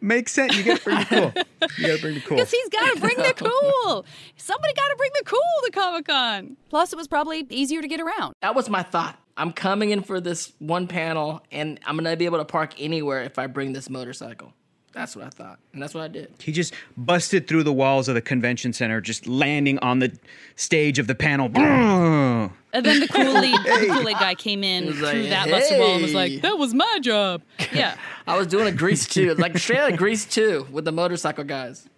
make 0.00 0.28
sense. 0.28 0.56
You 0.56 0.64
got 0.64 0.78
to 0.78 0.84
bring 0.84 0.98
the 0.98 1.04
cool. 1.04 1.68
You 1.78 1.86
got 1.86 1.96
to 1.96 2.02
bring 2.02 2.14
the 2.14 2.20
cool. 2.20 2.36
Because 2.36 2.50
he's 2.50 2.68
got 2.70 2.94
to 2.94 3.00
bring 3.00 3.16
the 3.18 3.34
cool. 3.36 4.06
Somebody 4.36 4.72
got 4.74 4.88
to 4.88 4.94
bring 4.96 5.10
the 5.18 5.24
cool 5.24 5.40
to 5.64 5.70
Comic 5.70 6.06
Con. 6.06 6.56
Plus, 6.70 6.92
it 6.92 6.96
was 6.96 7.06
probably 7.06 7.46
easier 7.50 7.82
to 7.82 7.88
get 7.88 8.00
around. 8.00 8.34
That 8.40 8.54
was 8.54 8.68
my 8.68 8.82
thought. 8.82 9.18
I'm 9.36 9.52
coming 9.52 9.90
in 9.90 10.02
for 10.02 10.20
this 10.20 10.52
one 10.58 10.88
panel, 10.88 11.42
and 11.52 11.78
I'm 11.86 11.96
gonna 11.96 12.16
be 12.16 12.24
able 12.24 12.38
to 12.38 12.44
park 12.44 12.74
anywhere 12.78 13.22
if 13.22 13.38
I 13.38 13.46
bring 13.46 13.72
this 13.72 13.88
motorcycle. 13.88 14.52
That's 14.98 15.14
what 15.14 15.26
I 15.26 15.30
thought, 15.30 15.60
and 15.72 15.80
that's 15.80 15.94
what 15.94 16.02
I 16.02 16.08
did. 16.08 16.32
He 16.40 16.50
just 16.50 16.74
busted 16.96 17.46
through 17.46 17.62
the 17.62 17.72
walls 17.72 18.08
of 18.08 18.16
the 18.16 18.20
convention 18.20 18.72
center, 18.72 19.00
just 19.00 19.28
landing 19.28 19.78
on 19.78 20.00
the 20.00 20.18
stage 20.56 20.98
of 20.98 21.06
the 21.06 21.14
panel. 21.14 21.48
And 22.70 22.84
then 22.84 23.00
the 23.00 23.08
Kool-Aid, 23.08 23.54
the 23.64 23.94
Kool-Aid 23.94 24.18
guy 24.18 24.34
came 24.34 24.62
in 24.62 24.86
was 24.86 24.96
through 24.96 25.06
like, 25.06 25.30
that 25.30 25.48
busted 25.48 25.78
wall 25.80 25.94
and 25.94 26.02
was 26.02 26.12
like, 26.12 26.42
"That 26.42 26.58
was 26.58 26.74
my 26.74 26.98
job." 27.00 27.40
Yeah. 27.72 27.96
I 28.26 28.36
was 28.36 28.46
doing 28.46 28.66
a 28.66 28.72
Grease 28.72 29.06
too, 29.06 29.34
like 29.36 29.56
straight 29.56 29.78
out 29.78 29.92
of 29.92 29.98
Grease 29.98 30.26
too, 30.26 30.66
with 30.70 30.84
the 30.84 30.92
motorcycle 30.92 31.44
guys. 31.44 31.88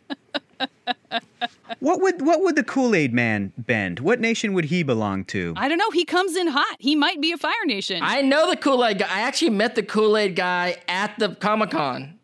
What 1.79 2.01
would 2.03 2.25
what 2.25 2.43
would 2.43 2.57
the 2.57 2.63
Kool 2.63 2.95
Aid 2.95 3.15
Man 3.15 3.53
bend? 3.57 4.01
What 4.01 4.21
nation 4.21 4.53
would 4.53 4.67
he 4.67 4.83
belong 4.83 5.25
to? 5.27 5.55
I 5.57 5.69
don't 5.69 5.79
know. 5.79 5.91
He 5.91 6.05
comes 6.05 6.37
in 6.37 6.49
hot. 6.49 6.77
He 6.79 6.95
might 6.95 7.21
be 7.21 7.33
a 7.33 7.37
Fire 7.39 7.65
Nation. 7.65 8.01
I 8.03 8.21
know 8.21 8.49
the 8.51 8.57
Kool 8.57 8.85
Aid 8.85 8.99
guy. 8.99 9.07
I 9.09 9.23
actually 9.23 9.51
met 9.51 9.75
the 9.75 9.83
Kool 9.83 10.17
Aid 10.17 10.37
guy 10.37 10.77
at 10.89 11.19
the 11.19 11.35
Comic 11.37 11.71
Con, 11.71 12.19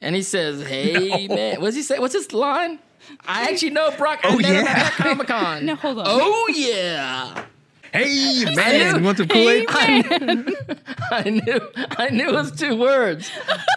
and 0.00 0.14
he 0.14 0.22
says, 0.22 0.66
"Hey 0.66 1.28
man, 1.28 1.60
what's 1.60 1.76
he 1.76 1.82
say? 1.82 1.98
What's 1.98 2.14
his 2.14 2.32
line?" 2.32 2.78
I 3.26 3.50
actually 3.50 3.70
know 3.70 3.90
Brock. 3.96 4.20
I 4.24 4.28
Oh, 4.28 4.36
met 4.36 4.44
him 4.46 4.64
yeah. 4.64 4.72
at 4.86 4.92
Comic 4.92 5.26
Con. 5.28 5.64
no, 5.66 5.74
hold 5.76 5.98
on. 5.98 6.04
Oh 6.08 6.52
yeah. 6.54 7.44
Hey 7.92 8.44
man, 8.54 8.96
you 8.96 9.02
want 9.04 9.16
some 9.18 9.28
Kool 9.28 9.48
Aid? 9.48 9.64
I 9.70 11.22
knew 11.30 11.60
I 11.96 12.08
knew 12.10 12.28
it 12.28 12.34
was 12.34 12.52
two 12.52 12.76
words. 12.76 13.30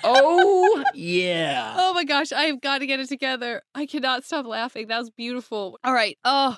Oh 0.03 0.83
yeah. 0.93 1.75
Oh 1.77 1.93
my 1.93 2.03
gosh, 2.03 2.31
I've 2.31 2.59
got 2.59 2.79
to 2.79 2.87
get 2.87 2.99
it 2.99 3.07
together. 3.07 3.61
I 3.75 3.85
cannot 3.85 4.25
stop 4.25 4.45
laughing. 4.45 4.87
That 4.87 4.99
was 4.99 5.09
beautiful. 5.09 5.79
All 5.83 5.93
right. 5.93 6.17
Oh, 6.25 6.57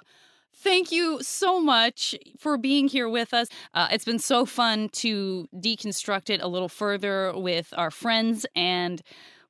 thank 0.56 0.92
you 0.92 1.22
so 1.22 1.60
much 1.62 2.16
for 2.40 2.58
being 2.58 2.88
here 2.88 3.10
with 3.10 3.34
us. 3.34 3.48
Uh, 3.74 3.90
it's 3.92 4.06
been 4.06 4.20
so 4.20 4.46
fun 4.46 4.90
to 4.94 5.48
deconstruct 5.54 6.30
it 6.30 6.42
a 6.42 6.48
little 6.48 6.70
further 6.70 7.34
with 7.36 7.74
our 7.78 7.92
friends 7.92 8.46
and. 8.56 9.02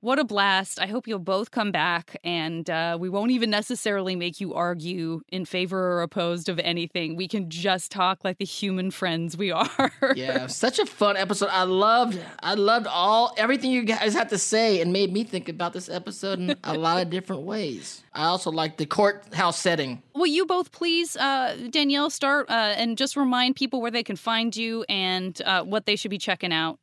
What 0.02 0.18
a 0.18 0.24
blast. 0.24 0.82
I 0.82 0.88
hope 0.88 1.08
you'll 1.08 1.20
both 1.20 1.52
come 1.52 1.72
back 1.72 2.18
and 2.24 2.68
uh, 2.68 2.98
we 3.00 3.08
won't 3.08 3.30
even 3.30 3.52
necessarily 3.52 4.16
make 4.16 4.42
you 4.42 4.56
argue 4.56 5.22
in 5.30 5.46
favor 5.46 5.80
or 5.80 6.02
opposed 6.02 6.50
of 6.50 6.58
anything. 6.58 7.16
We 7.16 7.28
can 7.28 7.52
just 7.52 7.92
talk 7.92 8.24
like 8.24 8.40
the 8.40 8.46
human 8.46 8.90
friends 8.90 9.38
we 9.38 9.52
are. 9.52 9.92
Yeah, 10.16 10.48
such 10.48 10.80
a 10.80 10.88
fun 10.88 11.18
episode. 11.18 11.50
I 11.52 11.66
loved 11.66 12.20
I 12.40 12.56
loved 12.56 12.88
all 12.88 13.36
everything 13.38 13.70
you 13.70 13.84
guys 13.84 14.16
had 14.16 14.30
to 14.30 14.40
say 14.40 14.82
and 14.82 14.92
made 14.92 15.14
me 15.14 15.24
think 15.24 15.48
about 15.48 15.74
this 15.74 15.88
episode 15.88 16.40
in 16.40 16.56
a 16.64 16.74
lot 16.74 17.00
of 17.00 17.12
different 17.12 17.44
ways. 17.44 18.02
I 18.12 18.26
also 18.26 18.50
like 18.50 18.78
the 18.78 18.88
courthouse 18.88 19.60
setting. 19.60 20.02
Will 20.16 20.26
you 20.26 20.48
both 20.48 20.72
please, 20.72 21.16
uh, 21.16 21.56
Danielle, 21.70 22.10
start 22.10 22.50
uh, 22.50 22.74
and 22.76 22.98
just 22.98 23.16
remind 23.16 23.56
people 23.56 23.82
where 23.82 23.92
they 23.92 24.04
can 24.04 24.16
find 24.16 24.56
you 24.56 24.84
and 24.90 25.40
uh, 25.46 25.62
what 25.62 25.86
they 25.86 25.96
should 25.96 26.12
be 26.12 26.18
checking 26.18 26.52
out? 26.52 26.80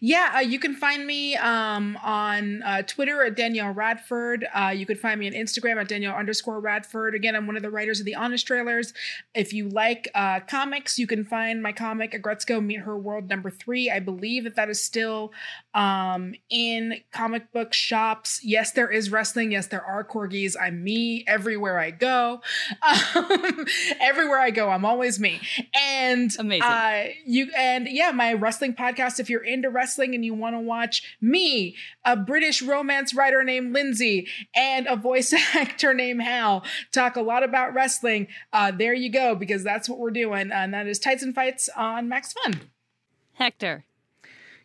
Yeah, 0.00 0.32
uh, 0.36 0.40
you 0.40 0.58
can 0.58 0.74
find 0.74 1.06
me 1.06 1.36
um, 1.36 1.96
on 2.02 2.62
uh, 2.62 2.82
Twitter 2.82 3.24
at 3.24 3.36
Danielle 3.36 3.72
Radford. 3.72 4.46
Uh, 4.54 4.72
you 4.74 4.86
could 4.86 4.98
find 4.98 5.20
me 5.20 5.26
on 5.26 5.32
Instagram 5.32 5.80
at 5.80 5.88
Danielle 5.88 6.16
underscore 6.16 6.60
Radford. 6.60 7.14
Again, 7.14 7.34
I'm 7.36 7.46
one 7.46 7.56
of 7.56 7.62
the 7.62 7.70
writers 7.70 8.00
of 8.00 8.06
the 8.06 8.14
Honest 8.14 8.46
Trailers. 8.46 8.92
If 9.34 9.52
you 9.52 9.68
like 9.68 10.08
uh, 10.14 10.40
comics, 10.40 10.98
you 10.98 11.06
can 11.06 11.24
find 11.24 11.62
my 11.62 11.72
comic 11.72 12.12
Aggretsuko 12.12 12.64
Meet 12.64 12.80
Her 12.80 12.96
World 12.96 13.28
number 13.28 13.50
three. 13.50 13.90
I 13.90 14.00
believe 14.00 14.44
that 14.44 14.56
that 14.56 14.68
is 14.68 14.82
still 14.82 15.32
um, 15.74 16.34
in 16.48 17.00
comic 17.12 17.52
book 17.52 17.72
shops. 17.72 18.40
Yes, 18.42 18.72
there 18.72 18.90
is 18.90 19.10
wrestling. 19.10 19.52
Yes, 19.52 19.68
there 19.68 19.84
are 19.84 20.04
corgis. 20.04 20.56
I'm 20.60 20.82
me 20.82 21.24
everywhere 21.26 21.78
I 21.78 21.90
go. 21.90 22.40
Um, 23.14 23.66
everywhere 24.00 24.38
I 24.38 24.50
go, 24.50 24.68
I'm 24.70 24.84
always 24.84 25.18
me. 25.18 25.40
And 25.74 26.30
Amazing. 26.38 26.62
Uh, 26.62 27.04
you 27.24 27.50
and 27.56 27.88
yeah, 27.88 28.10
my 28.10 28.32
wrestling 28.34 28.74
podcast. 28.74 29.20
If 29.20 29.30
you're 29.30 29.44
into 29.60 29.70
wrestling 29.70 30.14
and 30.14 30.24
you 30.24 30.34
want 30.34 30.56
to 30.56 30.60
watch 30.60 31.16
me, 31.20 31.76
a 32.04 32.16
British 32.16 32.62
romance 32.62 33.14
writer 33.14 33.44
named 33.44 33.72
Lindsay, 33.72 34.26
and 34.54 34.86
a 34.86 34.96
voice 34.96 35.32
actor 35.54 35.94
named 35.94 36.22
Hal 36.22 36.64
talk 36.92 37.16
a 37.16 37.22
lot 37.22 37.42
about 37.42 37.74
wrestling, 37.74 38.26
uh, 38.52 38.70
there 38.70 38.94
you 38.94 39.10
go 39.10 39.34
because 39.34 39.62
that's 39.62 39.88
what 39.88 39.98
we're 39.98 40.10
doing, 40.10 40.50
and 40.50 40.74
that 40.74 40.86
is 40.86 40.98
Tights 40.98 41.22
and 41.22 41.34
Fights 41.34 41.68
on 41.76 42.08
Max 42.08 42.32
Fun. 42.32 42.60
Hector. 43.34 43.84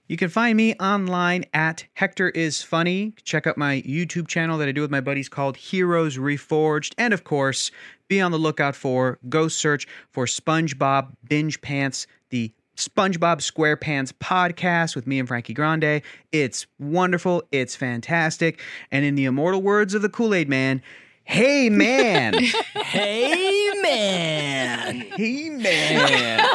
You 0.07 0.17
can 0.17 0.29
find 0.29 0.55
me 0.55 0.75
online 0.75 1.45
at 1.51 1.85
Hector 1.95 2.29
is 2.29 2.61
Funny. 2.61 3.13
Check 3.23 3.47
out 3.47 3.57
my 3.57 3.81
YouTube 3.81 4.27
channel 4.27 4.59
that 4.59 4.67
I 4.67 4.71
do 4.71 4.81
with 4.81 4.91
my 4.91 5.01
buddies 5.01 5.27
called 5.27 5.57
Heroes 5.57 6.17
Reforged. 6.17 6.93
And 6.97 7.11
of 7.11 7.23
course, 7.23 7.71
be 8.07 8.21
on 8.21 8.31
the 8.31 8.37
lookout 8.37 8.75
for, 8.75 9.17
go 9.29 9.47
search 9.47 9.87
for 10.11 10.25
SpongeBob 10.25 11.13
Binge 11.27 11.59
Pants, 11.61 12.05
the 12.29 12.51
SpongeBob 12.75 13.39
SquarePants 13.39 14.11
podcast 14.13 14.95
with 14.95 15.07
me 15.07 15.19
and 15.19 15.27
Frankie 15.27 15.53
Grande. 15.53 16.01
It's 16.31 16.67
wonderful. 16.79 17.43
It's 17.51 17.75
fantastic. 17.75 18.59
And 18.91 19.05
in 19.05 19.15
the 19.15 19.25
immortal 19.25 19.61
words 19.61 19.93
of 19.93 20.01
the 20.01 20.09
Kool 20.09 20.33
Aid 20.33 20.49
Man, 20.49 20.81
hey 21.23 21.69
man. 21.69 22.33
Hey, 22.33 23.71
man. 23.81 25.01
hey 25.15 25.49
man. 25.57 26.47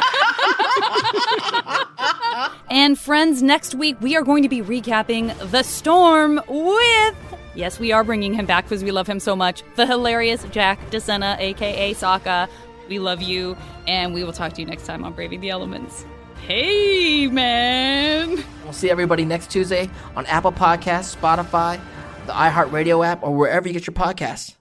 And 2.69 2.97
friends, 2.97 3.43
next 3.43 3.75
week 3.75 3.99
we 3.99 4.15
are 4.15 4.23
going 4.23 4.43
to 4.43 4.49
be 4.49 4.61
recapping 4.61 5.35
The 5.51 5.63
Storm 5.63 6.39
with. 6.47 7.15
Yes, 7.53 7.79
we 7.79 7.91
are 7.91 8.03
bringing 8.03 8.33
him 8.33 8.45
back 8.45 8.63
because 8.63 8.83
we 8.83 8.91
love 8.91 9.07
him 9.07 9.19
so 9.19 9.35
much. 9.35 9.63
The 9.75 9.85
hilarious 9.85 10.45
Jack 10.51 10.79
DeSena, 10.89 11.37
aka 11.39 11.93
Sokka. 11.93 12.47
We 12.87 12.99
love 12.99 13.21
you, 13.21 13.57
and 13.87 14.13
we 14.13 14.23
will 14.23 14.33
talk 14.33 14.53
to 14.53 14.61
you 14.61 14.67
next 14.67 14.85
time 14.85 15.03
on 15.03 15.13
Braving 15.13 15.41
the 15.41 15.49
Elements. 15.49 16.05
Hey, 16.47 17.27
man! 17.27 18.43
We'll 18.63 18.73
see 18.73 18.89
everybody 18.89 19.25
next 19.25 19.51
Tuesday 19.51 19.89
on 20.15 20.25
Apple 20.25 20.51
Podcasts, 20.51 21.15
Spotify, 21.15 21.79
the 22.25 22.33
iHeartRadio 22.33 23.05
app, 23.05 23.21
or 23.21 23.35
wherever 23.35 23.67
you 23.67 23.73
get 23.73 23.85
your 23.85 23.93
podcasts. 23.93 24.55